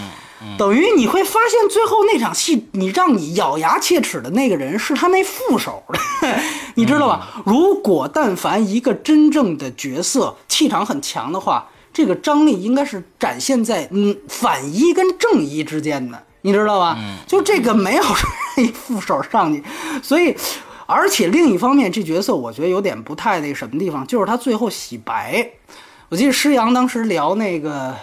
[0.58, 5.82] 等于你会发现，最后那场戏，你让你咬牙切齿的那个人是他那副手，
[6.74, 7.42] 你知道吧？
[7.44, 16.22] 如果但凡一个真正的角色气场很强的话，这个张力应该是展现在嗯反一跟正一之间的。
[16.42, 16.96] 你知道吧？
[17.26, 18.02] 就这个没有
[18.58, 19.64] 一副手上去，
[20.00, 20.32] 所以，
[20.86, 25.50] 而且另一方面，这角色我觉得有点不太那什么地方，就是他最后洗白。
[26.08, 27.96] 我记得施洋当时聊那个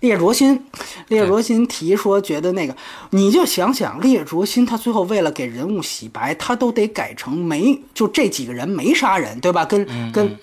[0.00, 0.64] 烈灼心，
[1.08, 2.76] 烈灼心提说觉得那个，
[3.10, 9.64] 你就想想烈灼心，他最后为了给人物洗白，他都得改成没就这几个人没杀人，对吧？
[9.64, 10.38] 跟跟。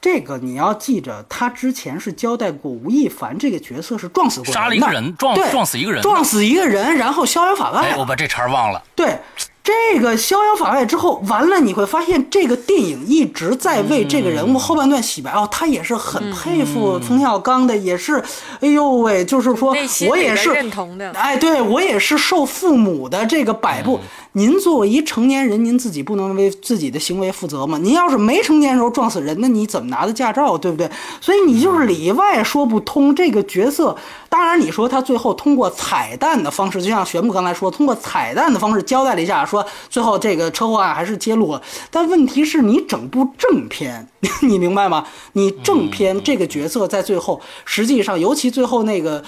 [0.00, 7.96] 这个你要记着，他之前是交代过吴亦凡这个角色是撞死过人，杀了一个人，撞撞死一个人，撞死一个人，然后逍遥法外。
[7.96, 8.82] 我把这茬忘了。
[8.94, 9.16] 对。
[9.64, 15.48] 这个逍遥法外之后，完了你会发现，这个电影一直在为这个人物后半段洗白哦。
[15.50, 18.22] 他也是很佩服冯小刚的，也是，
[18.60, 19.74] 哎呦喂，就是说
[20.06, 21.10] 我也是认同的。
[21.12, 23.98] 哎，对我也是受父母的这个摆布。
[24.36, 27.78] 您作为一成年人，您自己不能为自己的行为负责吗？
[27.78, 30.90] 您要是没成年时候撞死人，那你怎么拿的驾照，对不对？
[31.20, 33.96] 所以你就是里外说不通这个角色。
[34.28, 41.62] 当然，你说他最后通过彩蛋的方式，就像玄牧刚才说，通过彩蛋的方式交代了一下，说最后这个车祸案还是揭露了。
[41.92, 44.08] 但问题是你整部正片，
[44.42, 45.06] 你明白吗？
[45.34, 49.22] 你正片这个角色在最后，实际上尤其最后那个，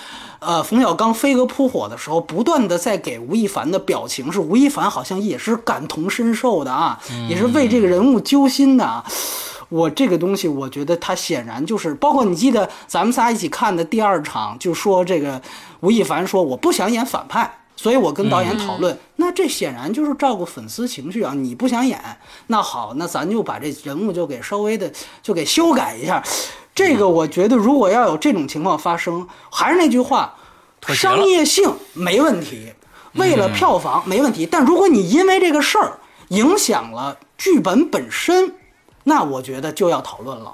[0.47, 9.05] 呃，冯小刚飞蛾扑火的时候，不断的在给吴亦凡的表情，是吴亦凡好像也是感同身受的啊，也是为这个人物揪心的啊。
[9.69, 15.43] 我这个东西，我觉得他显然就是，包括你记得咱们仨一起看的第二场，就说这个
[15.81, 21.35] 吴亦凡说我不想演反派，所以我跟导演讨论，那这显然就是照顾粉丝情绪啊。
[21.35, 22.01] 你不想演，
[22.47, 26.23] 那好，那咱就把这人物就给稍微的就给修改一下。
[26.77, 30.33] 这个我觉得如果要有这种情况发生，还是那句话，
[30.95, 32.73] 商业性没问题，
[33.15, 35.99] 为了票房没问题，但如果你因为这个事儿
[36.29, 38.55] 影响了剧本本身。
[39.09, 40.53] 那我觉得就要讨论了，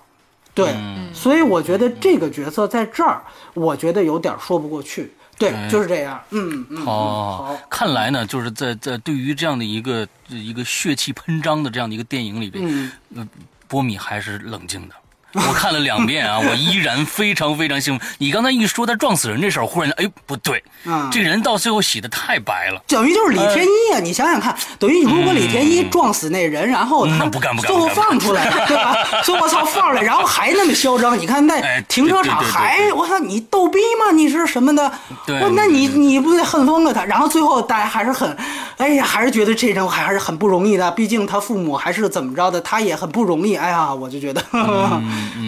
[0.53, 0.77] 对，
[1.15, 3.23] 所以我觉得这个角色在这儿，
[3.55, 13.27] 我觉得有点说不过去，对，就是这样，嗯嗯，好，看来呢，就是在在对于这样的一个一个血气喷张的这样的一个电影里边，呃，
[13.69, 14.94] 波米还是冷静的。
[15.48, 18.09] 我看了两遍啊， 我依然非常非常兴奋。
[18.18, 20.62] 你刚才一说他撞死人这事儿，忽然哎不对，
[21.10, 23.98] 这个人到最后洗的太白了，等于就是李天一啊！
[24.00, 27.26] 你想想看，等于如果李天一撞死那人，然后他
[27.60, 28.94] 最后放出来， 对吧？
[29.22, 34.12] 说我操放出来，然后还那么嚣张，你看那停车场还我操你逗逼吗？
[34.12, 34.92] 你是什么的？
[35.26, 37.04] 对，那你你不得恨疯了他？
[37.04, 38.36] 然后最后大家还是很，
[38.76, 43.56] 哎呀，还是觉得这人还是很不容易的，毕竟他父母还是怎么着的，他也很不容易。
[43.56, 44.42] 哎呀，我就觉得。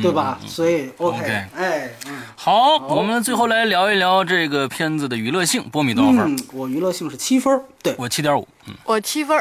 [0.03, 0.39] 对吧？
[0.47, 1.91] 所以 OK，哎，
[2.37, 5.63] 好，我们最后来聊一聊这个片子的娱乐性。
[5.71, 6.39] 波米多少分？
[6.53, 8.47] 我娱乐性是七分，对我七点五，
[8.85, 9.37] 我七分。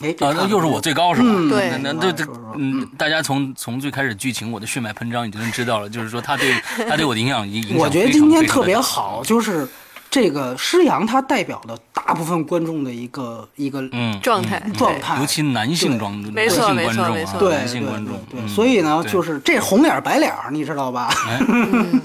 [0.00, 1.28] 哎，啊，那又是我最高是吧？
[1.48, 2.26] 对，那那这
[2.56, 6.52] 嗯，大家从从最开始剧情我的血脉喷张已经知道了，就是说他对
[6.88, 9.68] 他对我的影响影响我觉得今天特别好，就是。
[10.14, 13.82] 这个施洋他代表了大部分观众的一个一个
[14.22, 14.62] 状态。
[14.78, 21.12] 状态，尤其男性装没错没错没错，男性观众，对，所以呢，就是这红脸白脸，你知道吧？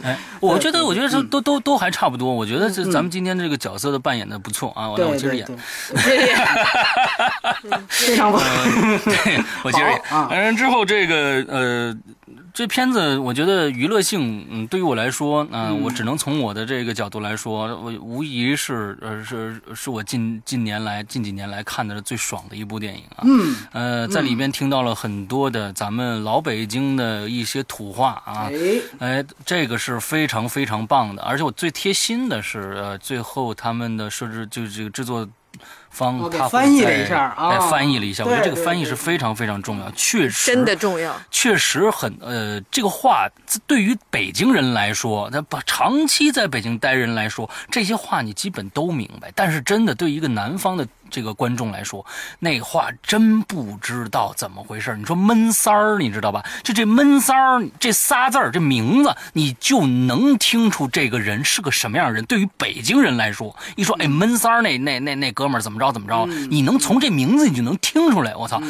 [0.02, 5.48] 哎， 我觉得我觉得这都都都还差不多，我觉得这咱们今天这个角色的扮演的不错啊，我 我接着演，
[7.88, 8.42] 非常棒，
[9.06, 11.96] 对我接着演，完之后这个呃。
[12.54, 23.24] 这片子我觉得娱乐性，嗯，对于我来说，嗯，我只能从我的这个角度来说，我无疑是，呃，是是我近近年来近几年来看的最爽的一部电影啊。
[23.24, 28.50] 嗯，呃，在里边听到了很多的咱们老北京的一些土话啊，
[29.00, 35.28] 哎，这个是非常非常棒的，而且我最贴心的是，呃，最后他们的设置就是这个制作。
[36.00, 43.28] 方他翻译了一下啊，翻译了一下，我觉得这个翻译是非常非常重要，确实真的重要，确实很呃，这个话
[43.68, 52.06] 对于北京人来说，那把长期在北京待人来说，这些话你基本都明白，但是真的对一个南方的这个观众来说，
[52.40, 54.96] 那话真不知道怎么回事。
[54.98, 56.46] 你说闷三儿，你知道吧？
[56.64, 62.24] 就这闷三儿这仨字儿，这名字你就能听出这个人是个什么样的人。
[62.26, 68.36] 对于北京人来说，一说哎闷三儿那那那那哥们儿怎么着怎么着，你能从这名字你就能听出来。
[68.36, 68.62] 我操！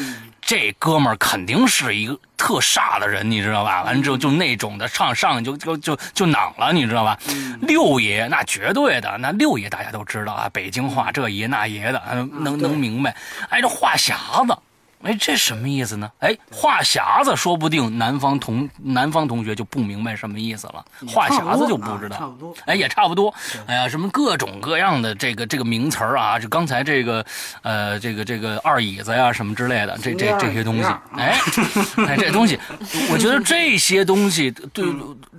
[0.50, 3.84] 这哥们儿肯定是一个特煞的人，你知道吧？
[3.84, 7.16] 完之后就那种的上上就就就就囊了，你知道吧？
[7.62, 12.02] 六爷那绝对的，那六爷大家都知道啊，北京话这爷那爷的，
[12.40, 13.16] 能能明白。
[13.50, 14.58] 哎，这话匣子。
[15.04, 16.12] 哎，这什么意思呢？
[16.20, 20.84] 哎，话匣子，说不定南方同南方同学就不明白什么意思了。
[21.08, 22.54] 话匣子就不知道，差不多。
[22.66, 23.34] 哎，也差不多。
[23.66, 27.26] 哎呀，什么各种各样的这个这个名词儿啊，就刚才这个
[27.62, 31.40] 呃，这个这个二椅子呀什么之类的，这这这些东西，哎，
[32.06, 32.60] 哎，这东西，
[33.10, 34.86] 我觉得这些东西对，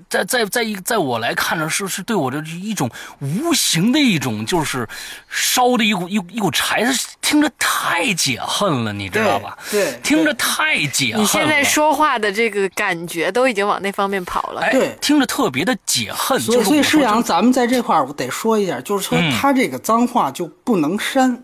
[0.08, 4.88] 在在在一在我来看呢，是是对我的一种无形的一种，就是
[5.28, 6.82] 烧的一股一一股柴，
[7.20, 9.49] 听着太解恨了，你知道吧？
[9.70, 11.22] 对，听着太解恨。
[11.22, 14.68] 你现在说话的这个感觉都已经往那方面跑了。
[14.70, 16.38] 对，听着特别的解恨。
[16.40, 21.42] 所以，所以师阳，咱们在这块儿我得说一下，就是说他这个脏话就不能删，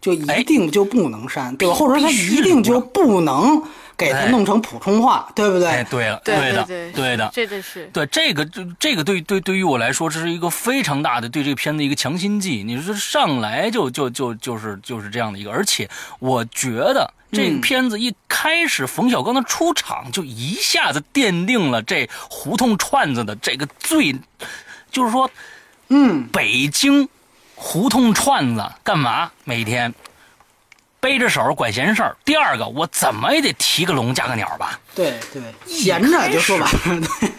[0.00, 1.74] 就一定就不能删，对吧？
[1.74, 3.62] 或者说他一定就不能
[3.98, 5.68] 给他弄成普通话，对不对？
[5.68, 6.64] 哎，对了，对的，
[6.94, 12.62] 对的，这个是对这个，这这个对对对于我来说，这是一个非常大的对这个片子一个强心剂。
[12.64, 17.12] 你说上来就就就就是就是这样的一个，而且我觉得。
[17.30, 24.18] 这个片子一开始，冯小刚的出场就一下子奠定了这胡同串子的这个最，
[24.90, 25.30] 就是说，
[25.88, 27.06] 嗯，北京
[27.54, 29.30] 胡同串子干嘛？
[29.44, 29.92] 每天
[31.00, 32.16] 背着手管闲事儿。
[32.24, 34.80] 第二个，我怎么也得提个龙加个鸟吧。
[34.94, 36.68] 对对，闲着就说吧，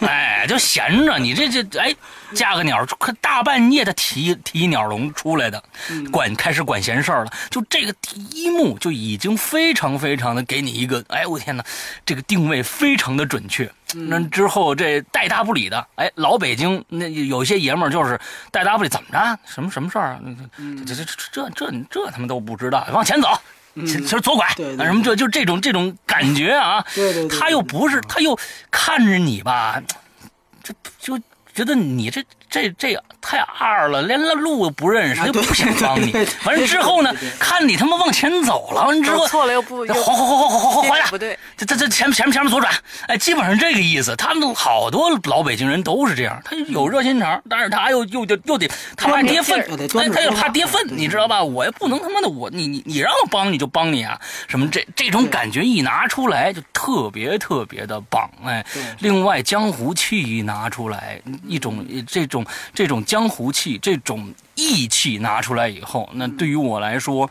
[0.06, 1.94] 哎，就闲着，你这这哎，
[2.32, 5.62] 架个鸟，可大半夜的提提鸟笼出来的，
[6.10, 7.32] 管开始管闲事儿了。
[7.50, 11.62] 就这个第一幕就已经非常非常的给你一个，哎，我天哪，
[12.06, 13.70] 这个定位非常的准确。
[13.92, 18.18] 那之后这带搭不理的，哎，老北京那有些爷们儿就是
[18.50, 19.38] 带搭不理，怎么着？
[19.44, 20.20] 什么什么事儿啊？
[20.86, 23.28] 这这这这这这他妈都不知道，往前走。
[23.86, 24.46] 其实左拐
[24.78, 26.84] 啊，什么这就这种这种感觉啊，
[27.28, 28.38] 他又不是，他又
[28.70, 29.82] 看着你吧，
[30.62, 31.18] 这就
[31.54, 33.00] 觉得你这这这。
[33.22, 36.10] 太二了，连路都不认识，又不想帮你。
[36.42, 42.72] 完了之后呢，看你他妈往前走了，完之后错了又不，缓缓缓缓缓缓回来，不对，这这这前前面前面左转，
[43.08, 44.16] 哎，基本上这个意思。
[44.16, 48.66] 他们好多老北京人都是这样，他有热心肠，但是他又又得又得
[48.96, 49.60] 他怕跌份，
[49.98, 51.44] 哎，他又怕跌份，你知道吧？
[51.44, 54.18] 我也不能他妈的我你你你让我帮你就帮你啊，
[54.48, 58.64] 什么这这种感觉一拿出来就特别特别的棒，哎，
[59.00, 62.39] 另外江湖气一拿出来，一种这种
[62.72, 63.04] 这种。
[63.10, 67.28] 江湖气这种义气拿出来以后，那对于我来说，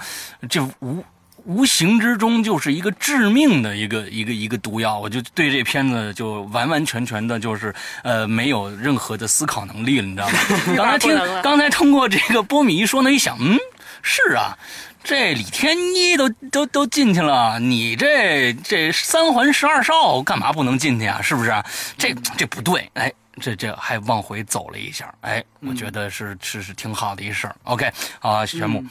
[0.50, 1.02] 这无
[1.46, 5.00] 无形之中就是一个致命的一个一个一个毒药。
[5.00, 7.74] 我就对这片子就完完全全的就是
[8.04, 10.36] 呃没有任何的思考能力了，你知道吗？
[10.76, 13.58] 刚才听刚才通过这个波米一说呢，一想，嗯，
[14.02, 14.58] 是啊，
[15.04, 21.22] 这李天一都都都进去了，你这这三环十二少干嘛不能进去啊？
[21.22, 21.54] 是不是？
[21.98, 23.14] 这这不对，哎。
[23.40, 27.56] 这这还往回走了一下，哎，我觉得是是是挺好的一事儿。
[27.64, 27.90] OK，
[28.20, 28.84] 啊，玄木，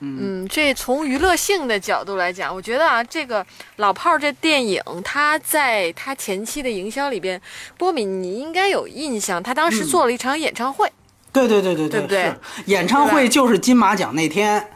[0.00, 3.44] 嗯，这从娱乐性的角度来讲，我觉得啊，这个
[3.76, 7.40] 老炮儿这电影，他在他前期的营销里边，
[7.76, 10.90] 波米你应该有印象，他当时做了一场演唱会，
[11.32, 12.34] 对对对对对，对不对？
[12.66, 14.66] 演唱会就是金马奖那天。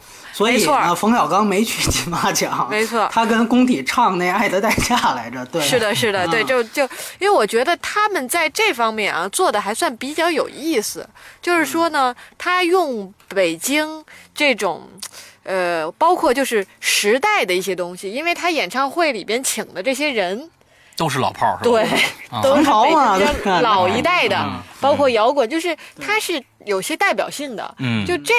[0.41, 6.83] 所以呢，冯小刚没去金马奖， 没错，他跟工体唱那《爱的代价》来着，对，是的，是的，对，就就
[7.19, 11.07] 因为我觉得他们在这方面啊做的还算比较有意思，
[11.43, 14.03] 就是说呢，他用北京
[14.35, 14.89] 这种，
[15.43, 20.51] 呃，包括就是时代的一些东西，因为他演唱会里边请的这些人。
[21.01, 21.83] 都是老炮儿，对，
[22.43, 24.37] 都是北京 老一代的，
[24.83, 27.75] 包括摇滚，就是它是有些代表性的。
[27.79, 28.35] 嗯，就这，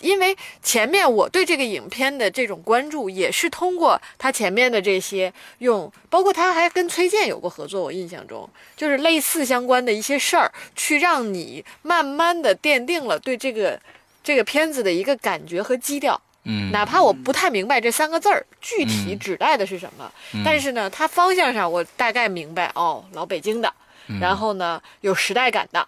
[0.00, 13.78] 因为前面我对这个影片的这种关注，也是通过他前面的这些用，包括他还跟崔健有过合作，我印象中就是类似相关的一些事儿，去让你慢慢的奠定了对这个
[14.24, 16.18] 这个片子的一个感觉和基调。
[16.46, 20.10] 嗯，哪怕我不太明白这三个字儿具体指代的是什么，
[20.44, 23.72] 但是呢，它方向上我大概明白哦，老北京的，
[24.20, 25.86] 然后呢有时代感的，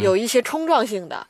[0.00, 1.26] 有一些冲撞性的，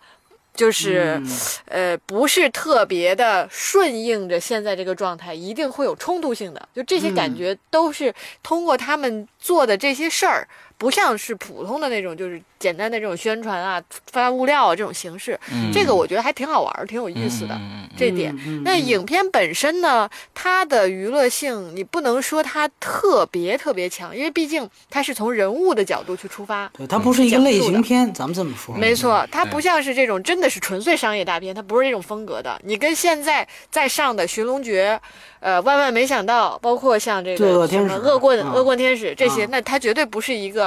[0.54, 1.20] 就是
[1.64, 10.46] 呃不是特别的顺应着现在这个状态，一定会有冲突性的，就这些感觉都是通过他们做的这些事儿，
[10.78, 13.82] 不像是普通的那种，就是简单的这种宣传啊、
[14.12, 15.38] 发物料啊这种形式。
[15.52, 17.58] 嗯这个我觉得还挺好玩儿，挺有意思的。
[17.96, 26.70] 这点，那影片本身呢，它的娱乐性你不能说它特别特别强，因为毕竟它是从人物的角度去出发。
[26.76, 28.74] 对，它不是一个类型片，咱们这么说。
[28.74, 32.60] 没错，它不像是这种真的是纯粹商业大片，它不是这种风格的。
[32.64, 35.00] 你跟现在在上的《寻龙诀》，
[35.40, 40.65] 呃，万万没想到，包括像这个恶棍、啊恶棍天使这些，啊那它绝对不是一个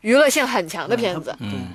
[0.00, 1.34] 娱乐性很强的片子。
[1.40, 1.68] 嗯。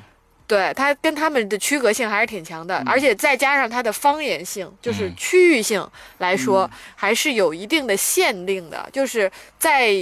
[0.48, 5.14] 对它跟他们的区隔性还是挺强的，而且再加上它的方言性，就是嗯。
[5.16, 9.94] 区域性来说，还是有一定的限定的，就是在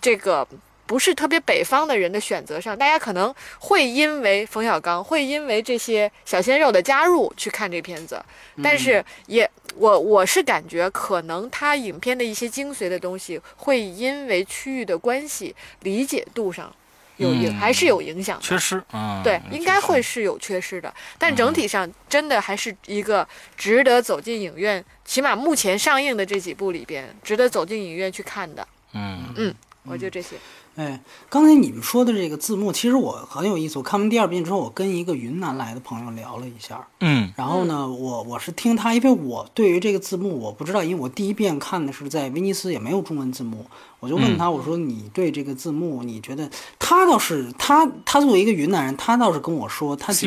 [0.00, 0.46] 这个。
[0.86, 8.20] 不是特别北方的人的选择上，大家可能会因为冯小刚，会因为这些小鲜肉的加入去看这片子，
[8.60, 16.74] 但是也我我是感觉可能他影片的一些精髓的东西，会因为区域的关系理解度上
[17.20, 18.42] 有影、嗯还是有影响的。
[18.42, 23.26] 缺失啊，对，嗯应该会是有缺失的，但整体上真的还是一个
[23.56, 28.66] 值得走进影院，起码目前上映的这几部里边，值得走进影院去看的。
[28.94, 30.36] 嗯我就这些。
[30.80, 30.98] 哎，
[31.28, 33.76] 刚才你们说的这个字幕，其实我很有意思。
[33.78, 37.30] 我看完第二遍之后，我跟一个云南来的朋友聊了一下，嗯。
[37.36, 43.66] 然后呢，我我是听他，因为我对于这个字幕我不知道，因为我第一遍看的是在威尼斯，也没有中文字幕，
[43.98, 46.48] 我就问他，我说你对这个字幕，你觉得
[46.78, 50.26] 他倒是他他作为一个云南人，他倒是跟我说，他其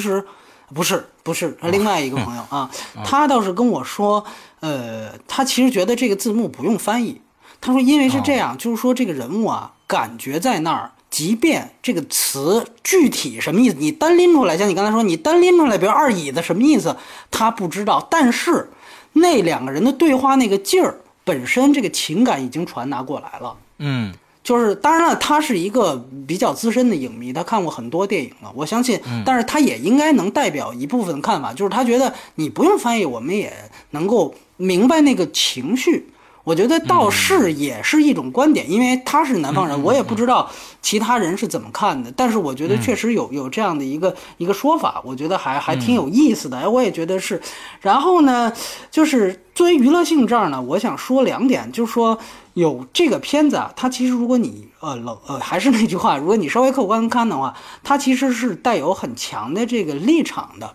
[0.00, 0.24] 实
[0.72, 2.70] 不是不是另外一个朋友啊，
[3.04, 4.24] 他倒是跟我说，
[4.60, 7.20] 呃，他其实觉得这个字幕不用翻译，
[7.62, 10.90] 他说因为是这样，就是说这个人物啊，感觉在那儿。
[11.08, 16.96] 即便这个词具体什么意思，你单拎出来，像你刚才说，你单拎出来，比如二椅子什么意思，
[17.30, 18.08] 他不知道。
[18.10, 18.70] 但是
[19.12, 23.54] 那两个人的对话那个劲儿，本身这个情感已经传达过来了。
[23.78, 33.52] 嗯就是当然了，他是一个比较资深的影迷，他看过很多电影了，我相信，但是他也应该能代表一部分看法，就是他觉得你不用翻译，我们也
[33.90, 36.08] 能够明白那个情绪。
[36.44, 40.50] 我觉得倒是也是一种观点，因为他是南方人，我也不知道
[40.80, 46.58] 其他人是怎么看的，但是我觉得确实有有这样的一个一个说法，我觉得还还挺有意思的。
[46.58, 47.40] 哎，我也觉得是。
[47.80, 48.52] 然后呢，
[48.90, 52.18] 就是作为娱乐性这儿呢，我想说两点，就是说
[52.54, 57.54] 有这个片子啊，它其实如果你呃冷呃还是那句话，如果你稍微客观看的话，
[57.84, 60.74] 它其实是带有很强的这个立场的。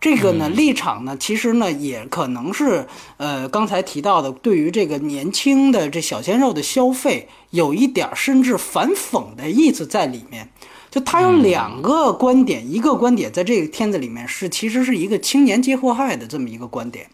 [0.00, 10.48] 这个呢，立场呢，其实呢，也可能是呃刚才提到的，对于这个年轻的这小鲜肉的消费，有一点甚至反讽的意思在里面。
[10.90, 17.06] 就他有两个观点，一个观点在这个片子里面是其实是一个青年皆祸害的这么一个观点，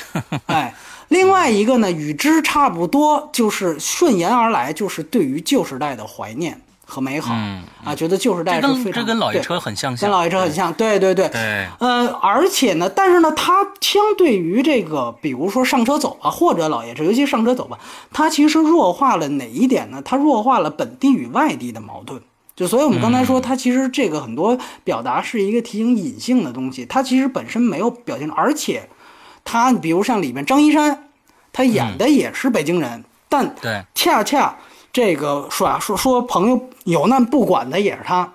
[0.46, 0.74] 哎，
[1.08, 6.60] 另外一个呢与之差不多，就是顺延而来，就是对于旧时代的怀念
[6.92, 17.78] 和美好、嗯啊，觉得旧时代这是非常跟这跟老爷车很相像，跟老爷车很像，对对对，对，呃，而且呢，但是呢，它相对于这个，比如说上车走吧，或者老爷车，尤其上车走吧，
[18.12, 20.02] 它其实弱化了哪一点呢？
[20.04, 22.20] 它弱化了本地与外地的矛盾。
[22.54, 28.86] 就所以我们刚才说，它其实这个很多表达是一个提醒隐性的东西，它其实本身没有表现，而且
[29.42, 31.08] 它比如像里面张一山，
[31.50, 34.54] 他演的也是北京人，但对，恰恰
[34.92, 38.34] 这个说啊说说朋友有难不管的也是他，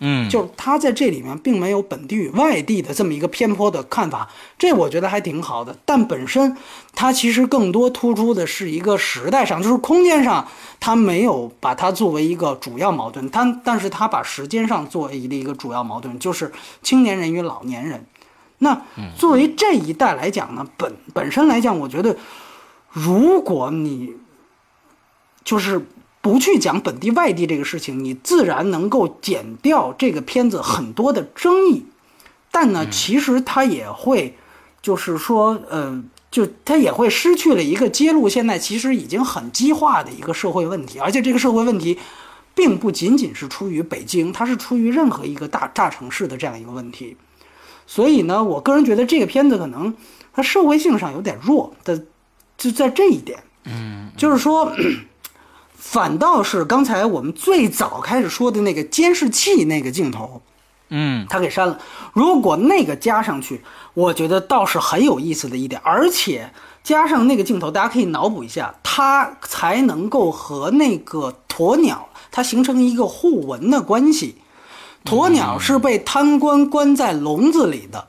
[0.00, 4.28] 嗯，就是他在这里面并没有本地与外地的这么一个偏颇的看法，
[4.58, 5.74] 这我觉得还挺好的。
[5.86, 6.54] 但本身
[6.92, 10.46] 它其实更多突出的是一个时代上，就是空间上，
[10.78, 16.52] 它没有把它作为一个主要矛盾，但但是它把时间上作为一个主要矛盾，就是
[16.82, 18.04] 青年人与老年人。
[18.58, 18.82] 那
[19.16, 22.14] 作为这一代来讲呢，本本身来讲，我觉得
[22.90, 24.12] 如果你
[25.44, 25.84] 就是
[26.22, 31.84] 不去讲本地外地这个事情，你自然能够减掉这个片子很多的争议。
[32.50, 34.34] 但呢，其实它也会，
[34.80, 41.98] 就是说，呃，就它也会失去了一个揭露现在其实已经很激化的一个社会问题，而且这个社会问题，
[42.54, 47.16] 并不仅仅是出于北京，它是出于任何一个大大城市的这样一个问题。
[47.86, 49.92] 所以呢，我个人觉得这个片子可能
[50.32, 52.02] 它社会性上有点弱的，
[52.56, 53.42] 就在这一点。
[53.64, 54.72] 嗯，就是说。
[55.84, 60.40] 反倒是刚才我们最早开始说的那个监视器那个镜头，
[60.88, 61.78] 嗯他给删了。
[62.14, 63.60] 如果那个加上去，
[63.92, 66.50] 我觉得倒是很有意思的一点，而且
[66.82, 74.38] 加上那个镜头，大家可以脑补一下，它才能够和那个鸵鸟它形成一个互文的关系。
[75.04, 78.06] 鸵鸟是被贪官关在笼子里的，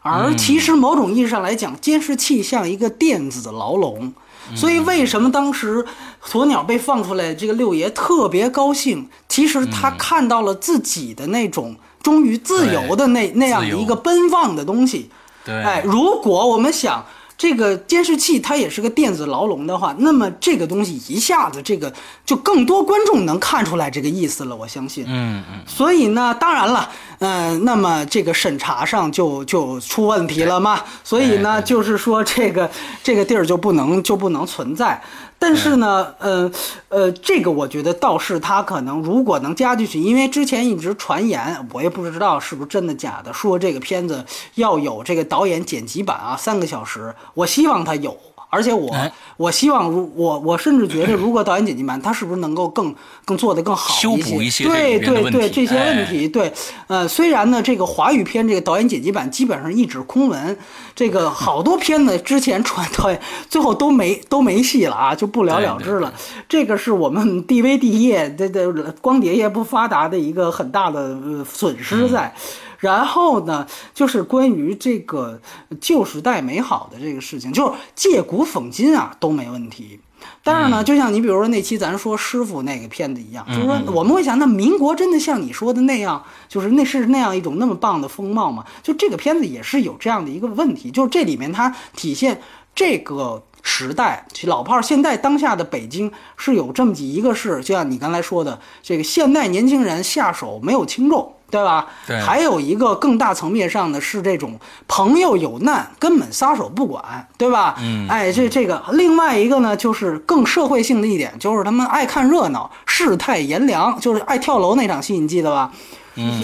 [0.00, 4.14] 而其实某种意义上来讲，监视器像一个电子牢笼。
[4.54, 5.84] 所以为什么当时
[6.26, 9.08] 鸵鸟被放出来，这个六爷特别高兴。
[9.28, 15.10] 其实他看到了自己的那种终于自由的那那样的一个奔放的东西。
[15.44, 17.04] 对，哎，如果我们想。
[17.38, 21.92] 这个监视器它也是个电子牢笼的话，那么这个东西一下子这个
[22.24, 25.04] 就更多观众能看出来这个意思了，我相信。
[25.06, 25.60] 嗯嗯。
[25.66, 26.88] 所以呢，当然了，
[27.18, 30.80] 嗯，那么这个审查上就就出问题了嘛。
[31.04, 32.70] 所以呢，就是说这个
[33.02, 34.98] 这个地儿就不能就不能存在。
[35.38, 36.50] 但是呢，呃，
[36.88, 48.16] 呃，这个我觉得倒是他可能如果能加进去，因为之前一直传言，我也不知道是不是真的假的，说这个片子要有这个导演剪辑版啊，三个小时，我希望他有。
[48.48, 48.94] 而且我
[49.36, 52.94] 我希望，如我我甚至觉得，如果导演剪辑版，他是不是能够更
[53.24, 54.64] 更做得更好一些？
[54.64, 56.52] 对对对，这些问题，对，
[56.86, 60.56] 呃，虽然呢，这个华语片这个导演剪辑版基本上一纸空文，
[60.94, 66.12] 这个好多片子之前传导演最后都没 都没戏了啊，就不了了之了。
[66.48, 72.32] 这个是我们 DVD 业这这光碟业不发达的一个很大的损失在。
[72.78, 75.40] 然后呢，就是关于这个
[75.80, 80.00] 旧时代美好的这个事情，就是借古讽今啊都没问题。
[80.42, 88.64] 但是呢，就像你比如说那期咱说师傅那个片子一样，就是说我们会想，那民国真的像你说的那样，就是那是那样一种那么棒的风貌吗？
[88.82, 92.40] 就这个片子也是有这样的一个问题，就是这里面它体现
[92.74, 101.34] 这个时代，老炮儿现在当下的北京是有这么几一个是，就像你刚才说的，这个现代年轻人下手没有轻重。
[101.50, 101.86] 对吧？
[102.06, 104.58] 对，还有一个更大层面上的是这种
[104.88, 107.76] 朋友有难根本撒手不管，对吧？
[107.80, 115.70] 嗯，哎，这这个另外一个呢，就是更社会性的一点，就是他们爱看热闹，世态炎凉，就是爱跳楼那场戏，你记得吧？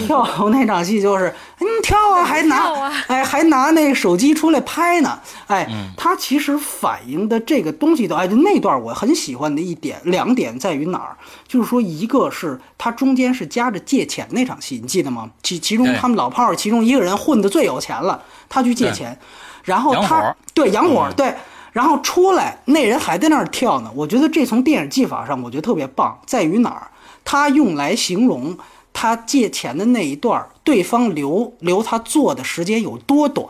[0.05, 2.63] 跳楼那场戏就是，你跳啊，还拿，
[3.07, 5.67] 哎，还拿那手机出来拍呢，哎，
[5.97, 11.17] 他其实反映的这个东西的，哎，那段我很喜欢的一点，两点在于哪儿？
[11.47, 15.29] 就是说，一个是他中间是夹着借钱那场戏，你记得吗？
[15.41, 19.17] 其其中他们老炮儿其中一个人混的最有钱了，他去借钱，
[19.63, 21.33] 然后他对洋火对，
[21.71, 23.91] 然后出来那人还在那儿跳呢。
[23.95, 26.87] 我觉得这从电影技法上，我觉得特别棒，在于哪儿？
[27.25, 28.55] 他用来形容。
[28.93, 33.47] 他借钱的那一段，对方留留他做的时间有多短，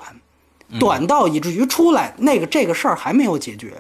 [0.80, 3.74] 短到以至于出来那个这个事儿还没有解决，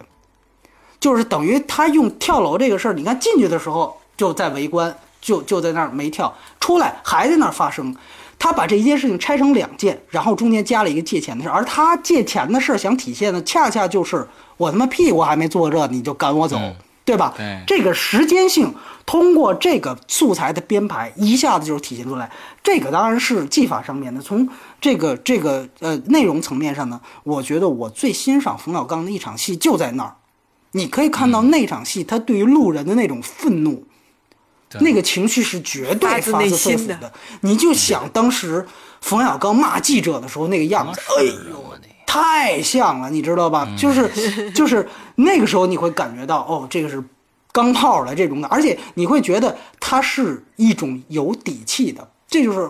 [0.99, 7.95] 就是等于他用跳楼这个事儿，你看进去的时候就在围观，就就在那儿没跳出来，还在那儿发生。
[8.37, 14.27] 他把这一件事情拆成两件，然后中间加了一个借钱的事儿，而他借钱的事儿想体现的，恰恰就是
[14.57, 16.59] 我他妈屁股还没坐热，你就赶我走，
[17.05, 17.33] 对吧？
[17.35, 18.73] 对，这个时间性。
[19.05, 22.31] 通过这个素材的编排，一下子就体现出来。
[22.63, 24.47] 这个当然是技法上面的，从
[24.79, 30.15] 这个这个呃内容层面上呢，我觉得我最欣赏冯小刚的一场戏就在那儿。
[30.71, 33.85] 你可以看到那场戏，他对于路人的那种愤怒，
[34.79, 37.11] 那个情绪是绝对发自肺腑的。
[37.41, 38.65] 你就想当时
[39.01, 41.73] 冯小刚骂记者的时候那个样子，哎呦，
[42.13, 43.67] 太像了，你知道吧？
[43.77, 47.03] 就是 就是那个时候你会感觉到，哦，这个是。
[47.55, 52.67] 钢炮的这种的，而且你会觉得它是一种有底气的，这就是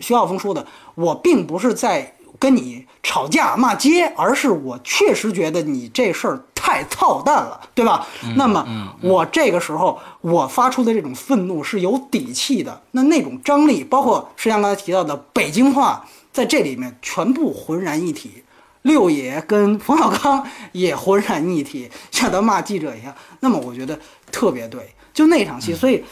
[0.00, 0.66] 徐晓峰说的。
[0.94, 8.06] 我并不是在跟你吵架骂街，而是我确实觉得你这事儿太操蛋了，对吧？
[8.34, 8.66] 那么
[9.02, 16.02] 我这个时候我发出的这种愤怒是有底气的，那那种张力，包括实际上刚才提到的北京话，
[16.32, 18.42] 在这里面全部浑然一体。
[18.84, 23.14] 六爷跟冯小刚也浑然一体，像他骂记者一样。
[23.40, 23.98] 那么我觉得
[24.30, 26.04] 特别对，就那场戏，所以，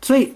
[0.00, 0.32] 所以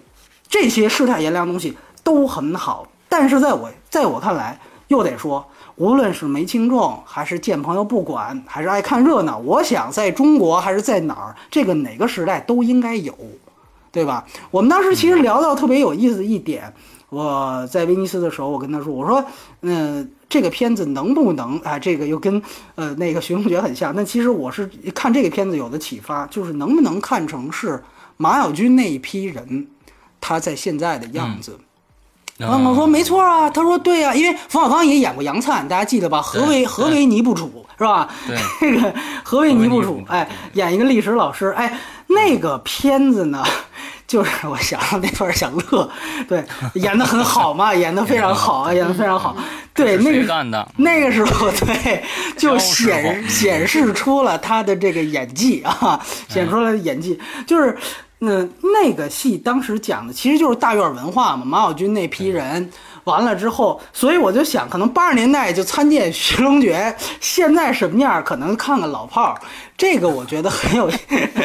[0.49, 2.89] 这些世态炎凉东西都很好。
[3.09, 4.59] 但是在我在我看来，
[4.89, 13.16] 又得说，无论是没轻重，还是见朋友不管，还是爱看热闹，我想在中国还是在哪儿，这个哪个时代都应该有，
[13.93, 14.27] 对吧？
[14.51, 16.75] 我们当时其实聊到特别有意思一点。
[17.10, 19.24] 我在威尼斯的时候，我跟他说：“我说，
[19.60, 21.78] 嗯，这个片子能不能啊？
[21.78, 22.43] 这个又跟
[22.74, 23.94] 呃那个《寻龙诀》很像。
[23.94, 27.82] 那其实我是看这个片子有的启发，就是能不能看成是
[28.16, 29.68] 马小军那一批人
[30.20, 31.59] 他在现在的样子。”
[32.36, 36.20] 然后我说：“没错啊。”他说：“对啊，因为冯小刚也演过杨灿，大家记得吧？
[36.20, 38.09] 何为何为尼不楚是吧？
[38.60, 40.02] 这个何为尼不楚？
[40.09, 41.55] 哎，演一个历史老师。
[41.56, 41.78] 哎，
[42.09, 43.44] 那个片子呢？”
[44.06, 45.90] 就是我想那段想乐，
[46.28, 46.44] 对，
[46.74, 49.36] 演的很好嘛， 演的非常好啊，演的非常好。
[49.72, 52.05] 对，那个那个时候， 对，
[52.36, 57.18] 就显显示出了他的这个演技啊，显出了演技。
[57.47, 57.76] 就是，
[58.20, 62.70] 嗯，那个戏当时讲的其实就是大院文化嘛，马小军那批人
[63.05, 68.22] 完了之后，所以我就想，可能八十年代就参见徐龙觉，现在什么样？
[68.24, 69.40] 可能看看老炮儿。
[69.76, 70.90] 这个我觉得很有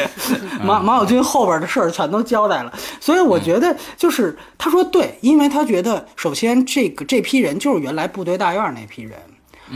[0.62, 9.18] 马马小军后边的事儿全都交代了，所以我觉得就是他说对，因为他觉得首先这个这批人就是原来部队大院那批人。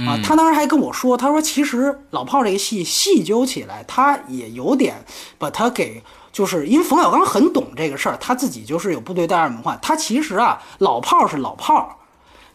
[0.09, 4.97] 啊，他当时还跟我说，他说其实老炮这个戏细究起来，他也有点
[5.39, 6.03] 把他给，
[6.35, 11.89] 就是因为冯小刚很懂这个事儿，他自己就是有部队大院文化，他其实啊，老炮儿是老炮儿，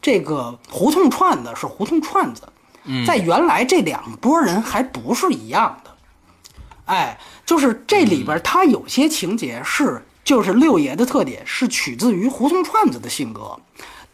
[0.01, 2.43] 这个胡同串子是胡同串子，
[3.07, 5.91] 在原来这两拨人还不是一样的，
[6.85, 13.57] 哎，就是这里边他有些情节是，就是六爷的特点是取自于胡同串子的性格，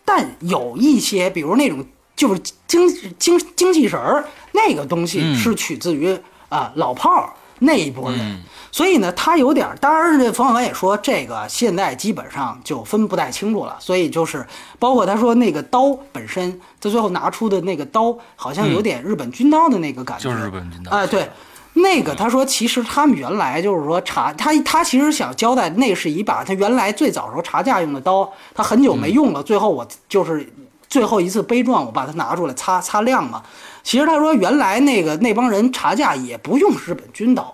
[0.05, 1.83] 但有一些，比如那种。
[2.15, 2.87] 就是精
[3.19, 4.23] 精精气神儿
[4.53, 6.17] 那个东西是取自于
[6.47, 8.41] 啊老炮儿那一拨人，
[8.75, 9.65] 所以呢，他有点。
[9.79, 13.77] 当然，这冯小刚也说，这个现在基本上就分不太清楚了。
[13.79, 14.45] 所以就是
[14.77, 20.25] 包括他说那个刀本身，他最后拿出的那个刀，好像有点日本军刀的那个感觉。
[20.25, 20.91] 就是日本军刀。
[20.91, 21.29] 哎，对，
[21.75, 30.53] 那个他说，其实他们原来就是说查他他其实想交代，那是一把他原来最早时候查价用的刀，他很久没用了，最后我就是。
[30.87, 33.41] 最后一次悲壮，我把它拿出来擦擦亮嘛。
[33.83, 37.53] 其实他说，原来那个那帮人查价也不用日本军刀，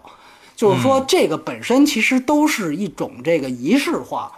[0.62, 4.32] 就是说这个本身其实都是一种这个仪式化。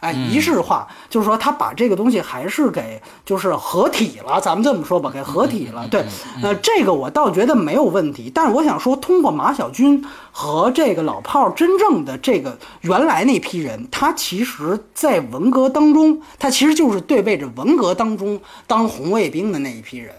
[0.00, 5.86] 哎，仪式化就是说，他把这个东西还是给就是合体了，咱们这么说吧，给合体了。
[5.88, 6.02] 对，
[6.42, 8.32] 呃，这个我倒觉得没有问题。
[8.34, 20.14] 但是我想说，通过马小军和这个老炮儿真正的这个原来那批人，他其实在文革当中，他其实就是对位着文革当中当红卫兵的那一批人。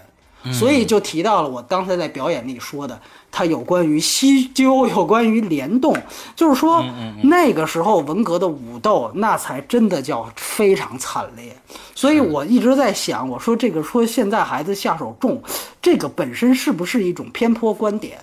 [0.54, 2.98] 所以就提到了我刚才在表演里说的，
[3.32, 5.96] 它有关于西究，有关于联动，
[6.36, 6.84] 就是说
[7.24, 11.56] 那个时候文革的武斗，那才真的叫非常惨烈。
[11.94, 15.42] 所以我一直在想，我说这个说现在孩子下手重，
[15.82, 18.20] 这个本身是不是一种偏颇观点？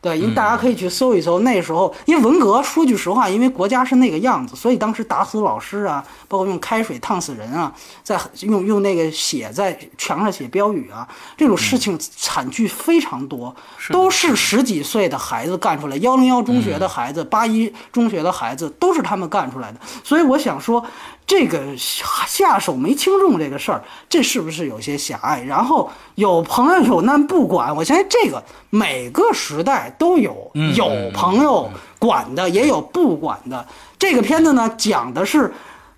[0.00, 11.06] 对，因为大家可以去搜一搜，那时候因为文革，说句实话，因为国家是那个样子，所以当时打死老师啊，包括用开水烫死人啊，在用用那个写在墙上写标语啊，
[11.36, 13.54] 这种事情惨剧非常多，
[13.90, 19.80] 都是十几岁的孩子干出来，幺零幺中学的孩子，八一中学的孩子，都是他们干出来的。
[20.04, 20.84] 所以我想说。
[21.26, 25.42] 这个下手没轻重这个事儿，这是不是有些狭隘？
[25.42, 33.66] 然后有朋友有难不管，我相信这个每个时代都有有朋友管的，也有不管的。
[33.98, 35.52] 这个片子呢，讲的是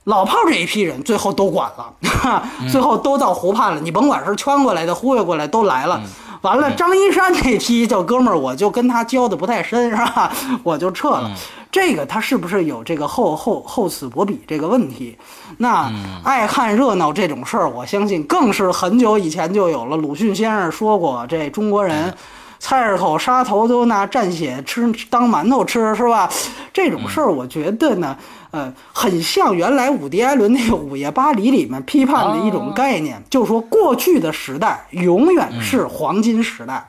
[0.04, 1.92] 老炮这一批人最后都管了，
[2.72, 3.80] 最后都到湖畔了。
[3.80, 6.00] 你甭管是圈过来的、忽悠过来，都来了。
[6.40, 10.32] 完了，张一山那批叫哥们儿，我就跟他交的不太深，是吧？
[10.62, 11.30] 我就撤了。
[11.70, 15.16] 这个他是不是有这个厚厚厚此薄彼这个问题？
[15.58, 15.92] 那
[16.24, 19.96] 爱看热闹这种事儿，我相信更是很久以前就有了。
[19.96, 22.12] 鲁迅先生说过，这中国人
[22.58, 26.30] 菜市口杀头都拿蘸血吃当馒头吃，是吧？
[26.72, 28.16] 这种事儿，我觉得呢，
[28.50, 36.88] 呃，很像原来伍迪·艾伦那个《午夜巴黎》里面批判的一种概念，就是说过去的时代永远是黄金时代。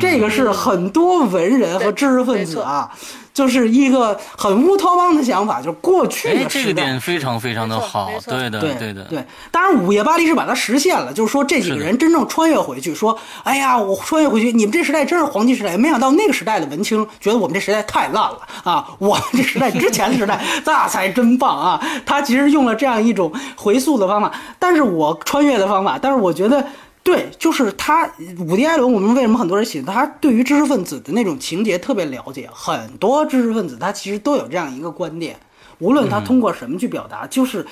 [0.00, 2.90] 这个是很多文人和知识分子啊。
[3.34, 6.48] 就是一个很乌托邦的想法，就是过去的时代。
[6.48, 9.24] 这个点非常非常的好，对的，对的，对。
[9.50, 18.86] 当然，午夜巴黎是把它实现了，就是说这几个人真正穿越回去，说：“哎呀，我穿越回去，你们这时代真是黄金时代。”没想到那个时代的文青觉得我们这时代太烂了啊！
[18.98, 21.80] 我们这时代之前的时代 那才真棒啊！
[22.04, 26.64] 他其实用了这样一种回溯的方法，但是我穿越的方法，但是我觉得。
[27.04, 28.06] 对，就是他，
[28.38, 28.92] 伍迪·艾伦。
[28.92, 30.06] 我们为什么很多人喜欢他？
[30.20, 32.48] 对于知识分子的那种情节特别了解。
[32.52, 35.36] 很多知识分子他其实都有这样一个观点，
[35.78, 37.66] 无论他通过什么去表达，就是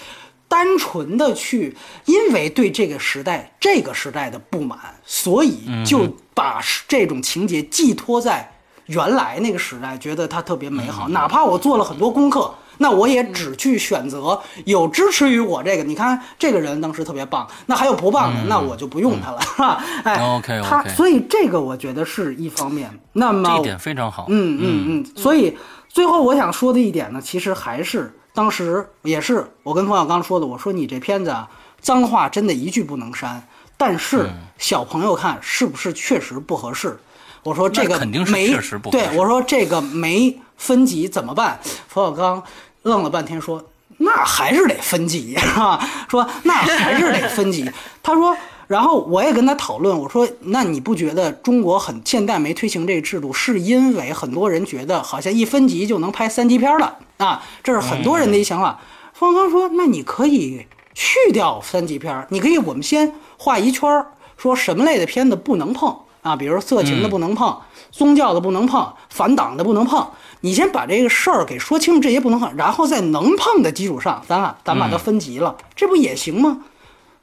[0.48, 1.76] 单纯的去，
[2.06, 8.52] 因为对这个时代、这个时代的不满，所以就把这种情节寄托在
[8.86, 11.08] 原来那个时代，觉得它特别美好。
[11.10, 12.52] 哪怕我做了很多功课。
[12.82, 19.84] 那我也只去选择有支持于我这个，你看这个人当时特别棒，那还有不棒的，那我就不用他了，是吧？
[20.02, 22.90] 哎，OK，他所以这个我觉得是一方面。
[23.12, 24.24] 那么这点非常好。
[24.30, 25.06] 嗯嗯嗯。
[25.14, 25.54] 所以
[25.90, 31.46] 最后我想说的一点呢，其实还是当时也是我跟冯小刚说的，我说你这片子啊，
[31.82, 33.46] 脏话真的一句不能删，
[33.76, 36.98] 但是小朋友看是不是确实不合适？
[37.42, 38.54] 我说这个没
[38.90, 41.60] 对，我说这个没分级怎么办？
[41.88, 42.42] 冯小刚。
[42.82, 43.64] 愣了半天，说
[43.98, 45.78] ：“那还是得分级 啊！
[46.08, 47.70] 说那还是得分级。”
[48.02, 48.36] 他说，
[48.66, 57.42] 然后我也跟他讨论，我说：“那你不觉得中国很现在没推行这个制度，是因为很多人觉得好像一分级就能拍三级片了啊？
[57.62, 58.80] 这是很多人的一想法。”
[59.12, 67.56] 方刚说：“那你可以。”去掉三级片儿，你可以我们先画一圈儿，说什么类的片子不能碰啊，比如色情的不能碰，
[67.90, 70.06] 宗教的不能碰，反党的不能碰。
[70.42, 76.60] 你先把这个事儿给说清楚，这些不能碰，然后在能碰的基础上，咱俩咱把它分级了，这不也行吗？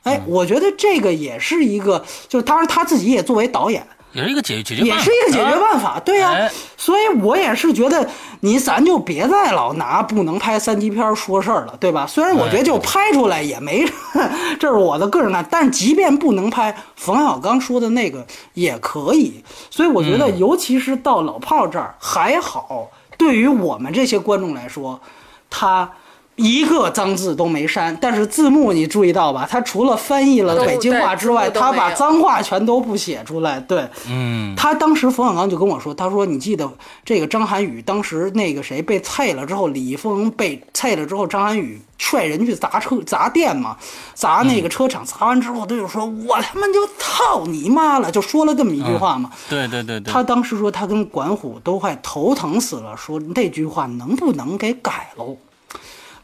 [0.04, 3.86] 哎，我觉得这个也是一个，就是当然他自己也作为导演。
[4.14, 6.50] 也是一个解解决，也是一个解决办法，对呀。
[6.76, 8.10] 所以我也是觉得，
[8.40, 12.08] 你咱就别再老拿不能拍三级片说事儿了，对吧？
[12.08, 13.86] 虽然我觉得就拍出来也没，
[14.60, 19.44] 这是我的个人看，但即便不能拍，冯小刚说的那个也可以。
[19.70, 25.00] 所以我觉得，尤其是到老炮这儿还好，对于我们这些观众来说，
[25.50, 25.92] 他。
[26.38, 29.48] 一个脏字都没删，但是字幕你注意到吧？
[29.50, 33.60] 他除了翻译了北京话之外，他把脏话全都不写出来。
[33.60, 36.72] 对，嗯，他当时冯小刚就跟我说，他说你记得
[37.04, 43.76] 这个张涵予当时那个谁被菜了之后，李易峰被菜了之后，张涵予率人去砸车砸店嘛，
[44.14, 49.32] 砸那个车厂，砸完之后他就说，我他妈就操你妈了，就说了这么一句话嘛。
[49.50, 50.14] 对对对对。
[50.14, 55.36] 他当时说他跟管虎都快头疼死了，说那句话能不能给改喽？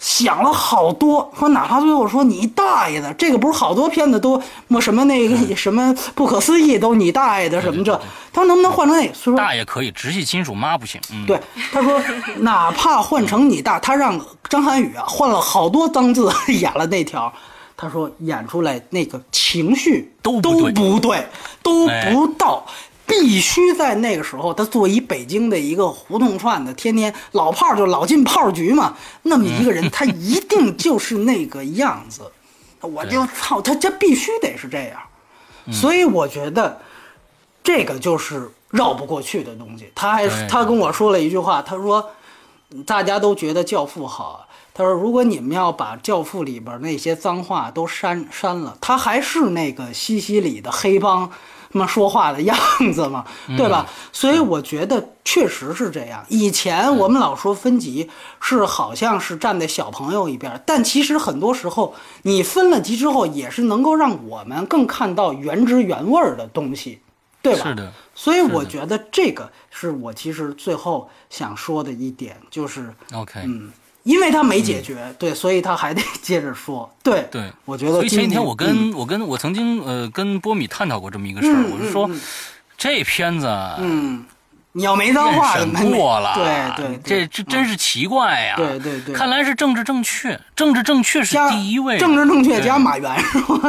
[0.04, 7.96] 想了好多，说哪怕最后说你大爷的，这个不是好多片子都么什么那个什么不可思议都你大爷的什么这，
[8.34, 9.04] 他说能不能换成那？
[9.14, 11.00] 所以说大爷可以，直系亲属妈不行。
[11.26, 11.40] 对，
[11.72, 12.02] 他说
[12.40, 14.20] 哪怕换成你大，他让
[14.50, 17.34] 张涵予啊换了好多脏字 演了那条，
[17.78, 21.26] 他说演出来那个情绪都都不对，
[21.64, 22.66] 都不到。
[23.14, 32.24] 必须在那个时候，他作为北京的一个胡同串的，天天老炮就老进炮局嘛，那么一个人，他一定就是那个样子。
[32.82, 35.00] 我就操，他这必须得是这样。
[35.72, 36.82] 所以我觉得
[37.64, 39.92] 这个就是绕不过去的东西。
[39.94, 42.10] 他还他跟我说了一句话，他说
[42.86, 51.32] 大家都觉得《教父》好，他说如果你们要把《教父》里边那些脏话都删删了，他还是那个西西里的黑帮。
[51.78, 52.58] 么说话的样
[52.94, 53.26] 子嘛，
[53.58, 53.86] 对吧？
[54.12, 56.26] 所以我觉得确实是这样。
[56.30, 58.10] 以前我们老说分级
[58.40, 67.02] 是好像是站在小朋友一边，但其实很多时候你分了级之后，也是能够让我们更看到原汁原味的东西，
[67.42, 67.64] 对吧？
[67.64, 67.92] 是的。
[68.16, 73.72] 所以我觉得这个是我其实最后想说的一点，就是 OK，嗯。
[74.04, 76.90] 因为他没解决，对，所以他还得接着说。
[77.02, 77.94] 对，对，我觉得。
[77.94, 82.10] 所以前几天我跟我跟我曾经呃跟波米探讨过这么一个事儿，我是说，
[82.78, 83.48] 这片子，
[83.80, 84.26] 嗯。
[84.76, 86.34] 你要没脏话，过了，
[86.76, 88.56] 对对，这这真是奇怪呀！
[88.58, 93.60] 对对对，看来是政治正确，政治正确是第一位，政治正确加马原是吗？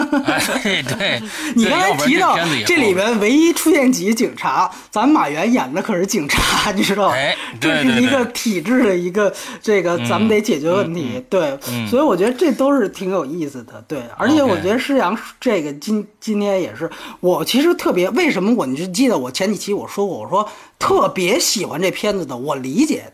[0.63, 1.23] 对 对，
[1.55, 7.17] 你刚才提到这里边唯一出现几个警察，咱马原演的可是警察，你知道吗？
[7.61, 11.23] 这是一个体制的一个这个，咱们得解决问题。
[11.29, 13.85] 对，所以我觉得这都是挺有意思的。
[13.87, 16.91] 对，而且我觉得施洋这个今今天也是，
[17.21, 20.49] 我其实特别为什么我你就记得我前几期我说过，我说。
[20.79, 23.13] 特别喜欢这片子的，我理解，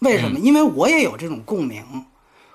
[0.00, 0.38] 为什么？
[0.38, 1.82] 因为我也有这种共鸣，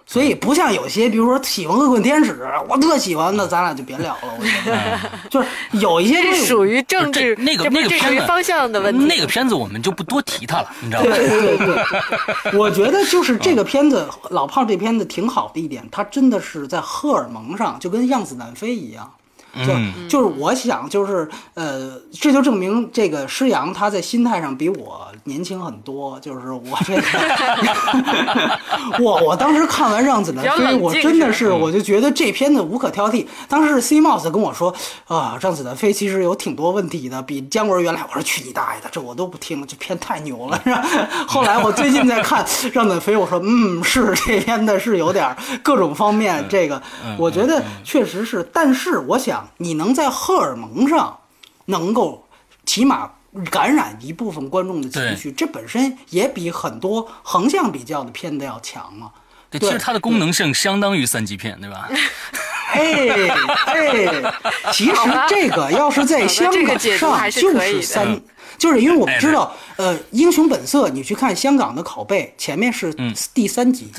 [0.06, 2.34] 所以不像有些，比如说喜欢《恶棍天使》，
[2.69, 4.34] 我特喜欢，那咱俩就别聊了。
[4.38, 4.99] 我觉得，
[5.30, 9.06] 就是有一些属于政治那个那个片子方向的问题。
[9.06, 11.15] 那个片子我们就不多提它了，你知道吗？
[11.15, 19.11] 对对对， 我觉得就是这个片子，老炮这片子挺好的一点，它真的是在荷尔蒙上就跟《样子南飞》一样。
[19.65, 19.73] 就
[20.07, 26.19] 就是我想就是呃，这就证明这个施洋他在心态上比我年轻很多。
[26.22, 27.02] 就是我这个，
[29.03, 33.26] 我我当时看完《让子弹飞》，我真的是我就觉得这片子无可挑剔。
[33.48, 34.73] 当时 C Mouse 跟我说
[35.07, 38.02] 啊，《让子弹飞》其实有挺多问题的，比姜文原来。
[38.07, 40.61] 我说去你大爷的，这我都不听了，这片太牛了。
[40.64, 40.86] 是吧？
[41.28, 46.82] 后来我最近在看《让子弹飞》，我说嗯，是这片子是有点各种方面这个，
[47.18, 48.48] 我觉得确实是。
[48.53, 49.41] 但是我想。
[49.58, 51.20] 你能在荷尔蒙上
[51.66, 52.28] 能够
[52.66, 53.12] 起码
[53.50, 59.12] 感染一部分观众的情绪，这本身也比很多横向比较的片子要强嘛？
[59.50, 61.90] 对，其实它的功能性相当于三级片，对吧？
[62.74, 63.30] 哎
[63.66, 64.34] 哎，
[64.72, 64.94] 其实
[65.28, 68.22] 这个要是在香港上就是三，
[68.58, 72.94] 就是因为我们知道，呃，《英雄本色》你去看香港的拷贝，前面是
[73.34, 73.92] 第三集。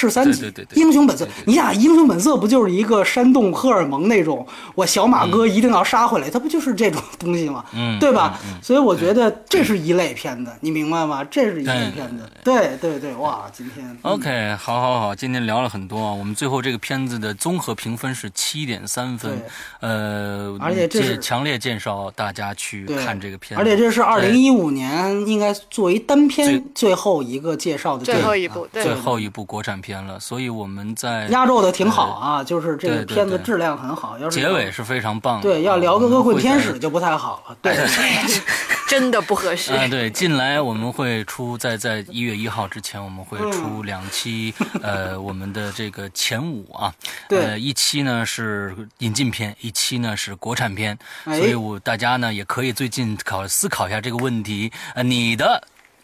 [0.00, 4.46] 是三级英雄本色，你想英雄本色不就是一个煽动荷尔蒙那种？
[4.74, 7.64] 我小马哥一定要杀回来，他不就是这种东西吗？
[7.74, 8.38] 嗯，对吧？
[8.62, 11.22] 所以我觉得这是一类片子，你明白吗？
[11.30, 12.26] 这是一类片子。
[12.42, 16.12] 对对对，哇，今天 OK，好好好，今天聊了很多啊。
[16.12, 19.42] 我们最后这个片子的综合评分是七点三分，
[19.80, 23.62] 呃，而且这是强烈介绍大家去看这个片子。
[23.62, 29.89] 而且这是二零一五年应该作为单片最后一个介绍的最后一部，最后一部国产片。
[29.90, 34.16] 片了，所以我们在压轴的挺好啊，就是这个片子质量很好。
[34.20, 35.40] 要是结尾是非常棒。
[35.40, 37.56] 对，要聊个恶棍天使就不太好了。
[37.60, 37.76] 对
[38.86, 39.72] 真的不合适。
[39.72, 46.94] 啊，对，近来我们会出在在一月一号之前，我们会出两期，呃，我们的这个前五啊，
[47.28, 55.60] 对，一期呢是引进片，一期呢是国产片，所以我大家呢也可以最近考思考一下这个问题，呃，你的。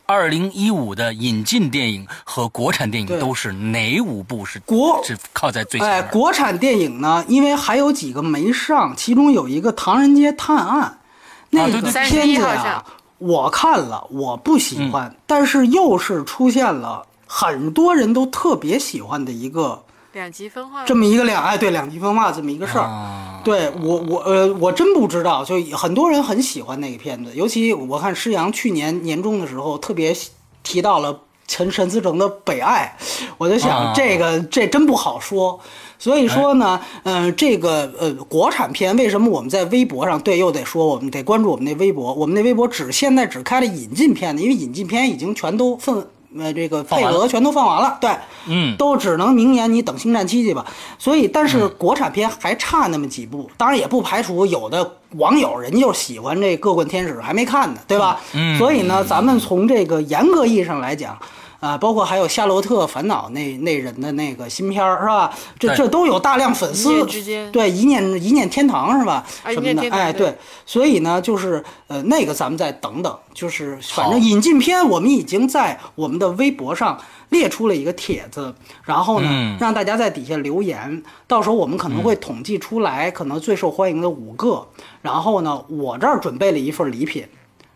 [0.06, 7.24] 二零一五的引进电影和国产电影都是哪五部是国是靠在最前哎，国产电影呢？
[7.26, 10.98] 因为还有几个没上，其中有一个《唐人街探案》，
[11.50, 12.84] 那个片子呀，
[13.18, 19.82] 我看了，我不喜欢，但是又是出现了很多人都特别喜欢的一个。
[20.16, 30.16] 两极分化，这么一个两哎，对，两极分化这么一个事儿，对我我呃，我真不知道，就很多人很喜欢那个片子，尤其我看施洋去年年终的时候特别
[30.62, 32.96] 提到了陈陈思诚的《北爱》，
[33.36, 35.60] 我就想这个这真不好说，
[35.98, 46.08] 所以说呢，嗯，这个呃国产片为什么我们在微博上对又得说我们得关注我们那微博，我们那微博只现在只开了引进片的，因为引进片已经全都分。
[46.38, 48.10] 呃，这个配额全都放完了，对，
[48.46, 50.64] 嗯，都只能明年你等星战七去吧。
[50.98, 58.20] 所以，但是国产片还差那么几部，当然也不排除有的网友人就喜欢这《恶棍天使》还没看呢，对吧？
[58.32, 61.18] 嗯，所以呢，咱们从这个严格意义上来讲。
[61.60, 65.32] 啊，包括还有《夏洛特烦恼》那那人的那个新片儿是吧？
[65.58, 67.04] 这这都有大量粉丝。
[67.50, 69.24] 对，一念一念天堂是吧？
[69.46, 69.90] 什么的？
[69.90, 70.36] 哎，对。
[70.66, 73.18] 所以呢，就是呃，那个咱们再等等。
[73.32, 76.98] 就是反正引进片，我们已经在我们的微博上
[77.30, 78.54] 列出了一个帖子，
[78.84, 81.02] 然后呢，让大家在底下留言。
[81.26, 84.66] 到时候我们可能会统计出来，可能最受欢迎的五个。
[85.02, 87.26] 然后呢，我这儿准备了一份礼品。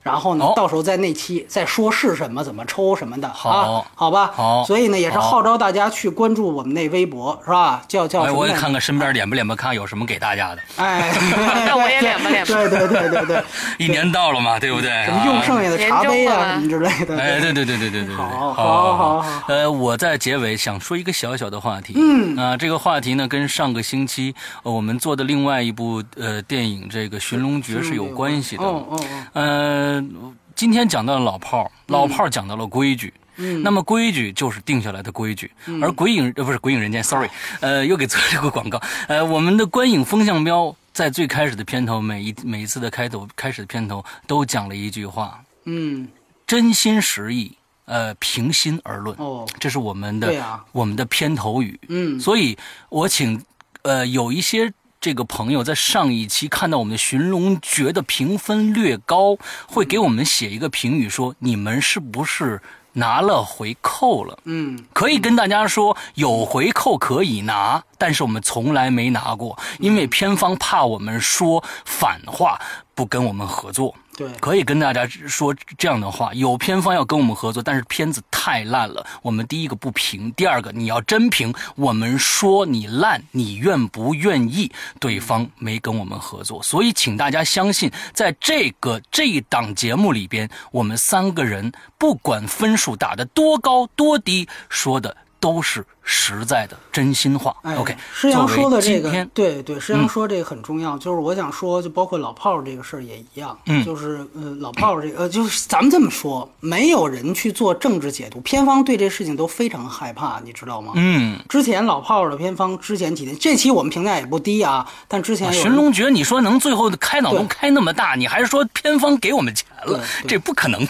[0.02, 3.84] 然后呢，到时候在那期再说是什么，怎么抽什么的啊？
[3.94, 4.64] 好吧，好。
[4.64, 7.82] 所以呢，也是号召大家去关注我们那微博，是吧？
[7.86, 8.38] 叫叫什么？
[8.38, 10.62] 我也看看身边脸不脸吧，看有什么给大家的。
[10.76, 11.12] 哎，
[11.66, 12.54] 那我也脸吧脸吧。
[12.54, 13.44] 对对对对对，
[13.78, 14.88] 一年到了嘛，对不对？
[15.04, 17.18] 什么用剩下的茶杯啊，什么之类的。
[17.18, 18.14] 哎，对对对对对对对。
[18.16, 19.42] 好，好，好，好。
[19.48, 21.92] 呃，我在结尾想说一个小小的话题。
[21.96, 28.64] 嗯啊，这个话题呢，跟上个星期我们做的另外一部呃电影《这个寻龙诀》是有关系的。
[28.64, 29.00] 哦哦
[29.34, 29.89] 哦。
[29.98, 30.36] 嗯。
[30.56, 35.50] 今天讲到了老炮儿，老炮儿讲到了规矩，嗯，那么规矩就是定下来的规矩，
[35.80, 37.30] 而鬼影呃不是鬼影人间，sorry，
[37.60, 46.06] 呃又给做了个广告，呃我们的观影风向标在最开始的片头，每一每一次的开头开始的片头都讲了一句话，嗯，
[46.46, 47.56] 真心实意，
[47.86, 52.58] 呃平心而论，哦，这是我们的啊，我们的片头语，嗯，所以
[52.90, 53.42] 我请
[53.80, 54.70] 呃有一些。
[55.00, 59.34] 这个朋友在上一期看到我们的《寻龙诀》的评分略高，
[59.66, 62.60] 会给我们写一个评语说：“你们是不是
[62.92, 72.60] 拿了回扣了？”嗯，可以跟大家说，有回扣可以拿，但是我们从来没拿过，因为片方怕我们说反话，
[72.94, 73.94] 不跟我们合作。
[74.20, 79.06] 对，可以跟大家说这样的话：有片方要跟我们合作，但是片子太烂了。
[79.22, 84.70] 我们第一个不评，第二个你要真评，我们说你烂，你愿不愿意？
[84.98, 95.16] 对方没跟我们合作，所以请大家相信，在这个这一档节目里边，我们三个人不管分数打得多高多低，说的。
[95.40, 97.56] 都是实在的真心话。
[97.62, 100.98] 哎 OK，师阳说的这个，对对，师阳说这个很重要。
[100.98, 103.58] 就是我想说，就包括老炮儿这个事儿也一样。
[103.66, 110.92] 嗯，就是呃，老炮儿这个，呃，就是咱们这么说，没有人去做政治解读，片方对这事情都非常害怕，你知道吗？
[110.96, 114.86] 嗯，之前老炮儿的片方之前几天，这期我们评价也不低啊。
[115.08, 120.04] 但之前寻龙诀，你说能最后开脑洞开那么大，你还是说片方给我们钱了？
[120.28, 120.86] 这不可能。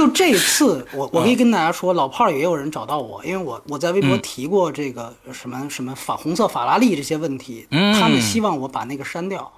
[0.00, 9.52] 就这次， 我我可以跟大家说，老炮儿也有人找到我，因为我我在微博提过这个什么什么法红色法拉利这些问题，他们希望我把那个删掉，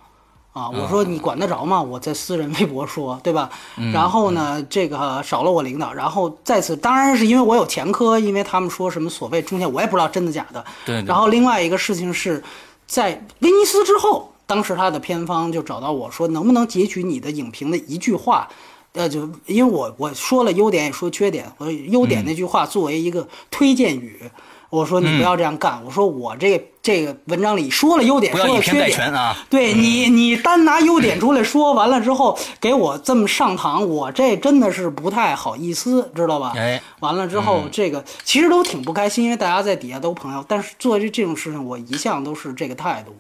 [0.52, 1.81] 啊，我说你管得着吗？
[1.81, 3.48] 我在私人微博说， 对吧？
[3.93, 10.64] 然后呢，这个少了我领导，然后再次当然是因为我有前科，因为他们说什么所谓中间，我也不知道真的假的。
[10.85, 11.02] 对。
[11.05, 12.43] 然后另外一个事情是
[12.86, 18.48] 在威尼斯之后，当时他的片方就找到我说，能不能截取你的影评的一句话？
[18.94, 24.31] 呃，就因为我我说了优点也说缺点，我优点那句话作为一个推荐语，
[24.69, 36.52] 我说你不要这样干，我说我这个这个文章里说了优点，说了缺点啊，对你你单拿优点出来说完了之后给我这么上堂，我这真的是不太好意思，知道吧？
[36.55, 43.16] 哎，完了之后这个其实都挺不开心，因为大家在底下都朋友，但是做这这种事情我一向都是这个态度。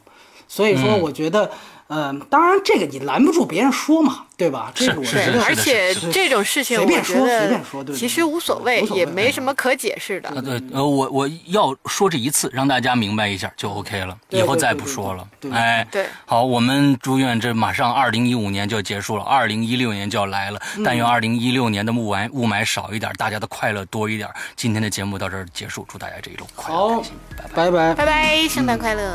[0.46, 1.50] 所以说，我觉得。
[1.94, 4.72] 嗯，当然，这个你拦不住别人说嘛，对吧？
[4.74, 10.30] 这个我觉得，而且这种事情，随便说，随便说，其实无所谓，也没什么可解释的。
[10.40, 15.28] 对，呃，我我要说这一次，让大家明白一下就 OK 了，以后再不说了。
[15.52, 20.58] 哎，对，好，我们祝愿这马上二零一五年就要结束了，二零一六年就要来了。
[20.82, 24.26] 但愿二零一六年的雾霾雾霾少一点，大家的快乐多一点。
[24.56, 29.12] 今天的节目到这儿结束，祝大家这一路快乐开心，拜拜拜拜拜，圣诞快乐。